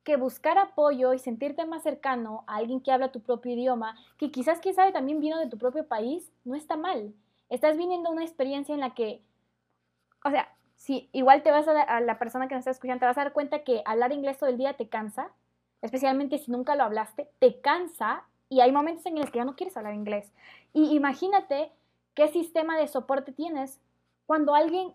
que 0.04 0.16
buscar 0.16 0.58
apoyo 0.58 1.14
y 1.14 1.20
sentirte 1.20 1.66
más 1.66 1.84
cercano 1.84 2.44
a 2.48 2.56
alguien 2.56 2.82
que 2.82 2.92
habla 2.92 3.12
tu 3.12 3.22
propio 3.22 3.54
idioma, 3.54 3.96
que 4.18 4.32
quizás, 4.32 4.60
quién 4.60 4.74
sabe, 4.74 4.92
también 4.92 5.20
vino 5.20 5.40
de 5.40 5.48
tu 5.48 5.58
propio 5.58 5.88
país, 5.88 6.32
no 6.44 6.56
está 6.56 6.76
mal. 6.76 7.14
Estás 7.50 7.78
viniendo 7.78 8.10
una 8.10 8.24
experiencia 8.24 8.74
en 8.74 8.80
la 8.80 8.96
que, 8.96 9.22
o 10.26 10.30
sea, 10.30 10.50
si 10.76 11.10
igual 11.12 11.44
te 11.44 11.52
vas 11.52 11.68
a, 11.68 11.82
a 11.82 12.02
la 12.02 12.18
persona 12.18 12.48
que 12.48 12.56
nos 12.56 12.62
está 12.62 12.72
escuchando, 12.72 13.02
te 13.02 13.06
vas 13.06 13.18
a 13.18 13.26
dar 13.26 13.34
cuenta 13.34 13.64
que 13.64 13.84
hablar 13.86 14.12
inglés 14.12 14.38
todo 14.38 14.50
el 14.50 14.58
día 14.58 14.74
te 14.74 14.90
cansa, 14.90 15.30
especialmente 15.82 16.40
si 16.40 16.52
nunca 16.52 16.76
lo 16.76 16.84
hablaste, 16.84 17.30
te 17.40 17.62
cansa 17.62 18.24
y 18.50 18.62
hay 18.62 18.72
momentos 18.72 19.06
en 19.06 19.16
los 19.16 19.30
que 19.30 19.38
ya 19.40 19.46
no 19.46 19.56
quieres 19.56 19.78
hablar 19.78 19.94
inglés. 19.94 20.32
Y 20.74 20.96
imagínate 20.96 21.72
qué 22.16 22.28
sistema 22.30 22.78
de 22.78 22.88
soporte 22.88 23.32
tienes 23.32 23.80
cuando 24.26 24.56
alguien 24.56 24.94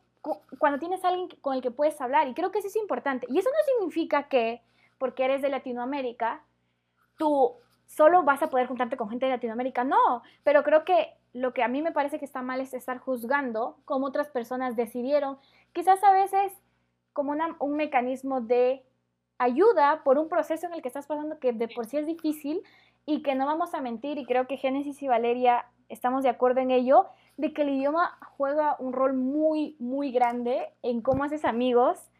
cuando 0.58 0.78
tienes 0.78 1.04
alguien 1.04 1.28
con 1.40 1.54
el 1.54 1.62
que 1.62 1.70
puedes 1.70 2.00
hablar 2.00 2.26
y 2.26 2.34
creo 2.34 2.50
que 2.50 2.58
eso 2.58 2.68
es 2.68 2.76
importante. 2.76 3.26
Y 3.30 3.38
eso 3.38 3.48
no 3.48 3.74
significa 3.74 4.24
que 4.24 4.60
porque 4.98 5.24
eres 5.24 5.42
de 5.42 5.48
Latinoamérica, 5.48 6.42
tú 7.16 7.54
solo 7.86 8.22
vas 8.22 8.42
a 8.42 8.50
poder 8.50 8.66
juntarte 8.66 8.96
con 8.96 9.08
gente 9.08 9.26
de 9.26 9.32
Latinoamérica. 9.32 9.84
No, 9.84 10.22
pero 10.42 10.62
creo 10.62 10.84
que 10.84 11.14
lo 11.32 11.52
que 11.52 11.62
a 11.62 11.68
mí 11.68 11.82
me 11.82 11.92
parece 11.92 12.18
que 12.18 12.24
está 12.24 12.42
mal 12.42 12.60
es 12.60 12.74
estar 12.74 12.98
juzgando 12.98 13.78
cómo 13.84 14.06
otras 14.06 14.28
personas 14.28 14.74
decidieron, 14.74 15.38
quizás 15.72 16.02
a 16.02 16.12
veces 16.12 16.52
como 17.12 17.34
un 17.60 17.76
mecanismo 17.76 18.40
de 18.40 18.84
ayuda 19.38 20.02
por 20.04 20.18
un 20.18 20.28
proceso 20.28 20.66
en 20.66 20.74
el 20.74 20.82
que 20.82 20.88
estás 20.88 21.06
pasando 21.06 21.38
que 21.38 21.52
de 21.52 21.68
por 21.68 21.86
sí 21.86 21.98
es 21.98 22.06
difícil 22.06 22.62
y 23.04 23.22
que 23.22 23.34
no 23.34 23.46
vamos 23.46 23.74
a 23.74 23.80
mentir, 23.80 24.18
y 24.18 24.26
creo 24.26 24.46
que 24.46 24.56
Génesis 24.56 25.02
y 25.02 25.08
Valeria 25.08 25.66
estamos 25.88 26.22
de 26.24 26.28
acuerdo 26.28 26.60
en 26.60 26.70
ello, 26.70 27.06
de 27.36 27.52
que 27.52 27.62
el 27.62 27.70
idioma 27.70 28.18
juega 28.36 28.76
un 28.78 28.92
rol 28.92 29.12
muy, 29.14 29.76
muy 29.78 30.10
grande 30.10 30.72
en 30.82 31.02
cómo 31.02 31.22
haces 31.22 31.44
amigos 31.44 32.10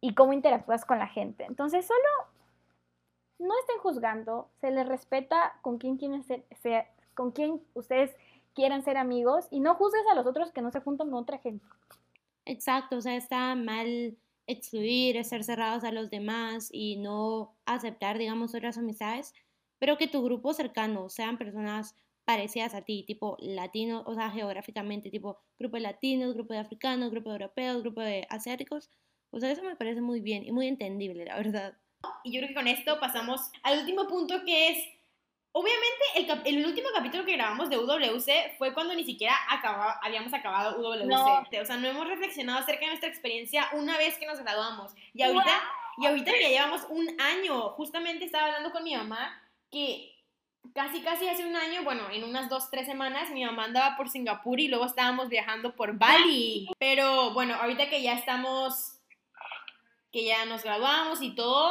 y 0.00 0.14
cómo 0.14 0.32
interactúas 0.32 0.84
con 0.84 0.98
la 0.98 1.08
gente. 1.08 1.44
Entonces, 1.44 1.86
solo 1.86 2.28
no 3.38 3.54
estén 3.60 3.78
juzgando, 3.78 4.48
se 4.60 4.70
les 4.70 4.86
respeta 4.86 5.58
con 5.62 5.78
quién, 5.78 5.96
quieren 5.96 6.24
ser, 6.24 6.44
con 7.14 7.32
quién 7.32 7.62
ustedes 7.74 8.14
quieran 8.54 8.82
ser 8.82 8.96
amigos 8.96 9.46
y 9.50 9.60
no 9.60 9.74
juzgues 9.74 10.02
a 10.10 10.14
los 10.14 10.26
otros 10.26 10.52
que 10.52 10.62
no 10.62 10.70
se 10.70 10.80
juntan 10.80 11.10
con 11.10 11.22
otra 11.22 11.38
gente. 11.38 11.64
Exacto, 12.44 12.96
o 12.96 13.00
sea, 13.00 13.14
está 13.14 13.54
mal 13.54 14.16
excluir, 14.46 15.22
ser 15.24 15.44
cerrados 15.44 15.84
a 15.84 15.92
los 15.92 16.10
demás 16.10 16.70
y 16.72 16.96
no 16.96 17.54
aceptar, 17.66 18.18
digamos, 18.18 18.54
otras 18.54 18.78
amistades, 18.78 19.34
pero 19.78 19.98
que 19.98 20.08
tu 20.08 20.24
grupo 20.24 20.54
cercano 20.54 21.08
sean 21.10 21.38
personas 21.38 21.94
parecidas 22.24 22.74
a 22.74 22.82
ti, 22.82 23.04
tipo 23.06 23.36
latinos, 23.40 24.02
o 24.06 24.14
sea, 24.14 24.30
geográficamente, 24.30 25.10
tipo 25.10 25.38
grupo 25.58 25.76
de 25.76 25.82
latinos, 25.82 26.34
grupo 26.34 26.54
de 26.54 26.60
africanos, 26.60 27.10
grupo 27.10 27.30
de 27.30 27.36
europeos, 27.36 27.82
grupo 27.82 28.00
de 28.00 28.26
asiáticos. 28.28 28.90
O 29.30 29.40
sea, 29.40 29.50
eso 29.50 29.62
me 29.62 29.76
parece 29.76 30.00
muy 30.00 30.20
bien 30.20 30.44
y 30.44 30.52
muy 30.52 30.66
entendible, 30.68 31.24
la 31.24 31.36
verdad. 31.36 31.76
Y 32.24 32.32
yo 32.32 32.40
creo 32.40 32.48
que 32.48 32.54
con 32.54 32.68
esto 32.68 33.00
pasamos 33.00 33.40
al 33.62 33.80
último 33.80 34.06
punto 34.06 34.44
que 34.44 34.68
es, 34.70 34.78
obviamente 35.52 36.44
el, 36.46 36.56
el 36.56 36.66
último 36.66 36.88
capítulo 36.94 37.24
que 37.24 37.32
grabamos 37.32 37.68
de 37.68 37.78
UWC 37.78 38.56
fue 38.56 38.72
cuando 38.72 38.94
ni 38.94 39.04
siquiera 39.04 39.34
acababa, 39.50 39.98
habíamos 40.02 40.32
acabado 40.32 40.78
UWC. 40.78 41.60
O 41.60 41.64
sea, 41.64 41.76
no 41.76 41.88
hemos 41.88 42.08
reflexionado 42.08 42.60
acerca 42.60 42.82
de 42.82 42.88
nuestra 42.88 43.08
experiencia 43.08 43.68
una 43.72 43.98
vez 43.98 44.16
que 44.18 44.26
nos 44.26 44.38
graduamos. 44.38 44.92
Y 45.12 45.22
ahorita, 45.22 45.60
y 45.98 46.06
ahorita 46.06 46.32
ya 46.40 46.48
llevamos 46.48 46.86
un 46.88 47.08
año. 47.20 47.70
Justamente 47.70 48.24
estaba 48.24 48.46
hablando 48.46 48.70
con 48.70 48.84
mi 48.84 48.94
mamá 48.94 49.42
que 49.70 50.14
casi, 50.72 51.00
casi 51.02 51.28
hace 51.28 51.44
un 51.44 51.56
año, 51.56 51.82
bueno, 51.82 52.08
en 52.10 52.24
unas 52.24 52.48
dos, 52.48 52.70
tres 52.70 52.86
semanas, 52.86 53.30
mi 53.30 53.44
mamá 53.44 53.64
andaba 53.64 53.96
por 53.96 54.08
Singapur 54.08 54.60
y 54.60 54.68
luego 54.68 54.86
estábamos 54.86 55.28
viajando 55.28 55.74
por 55.74 55.98
Bali. 55.98 56.68
Pero 56.78 57.32
bueno, 57.32 57.54
ahorita 57.54 57.88
que 57.88 58.02
ya 58.02 58.14
estamos 58.14 58.97
que 60.18 60.24
ya 60.24 60.44
nos 60.46 60.64
graduamos 60.64 61.22
y 61.22 61.32
todo. 61.36 61.70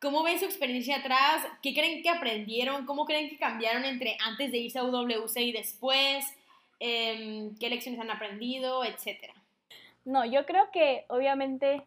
¿Cómo 0.00 0.22
ven 0.22 0.38
su 0.38 0.46
experiencia 0.46 0.96
atrás? 0.96 1.46
¿Qué 1.62 1.74
creen 1.74 2.02
que 2.02 2.08
aprendieron? 2.08 2.86
¿Cómo 2.86 3.04
creen 3.04 3.28
que 3.28 3.38
cambiaron 3.38 3.84
entre 3.84 4.16
antes 4.24 4.50
de 4.50 4.56
irse 4.58 4.78
a 4.78 4.84
UWC 4.84 5.36
y 5.36 5.52
después? 5.52 6.24
Em, 6.80 7.54
¿Qué 7.58 7.68
lecciones 7.68 8.00
han 8.00 8.10
aprendido? 8.10 8.84
Etcétera. 8.84 9.34
No, 10.06 10.24
yo 10.24 10.46
creo 10.46 10.70
que 10.72 11.04
obviamente 11.08 11.82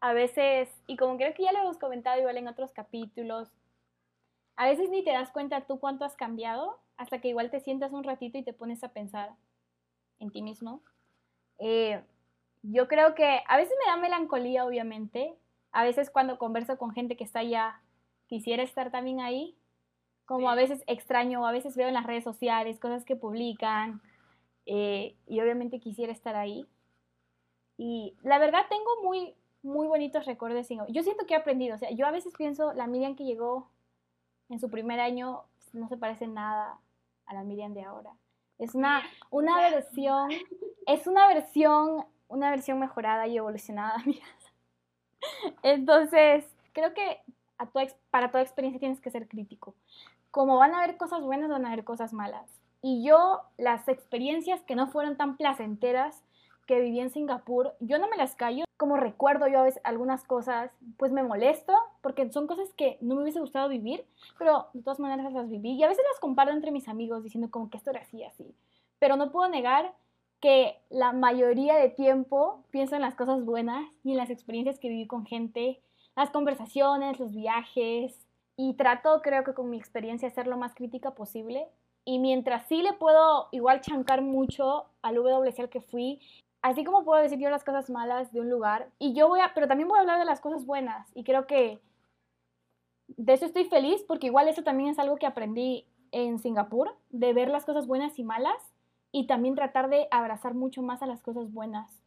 a 0.00 0.12
veces, 0.12 0.68
y 0.86 0.98
como 0.98 1.16
creo 1.16 1.32
que 1.32 1.44
ya 1.44 1.52
lo 1.52 1.60
hemos 1.60 1.78
comentado 1.78 2.20
igual 2.20 2.36
en 2.36 2.48
otros 2.48 2.72
capítulos, 2.72 3.48
a 4.56 4.66
veces 4.66 4.90
ni 4.90 5.02
te 5.02 5.12
das 5.12 5.30
cuenta 5.30 5.62
tú 5.62 5.80
cuánto 5.80 6.04
has 6.04 6.16
cambiado 6.16 6.78
hasta 6.98 7.18
que 7.18 7.28
igual 7.28 7.50
te 7.50 7.60
sientas 7.60 7.92
un 7.92 8.04
ratito 8.04 8.36
y 8.36 8.42
te 8.42 8.52
pones 8.52 8.84
a 8.84 8.92
pensar 8.92 9.30
en 10.18 10.30
ti 10.30 10.42
mismo. 10.42 10.82
Eh, 11.58 12.02
yo 12.62 12.88
creo 12.88 13.14
que 13.14 13.40
a 13.48 13.56
veces 13.56 13.74
me 13.84 13.90
da 13.90 13.96
melancolía, 13.96 14.64
obviamente. 14.64 15.34
A 15.72 15.84
veces 15.84 16.10
cuando 16.10 16.38
converso 16.38 16.78
con 16.78 16.92
gente 16.92 17.16
que 17.16 17.24
está 17.24 17.40
allá, 17.40 17.80
quisiera 18.26 18.62
estar 18.62 18.90
también 18.90 19.20
ahí. 19.20 19.56
Como 20.24 20.48
a 20.48 20.54
veces 20.54 20.82
extraño, 20.86 21.46
a 21.46 21.52
veces 21.52 21.76
veo 21.76 21.88
en 21.88 21.94
las 21.94 22.06
redes 22.06 22.24
sociales 22.24 22.78
cosas 22.78 23.04
que 23.04 23.16
publican. 23.16 24.00
Eh, 24.66 25.16
y 25.26 25.40
obviamente 25.40 25.80
quisiera 25.80 26.12
estar 26.12 26.36
ahí. 26.36 26.66
Y 27.76 28.16
la 28.22 28.38
verdad 28.38 28.66
tengo 28.68 29.02
muy, 29.02 29.34
muy 29.62 29.88
bonitos 29.88 30.24
recuerdos. 30.24 30.68
Yo 30.88 31.02
siento 31.02 31.26
que 31.26 31.34
he 31.34 31.36
aprendido. 31.36 31.74
O 31.74 31.78
sea, 31.78 31.90
yo 31.90 32.06
a 32.06 32.12
veces 32.12 32.32
pienso, 32.36 32.72
la 32.74 32.86
Miriam 32.86 33.16
que 33.16 33.24
llegó 33.24 33.70
en 34.48 34.60
su 34.60 34.70
primer 34.70 35.00
año 35.00 35.44
no 35.72 35.88
se 35.88 35.96
parece 35.96 36.26
nada 36.26 36.78
a 37.26 37.34
la 37.34 37.42
Miriam 37.42 37.74
de 37.74 37.82
ahora. 37.82 38.12
Es 38.58 38.74
una, 38.74 39.02
una 39.30 39.60
versión, 39.70 40.30
es 40.86 41.06
una 41.06 41.26
versión 41.26 42.04
una 42.32 42.50
versión 42.50 42.78
mejorada 42.78 43.26
y 43.26 43.36
evolucionada, 43.36 43.96
mira. 44.06 44.26
Entonces, 45.62 46.44
creo 46.72 46.94
que 46.94 47.20
para 48.10 48.30
toda 48.30 48.42
experiencia 48.42 48.80
tienes 48.80 49.00
que 49.00 49.10
ser 49.10 49.28
crítico. 49.28 49.74
Como 50.30 50.56
van 50.56 50.74
a 50.74 50.82
haber 50.82 50.96
cosas 50.96 51.22
buenas, 51.22 51.50
van 51.50 51.64
a 51.64 51.72
haber 51.72 51.84
cosas 51.84 52.12
malas. 52.12 52.48
Y 52.80 53.04
yo, 53.04 53.42
las 53.58 53.86
experiencias 53.88 54.62
que 54.62 54.74
no 54.74 54.88
fueron 54.88 55.16
tan 55.16 55.36
placenteras 55.36 56.24
que 56.66 56.80
viví 56.80 57.00
en 57.00 57.10
Singapur, 57.10 57.74
yo 57.80 57.98
no 57.98 58.08
me 58.08 58.16
las 58.16 58.34
callo. 58.34 58.64
Como 58.76 58.96
recuerdo 58.96 59.46
yo 59.46 59.60
a 59.60 59.64
veces 59.64 59.80
algunas 59.84 60.24
cosas, 60.24 60.72
pues 60.96 61.12
me 61.12 61.22
molesto, 61.22 61.74
porque 62.00 62.32
son 62.32 62.48
cosas 62.48 62.72
que 62.76 62.98
no 63.00 63.14
me 63.14 63.22
hubiese 63.22 63.40
gustado 63.40 63.68
vivir, 63.68 64.04
pero 64.38 64.68
de 64.72 64.82
todas 64.82 64.98
maneras 64.98 65.32
las 65.32 65.48
viví. 65.48 65.72
Y 65.72 65.82
a 65.84 65.88
veces 65.88 66.04
las 66.10 66.18
comparo 66.18 66.50
entre 66.50 66.72
mis 66.72 66.88
amigos 66.88 67.22
diciendo 67.22 67.50
como 67.50 67.70
que 67.70 67.76
esto 67.76 67.90
era 67.90 68.00
así, 68.00 68.24
así. 68.24 68.52
Pero 68.98 69.16
no 69.16 69.30
puedo 69.30 69.48
negar 69.48 69.94
que 70.42 70.76
la 70.90 71.12
mayoría 71.12 71.76
de 71.76 71.88
tiempo 71.88 72.64
pienso 72.70 72.96
en 72.96 73.00
las 73.00 73.14
cosas 73.14 73.44
buenas 73.44 73.86
y 74.02 74.10
en 74.10 74.16
las 74.16 74.28
experiencias 74.28 74.80
que 74.80 74.88
viví 74.88 75.06
con 75.06 75.24
gente, 75.24 75.80
las 76.16 76.30
conversaciones, 76.30 77.20
los 77.20 77.32
viajes, 77.32 78.26
y 78.56 78.74
trato, 78.74 79.22
creo 79.22 79.44
que 79.44 79.54
con 79.54 79.70
mi 79.70 79.78
experiencia, 79.78 80.28
ser 80.30 80.48
lo 80.48 80.58
más 80.58 80.74
crítica 80.74 81.12
posible. 81.12 81.68
Y 82.04 82.18
mientras 82.18 82.66
sí 82.66 82.82
le 82.82 82.92
puedo 82.92 83.48
igual 83.52 83.80
chancar 83.80 84.20
mucho 84.20 84.86
al 85.00 85.14
WC 85.14 85.62
al 85.62 85.70
que 85.70 85.80
fui, 85.80 86.20
así 86.60 86.82
como 86.82 87.04
puedo 87.04 87.22
decir 87.22 87.38
yo 87.38 87.48
las 87.48 87.64
cosas 87.64 87.88
malas 87.88 88.32
de 88.32 88.40
un 88.40 88.50
lugar, 88.50 88.90
y 88.98 89.14
yo 89.14 89.28
voy 89.28 89.40
a, 89.40 89.54
pero 89.54 89.68
también 89.68 89.88
voy 89.88 89.98
a 89.98 90.00
hablar 90.00 90.18
de 90.18 90.24
las 90.24 90.40
cosas 90.40 90.66
buenas, 90.66 91.08
y 91.14 91.22
creo 91.22 91.46
que 91.46 91.80
de 93.06 93.32
eso 93.32 93.46
estoy 93.46 93.64
feliz, 93.66 94.02
porque 94.08 94.26
igual 94.26 94.48
eso 94.48 94.64
también 94.64 94.90
es 94.90 94.98
algo 94.98 95.16
que 95.16 95.26
aprendí 95.26 95.86
en 96.10 96.40
Singapur, 96.40 96.96
de 97.10 97.32
ver 97.32 97.48
las 97.48 97.64
cosas 97.64 97.86
buenas 97.86 98.18
y 98.18 98.24
malas, 98.24 98.71
y 99.12 99.26
también 99.26 99.54
tratar 99.54 99.90
de 99.90 100.08
abrazar 100.10 100.54
mucho 100.54 100.82
más 100.82 101.02
a 101.02 101.06
las 101.06 101.22
cosas 101.22 101.52
buenas 101.52 102.02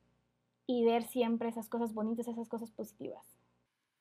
y 0.67 0.83
ver 0.83 1.03
siempre 1.03 1.47
esas 1.47 1.69
cosas 1.69 1.93
bonitas, 1.93 2.27
esas 2.27 2.49
cosas 2.49 2.71
positivas. 2.71 3.23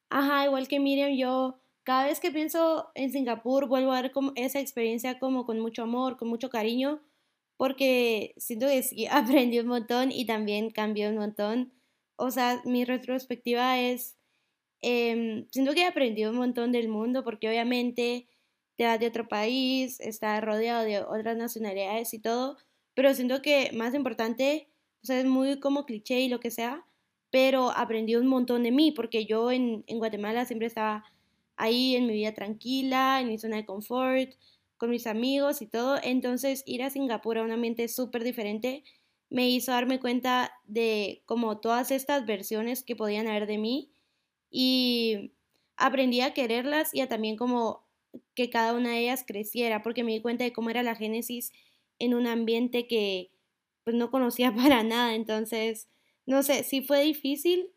Ajá, 0.09 0.47
igual 0.47 0.67
que 0.67 0.81
Miriam, 0.81 1.12
yo 1.12 1.61
cada 1.83 2.07
vez 2.07 2.19
que 2.19 2.33
pienso 2.33 2.90
en 2.95 3.12
Singapur 3.12 3.67
vuelvo 3.69 3.93
a 3.93 4.01
ver 4.01 4.11
como 4.11 4.33
esa 4.37 4.59
experiencia 4.59 5.19
como 5.19 5.45
con 5.45 5.61
mucho 5.61 5.83
amor, 5.83 6.17
con 6.17 6.29
mucho 6.29 6.49
cariño, 6.49 7.03
porque 7.59 8.35
siento 8.38 8.67
que 8.67 8.83
sí, 8.83 9.07
aprendí 9.11 9.61
un 9.61 9.69
montón 9.69 10.11
y 10.11 10.25
también 10.27 10.71
cambió 10.71 11.11
un 11.11 11.17
montón. 11.17 11.73
O 12.17 12.31
sea, 12.31 12.62
mi 12.64 12.85
retrospectiva 12.85 13.79
es, 13.79 14.17
eh, 14.83 15.47
siento 15.51 15.75
que 15.75 15.83
he 15.83 15.87
aprendido 15.87 16.31
un 16.31 16.38
montón 16.38 16.73
del 16.73 16.88
mundo 16.88 17.23
porque 17.25 17.49
obviamente 17.49 18.29
te 18.77 18.85
vas 18.85 18.99
de 19.01 19.07
otro 19.07 19.29
país, 19.29 20.01
estás 20.01 20.43
rodeado 20.43 20.85
de 20.85 21.01
otras 21.03 21.37
nacionalidades 21.37 22.14
y 22.14 22.19
todo, 22.19 22.57
pero 22.94 23.14
siento 23.14 23.42
que 23.42 23.70
más 23.74 23.94
importante, 23.94 24.68
o 25.02 25.07
sea, 25.07 25.18
es 25.20 25.26
muy 25.26 25.61
como 25.61 25.85
cliché 25.85 26.20
y 26.20 26.28
lo 26.28 26.40
que 26.40 26.50
sea, 26.50 26.87
pero 27.30 27.70
aprendí 27.70 28.16
un 28.16 28.26
montón 28.26 28.62
de 28.62 28.70
mí, 28.70 28.92
porque 28.92 29.26
yo 29.26 29.50
en, 29.50 29.85
en 29.87 29.98
Guatemala 29.98 30.44
siempre 30.44 30.68
estaba 30.68 31.04
ahí 31.57 31.96
en 31.96 32.07
mi 32.07 32.14
vida 32.14 32.33
tranquila, 32.33 33.20
en 33.20 33.28
mi 33.28 33.38
zona 33.38 33.57
de 33.57 33.66
confort, 33.66 34.30
con 34.76 34.90
mis 34.90 35.07
amigos 35.07 35.62
y 35.62 35.66
todo, 35.66 35.98
entonces 36.02 36.62
ir 36.66 36.83
a 36.83 36.90
Singapur 36.90 37.38
a 37.38 37.42
un 37.42 37.52
ambiente 37.52 37.88
súper 37.88 38.24
diferente 38.24 38.85
me 39.30 39.48
hizo 39.48 39.72
darme 39.72 39.98
cuenta 39.98 40.52
de 40.64 41.22
como 41.26 41.59
todas 41.59 41.90
estas 41.90 42.26
versiones 42.26 42.83
que 42.85 42.96
podían 42.96 43.26
haber 43.26 43.46
de 43.46 43.59
mí 43.59 43.90
y 44.50 45.33
aprendí 45.76 46.20
a 46.20 46.35
quererlas 46.35 46.94
y 46.94 47.00
a 47.00 47.09
también 47.09 47.37
como 47.37 47.85
que 48.35 48.50
cada 48.50 48.74
una 48.74 48.90
de 48.90 49.00
ellas 49.00 49.24
creciera, 49.26 49.83
porque 49.83 50.04
me 50.04 50.12
di 50.12 50.20
cuenta 50.20 50.44
de 50.44 50.52
cómo 50.52 50.70
era 50.70 50.83
la 50.83 50.94
génesis 50.94 51.52
en 51.98 52.14
un 52.14 52.26
ambiente 52.26 52.87
que 52.87 53.30
pues 53.85 53.96
no 53.96 54.11
conocía 54.11 54.52
para 54.54 54.83
nada, 54.83 55.14
entonces, 55.14 55.88
no 56.26 56.42
sé, 56.42 56.64
sí 56.64 56.83
fue 56.83 57.02
difícil, 57.02 57.70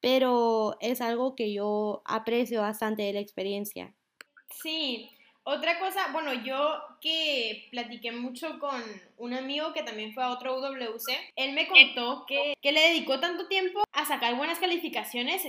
pero 0.00 0.76
es 0.80 1.00
algo 1.00 1.34
que 1.34 1.52
yo 1.52 2.02
aprecio 2.04 2.60
bastante 2.60 3.02
de 3.02 3.12
la 3.14 3.20
experiencia. 3.20 3.94
Sí, 4.62 5.10
otra 5.48 5.78
cosa, 5.78 6.12
bueno, 6.12 6.32
yo 6.44 6.80
que 7.00 7.68
platiqué 7.70 8.12
mucho 8.12 8.58
con 8.58 8.82
un 9.16 9.32
amigo 9.32 9.72
que 9.72 9.82
también 9.82 10.12
fue 10.12 10.24
a 10.24 10.30
otro 10.30 10.58
UWC, 10.58 11.12
él 11.36 11.52
me 11.52 11.68
contó 11.68 12.24
que, 12.26 12.54
que 12.60 12.72
le 12.72 12.80
dedicó 12.80 13.20
tanto 13.20 13.46
tiempo 13.46 13.84
a 13.92 14.04
sacar 14.04 14.36
buenas 14.36 14.58
calificaciones 14.58 15.46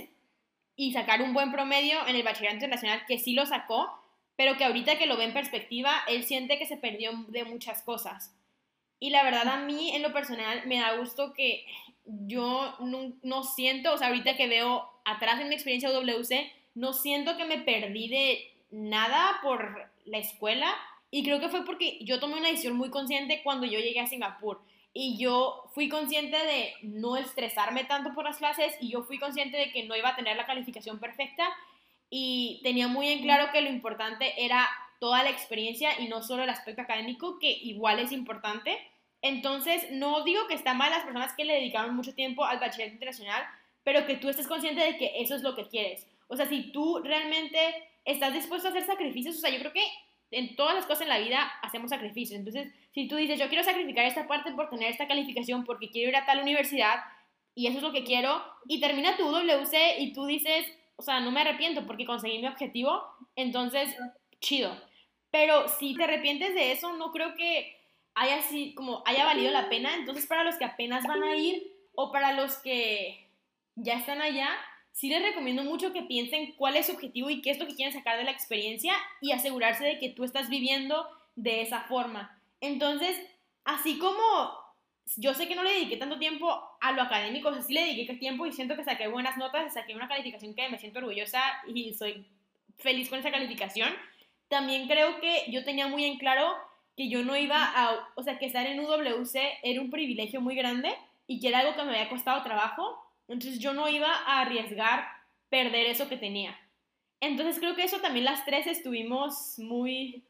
y 0.76 0.92
sacar 0.92 1.20
un 1.20 1.34
buen 1.34 1.50
promedio 1.50 1.98
en 2.06 2.14
el 2.14 2.22
bachillerato 2.22 2.54
internacional 2.54 3.04
que 3.08 3.18
sí 3.18 3.34
lo 3.34 3.44
sacó, 3.44 3.90
pero 4.38 4.56
que 4.56 4.64
ahorita 4.64 4.98
que 4.98 5.06
lo 5.06 5.16
ve 5.16 5.24
en 5.24 5.32
perspectiva, 5.32 5.92
él 6.06 6.22
siente 6.22 6.60
que 6.60 6.66
se 6.66 6.76
perdió 6.76 7.10
de 7.26 7.44
muchas 7.44 7.82
cosas. 7.82 8.32
Y 9.00 9.10
la 9.10 9.24
verdad 9.24 9.48
a 9.48 9.64
mí, 9.64 9.90
en 9.96 10.00
lo 10.00 10.12
personal, 10.12 10.62
me 10.66 10.78
da 10.78 10.96
gusto 10.96 11.34
que 11.34 11.66
yo 12.04 12.76
no, 12.78 13.42
siento, 13.42 13.92
o 13.92 13.98
sea, 13.98 14.06
ahorita 14.06 14.36
que 14.36 14.46
veo 14.46 14.88
atrás 15.04 15.40
en 15.40 15.48
mi 15.48 15.56
experiencia 15.56 15.90
WC, 15.90 16.52
no 16.76 16.92
siento 16.92 17.36
que 17.36 17.46
me 17.46 17.58
perdí 17.58 18.08
de 18.08 18.52
nada 18.70 19.40
por 19.42 19.90
la 20.04 20.18
escuela. 20.18 20.72
Y 21.10 21.24
creo 21.24 21.40
que 21.40 21.48
fue 21.48 21.64
porque 21.64 21.98
yo 22.02 22.20
tomé 22.20 22.36
una 22.36 22.50
decisión 22.50 22.76
muy 22.76 22.90
consciente 22.90 23.42
cuando 23.42 23.66
yo 23.66 23.80
llegué 23.80 23.98
a 23.98 24.06
Singapur. 24.06 24.62
Y 24.92 25.18
yo 25.18 25.64
fui 25.74 25.88
consciente 25.88 26.36
de 26.36 26.74
no 26.82 27.16
estresarme 27.16 27.82
tanto 27.86 28.14
por 28.14 28.22
las 28.22 28.36
clases 28.36 28.76
y 28.80 28.90
yo 28.90 29.02
fui 29.02 29.18
consciente 29.18 29.56
de 29.56 29.72
que 29.72 29.82
no 29.82 29.96
iba 29.96 30.10
a 30.10 30.16
tener 30.16 30.36
la 30.36 30.46
calificación 30.46 31.00
perfecta 31.00 31.52
y 32.10 32.60
tenía 32.62 32.88
muy 32.88 33.08
en 33.08 33.22
claro 33.22 33.52
que 33.52 33.60
lo 33.60 33.68
importante 33.68 34.44
era 34.44 34.68
toda 35.00 35.22
la 35.22 35.30
experiencia 35.30 36.00
y 36.00 36.08
no 36.08 36.22
solo 36.22 36.42
el 36.42 36.50
aspecto 36.50 36.82
académico, 36.82 37.38
que 37.38 37.50
igual 37.50 37.98
es 37.98 38.12
importante. 38.12 38.78
Entonces, 39.22 39.90
no 39.92 40.24
digo 40.24 40.46
que 40.48 40.54
está 40.54 40.74
mal 40.74 40.90
las 40.90 41.04
personas 41.04 41.34
que 41.34 41.44
le 41.44 41.54
dedicaron 41.54 41.94
mucho 41.94 42.14
tiempo 42.14 42.44
al 42.44 42.58
bachillerato 42.58 42.94
internacional, 42.94 43.44
pero 43.84 44.06
que 44.06 44.16
tú 44.16 44.28
estés 44.28 44.46
consciente 44.46 44.80
de 44.80 44.96
que 44.96 45.12
eso 45.20 45.34
es 45.34 45.42
lo 45.42 45.54
que 45.54 45.68
quieres. 45.68 46.06
O 46.28 46.36
sea, 46.36 46.46
si 46.46 46.72
tú 46.72 47.00
realmente 47.02 47.58
estás 48.04 48.32
dispuesto 48.32 48.68
a 48.68 48.70
hacer 48.70 48.84
sacrificios, 48.84 49.36
o 49.36 49.40
sea, 49.40 49.50
yo 49.50 49.58
creo 49.58 49.72
que 49.72 49.84
en 50.30 50.56
todas 50.56 50.74
las 50.74 50.86
cosas 50.86 51.02
en 51.02 51.08
la 51.08 51.18
vida 51.18 51.40
hacemos 51.62 51.90
sacrificios. 51.90 52.38
Entonces, 52.38 52.72
si 52.92 53.08
tú 53.08 53.16
dices, 53.16 53.38
yo 53.38 53.48
quiero 53.48 53.64
sacrificar 53.64 54.04
esta 54.04 54.26
parte 54.26 54.52
por 54.52 54.68
tener 54.68 54.90
esta 54.90 55.08
calificación 55.08 55.64
porque 55.64 55.90
quiero 55.90 56.10
ir 56.10 56.16
a 56.16 56.26
tal 56.26 56.40
universidad 56.40 57.00
y 57.54 57.66
eso 57.66 57.78
es 57.78 57.82
lo 57.82 57.92
que 57.92 58.04
quiero, 58.04 58.40
y 58.68 58.78
termina 58.78 59.16
tu 59.16 59.24
WC 59.24 59.98
y 59.98 60.12
tú 60.12 60.26
dices, 60.26 60.64
o 60.98 61.02
sea, 61.02 61.20
no 61.20 61.30
me 61.30 61.40
arrepiento 61.40 61.86
porque 61.86 62.04
conseguí 62.04 62.38
mi 62.38 62.48
objetivo, 62.48 63.02
entonces, 63.36 63.96
chido. 64.40 64.76
pero 65.30 65.68
si 65.68 65.94
te 65.94 66.04
arrepientes 66.04 66.54
de 66.54 66.72
eso, 66.72 66.92
no 66.94 67.12
creo 67.12 67.34
que 67.36 67.76
haya, 68.14 68.38
así, 68.38 68.74
como 68.74 69.02
haya 69.06 69.24
valido 69.24 69.52
la 69.52 69.68
pena. 69.68 69.94
Entonces, 69.94 70.26
para 70.26 70.42
los 70.42 70.56
que 70.56 70.64
apenas 70.64 71.06
van 71.06 71.22
a 71.22 71.36
ir 71.36 71.62
o 71.94 72.10
para 72.10 72.32
los 72.32 72.56
que 72.56 73.30
ya 73.76 73.94
están 73.94 74.20
allá, 74.20 74.48
sí 74.90 75.08
les 75.08 75.22
recomiendo 75.22 75.62
mucho 75.62 75.92
que 75.92 76.02
piensen 76.02 76.54
cuál 76.56 76.76
es 76.76 76.86
su 76.86 76.92
objetivo 76.92 77.30
y 77.30 77.42
qué 77.42 77.50
es 77.50 77.60
lo 77.60 77.66
que 77.66 77.76
quieren 77.76 77.94
sacar 77.94 78.18
de 78.18 78.24
la 78.24 78.32
experiencia 78.32 78.92
y 79.20 79.30
asegurarse 79.30 79.84
de 79.84 79.98
que 79.98 80.08
tú 80.08 80.24
estás 80.24 80.48
viviendo 80.48 81.06
de 81.36 81.62
esa 81.62 81.82
forma. 81.82 82.42
Entonces, 82.60 83.16
así 83.64 83.98
como 83.98 84.24
yo 85.16 85.34
sé 85.34 85.48
que 85.48 85.54
no 85.54 85.62
le 85.62 85.72
dediqué 85.72 85.96
tanto 85.96 86.18
tiempo 86.18 86.60
a 86.80 86.92
lo 86.92 87.02
académico, 87.02 87.48
o 87.48 87.52
sea, 87.52 87.62
sí 87.62 87.72
le 87.72 87.86
dediqué 87.86 88.14
tiempo 88.14 88.46
y 88.46 88.52
siento 88.52 88.76
que 88.76 88.84
saqué 88.84 89.08
buenas 89.08 89.36
notas, 89.36 89.72
saqué 89.72 89.94
una 89.94 90.08
calificación 90.08 90.54
que 90.54 90.68
me 90.68 90.78
siento 90.78 90.98
orgullosa 90.98 91.40
y 91.66 91.94
soy 91.94 92.26
feliz 92.78 93.08
con 93.08 93.18
esa 93.18 93.30
calificación. 93.30 93.88
También 94.48 94.88
creo 94.88 95.20
que 95.20 95.44
yo 95.50 95.64
tenía 95.64 95.88
muy 95.88 96.04
en 96.04 96.18
claro 96.18 96.54
que 96.96 97.08
yo 97.08 97.22
no 97.22 97.36
iba 97.36 97.62
a, 97.62 98.08
o 98.16 98.22
sea, 98.22 98.38
que 98.38 98.46
estar 98.46 98.66
en 98.66 98.80
UWC 98.80 99.36
era 99.62 99.80
un 99.80 99.90
privilegio 99.90 100.40
muy 100.40 100.54
grande 100.54 100.94
y 101.26 101.40
que 101.40 101.48
era 101.48 101.60
algo 101.60 101.74
que 101.74 101.84
me 101.84 101.90
había 101.90 102.08
costado 102.08 102.42
trabajo, 102.42 102.98
entonces 103.28 103.60
yo 103.60 103.72
no 103.74 103.88
iba 103.88 104.10
a 104.10 104.40
arriesgar 104.40 105.06
perder 105.48 105.86
eso 105.86 106.08
que 106.08 106.16
tenía. 106.16 106.58
Entonces 107.20 107.58
creo 107.58 107.74
que 107.74 107.84
eso 107.84 107.98
también 107.98 108.24
las 108.24 108.44
tres 108.44 108.66
estuvimos 108.66 109.58
muy 109.58 110.24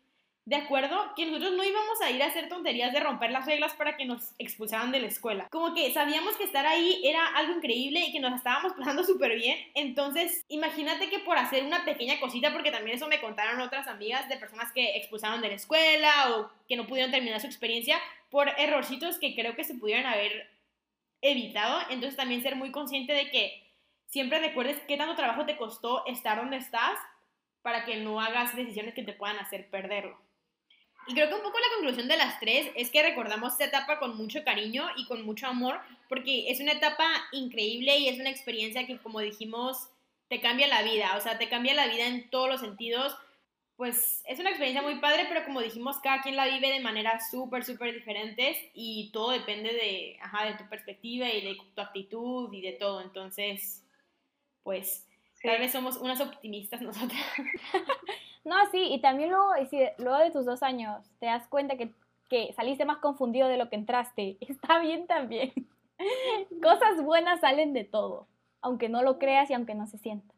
de 0.48 0.56
acuerdo 0.56 1.12
que 1.14 1.26
nosotros 1.26 1.52
no 1.52 1.62
íbamos 1.62 2.00
a 2.00 2.10
ir 2.10 2.22
a 2.22 2.26
hacer 2.26 2.48
tonterías 2.48 2.90
de 2.94 3.00
romper 3.00 3.30
las 3.30 3.44
reglas 3.44 3.74
para 3.74 3.98
que 3.98 4.06
nos 4.06 4.32
expulsaran 4.38 4.90
de 4.90 5.00
la 5.00 5.06
escuela. 5.06 5.46
Como 5.50 5.74
que 5.74 5.92
sabíamos 5.92 6.36
que 6.36 6.44
estar 6.44 6.64
ahí 6.64 7.02
era 7.04 7.26
algo 7.36 7.52
increíble 7.52 8.00
y 8.00 8.12
que 8.12 8.18
nos 8.18 8.32
estábamos 8.32 8.72
pasando 8.78 9.04
súper 9.04 9.36
bien. 9.36 9.58
Entonces, 9.74 10.46
imagínate 10.48 11.10
que 11.10 11.18
por 11.18 11.36
hacer 11.36 11.64
una 11.64 11.84
pequeña 11.84 12.18
cosita, 12.18 12.50
porque 12.50 12.70
también 12.70 12.96
eso 12.96 13.08
me 13.08 13.20
contaron 13.20 13.60
otras 13.60 13.88
amigas 13.88 14.26
de 14.30 14.38
personas 14.38 14.72
que 14.72 14.96
expulsaron 14.96 15.42
de 15.42 15.48
la 15.48 15.54
escuela 15.54 16.10
o 16.30 16.50
que 16.66 16.76
no 16.76 16.86
pudieron 16.86 17.10
terminar 17.10 17.42
su 17.42 17.46
experiencia 17.46 18.00
por 18.30 18.48
errorcitos 18.58 19.18
que 19.18 19.34
creo 19.34 19.54
que 19.54 19.64
se 19.64 19.74
pudieran 19.74 20.06
haber 20.06 20.48
evitado. 21.20 21.78
Entonces, 21.90 22.16
también 22.16 22.42
ser 22.42 22.56
muy 22.56 22.72
consciente 22.72 23.12
de 23.12 23.30
que 23.30 23.70
siempre 24.06 24.38
recuerdes 24.38 24.80
qué 24.88 24.96
tanto 24.96 25.14
trabajo 25.14 25.44
te 25.44 25.58
costó 25.58 26.06
estar 26.06 26.38
donde 26.38 26.56
estás 26.56 26.98
para 27.60 27.84
que 27.84 27.96
no 27.96 28.18
hagas 28.18 28.56
decisiones 28.56 28.94
que 28.94 29.02
te 29.02 29.12
puedan 29.12 29.36
hacer 29.36 29.68
perderlo. 29.68 30.26
Y 31.08 31.14
creo 31.14 31.28
que 31.28 31.34
un 31.34 31.42
poco 31.42 31.58
la 31.58 31.74
conclusión 31.76 32.06
de 32.06 32.18
las 32.18 32.38
tres 32.38 32.70
es 32.74 32.90
que 32.90 33.02
recordamos 33.02 33.52
esta 33.52 33.64
etapa 33.64 33.98
con 33.98 34.16
mucho 34.16 34.44
cariño 34.44 34.86
y 34.96 35.06
con 35.06 35.24
mucho 35.24 35.46
amor, 35.46 35.80
porque 36.06 36.50
es 36.50 36.60
una 36.60 36.72
etapa 36.72 37.06
increíble 37.32 37.96
y 37.96 38.08
es 38.08 38.20
una 38.20 38.28
experiencia 38.28 38.86
que, 38.86 38.98
como 38.98 39.20
dijimos, 39.20 39.88
te 40.28 40.42
cambia 40.42 40.68
la 40.68 40.82
vida, 40.82 41.16
o 41.16 41.20
sea, 41.20 41.38
te 41.38 41.48
cambia 41.48 41.72
la 41.72 41.88
vida 41.88 42.06
en 42.06 42.28
todos 42.28 42.48
los 42.50 42.60
sentidos. 42.60 43.16
Pues 43.76 44.22
es 44.26 44.38
una 44.38 44.50
experiencia 44.50 44.82
muy 44.82 44.96
padre, 44.96 45.24
pero 45.28 45.44
como 45.44 45.62
dijimos, 45.62 45.96
cada 46.02 46.20
quien 46.20 46.36
la 46.36 46.46
vive 46.46 46.70
de 46.70 46.80
maneras 46.80 47.30
súper, 47.30 47.64
súper 47.64 47.94
diferentes 47.94 48.58
y 48.74 49.10
todo 49.10 49.30
depende 49.30 49.72
de, 49.72 50.18
ajá, 50.20 50.44
de 50.44 50.58
tu 50.58 50.68
perspectiva 50.68 51.30
y 51.30 51.40
de 51.40 51.56
tu 51.74 51.80
actitud 51.80 52.52
y 52.52 52.60
de 52.60 52.72
todo. 52.72 53.00
Entonces, 53.00 53.82
pues, 54.62 55.06
tal 55.42 55.58
vez 55.58 55.72
somos 55.72 55.96
unas 55.96 56.20
optimistas 56.20 56.82
nosotras. 56.82 57.24
No, 58.48 58.56
sí, 58.70 58.82
y 58.90 59.02
también 59.02 59.28
luego, 59.28 59.52
luego 59.98 60.18
de 60.20 60.30
tus 60.30 60.46
dos 60.46 60.62
años 60.62 61.04
te 61.20 61.26
das 61.26 61.46
cuenta 61.48 61.76
que, 61.76 61.92
que 62.30 62.50
saliste 62.54 62.86
más 62.86 62.96
confundido 62.96 63.46
de 63.46 63.58
lo 63.58 63.68
que 63.68 63.76
entraste. 63.76 64.38
Está 64.40 64.78
bien 64.78 65.06
también. 65.06 65.52
Cosas 66.62 67.02
buenas 67.02 67.40
salen 67.40 67.74
de 67.74 67.84
todo, 67.84 68.26
aunque 68.62 68.88
no 68.88 69.02
lo 69.02 69.18
creas 69.18 69.50
y 69.50 69.54
aunque 69.54 69.74
no 69.74 69.86
se 69.86 69.98
sienta. 69.98 70.34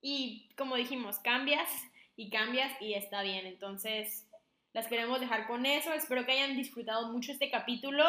Y 0.00 0.48
como 0.56 0.76
dijimos, 0.76 1.18
cambias 1.18 1.68
y 2.14 2.30
cambias 2.30 2.70
y 2.80 2.94
está 2.94 3.22
bien. 3.22 3.46
Entonces, 3.46 4.28
las 4.72 4.86
queremos 4.86 5.18
dejar 5.18 5.48
con 5.48 5.66
eso. 5.66 5.92
Espero 5.92 6.24
que 6.24 6.32
hayan 6.32 6.56
disfrutado 6.56 7.12
mucho 7.12 7.32
este 7.32 7.50
capítulo. 7.50 8.04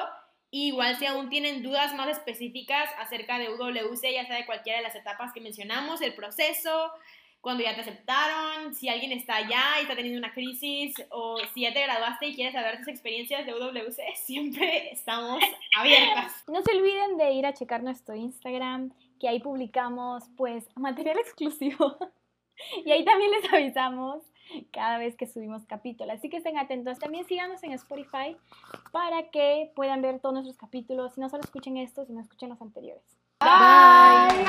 igual 0.51 0.97
si 0.97 1.07
aún 1.07 1.29
tienen 1.29 1.63
dudas 1.63 1.95
más 1.95 2.09
específicas 2.09 2.89
acerca 2.99 3.39
de 3.39 3.49
UWC, 3.49 4.03
ya 4.13 4.27
sea 4.27 4.35
de 4.35 4.45
cualquiera 4.45 4.77
de 4.77 4.83
las 4.83 4.95
etapas 4.95 5.33
que 5.33 5.41
mencionamos, 5.41 6.01
el 6.01 6.13
proceso, 6.13 6.91
cuando 7.41 7.63
ya 7.63 7.73
te 7.73 7.81
aceptaron, 7.81 8.73
si 8.75 8.87
alguien 8.87 9.11
está 9.11 9.37
allá 9.37 9.79
y 9.79 9.81
está 9.81 9.95
teniendo 9.95 10.19
una 10.19 10.31
crisis, 10.31 10.93
o 11.09 11.37
si 11.53 11.61
ya 11.61 11.73
te 11.73 11.81
graduaste 11.81 12.27
y 12.27 12.35
quieres 12.35 12.53
saber 12.53 12.77
tus 12.77 12.87
experiencias 12.87 13.45
de 13.45 13.53
UWC, 13.53 14.15
siempre 14.15 14.93
estamos 14.93 15.43
abiertas. 15.77 16.31
No 16.47 16.61
se 16.61 16.75
olviden 16.75 17.17
de 17.17 17.31
ir 17.33 17.45
a 17.45 17.53
checar 17.53 17.81
nuestro 17.81 18.15
Instagram, 18.15 18.93
que 19.19 19.27
ahí 19.27 19.39
publicamos 19.39 20.25
pues 20.37 20.67
material 20.75 21.17
exclusivo. 21.17 21.97
y 22.85 22.91
ahí 22.91 23.03
también 23.03 23.31
les 23.31 23.51
avisamos 23.51 24.23
cada 24.71 24.97
vez 24.97 25.15
que 25.15 25.27
subimos 25.27 25.65
capítulos. 25.65 26.15
Así 26.17 26.29
que 26.29 26.37
estén 26.37 26.57
atentos. 26.57 26.99
También 26.99 27.25
síganos 27.25 27.63
en 27.63 27.71
Spotify 27.73 28.35
para 28.91 29.29
que 29.29 29.71
puedan 29.75 30.01
ver 30.01 30.19
todos 30.19 30.33
nuestros 30.33 30.57
capítulos. 30.57 31.17
Y 31.17 31.21
no 31.21 31.29
solo 31.29 31.43
escuchen 31.43 31.77
estos, 31.77 32.07
sino 32.07 32.19
escuchen 32.21 32.49
los 32.49 32.61
anteriores. 32.61 33.03
Bye. 33.39 34.43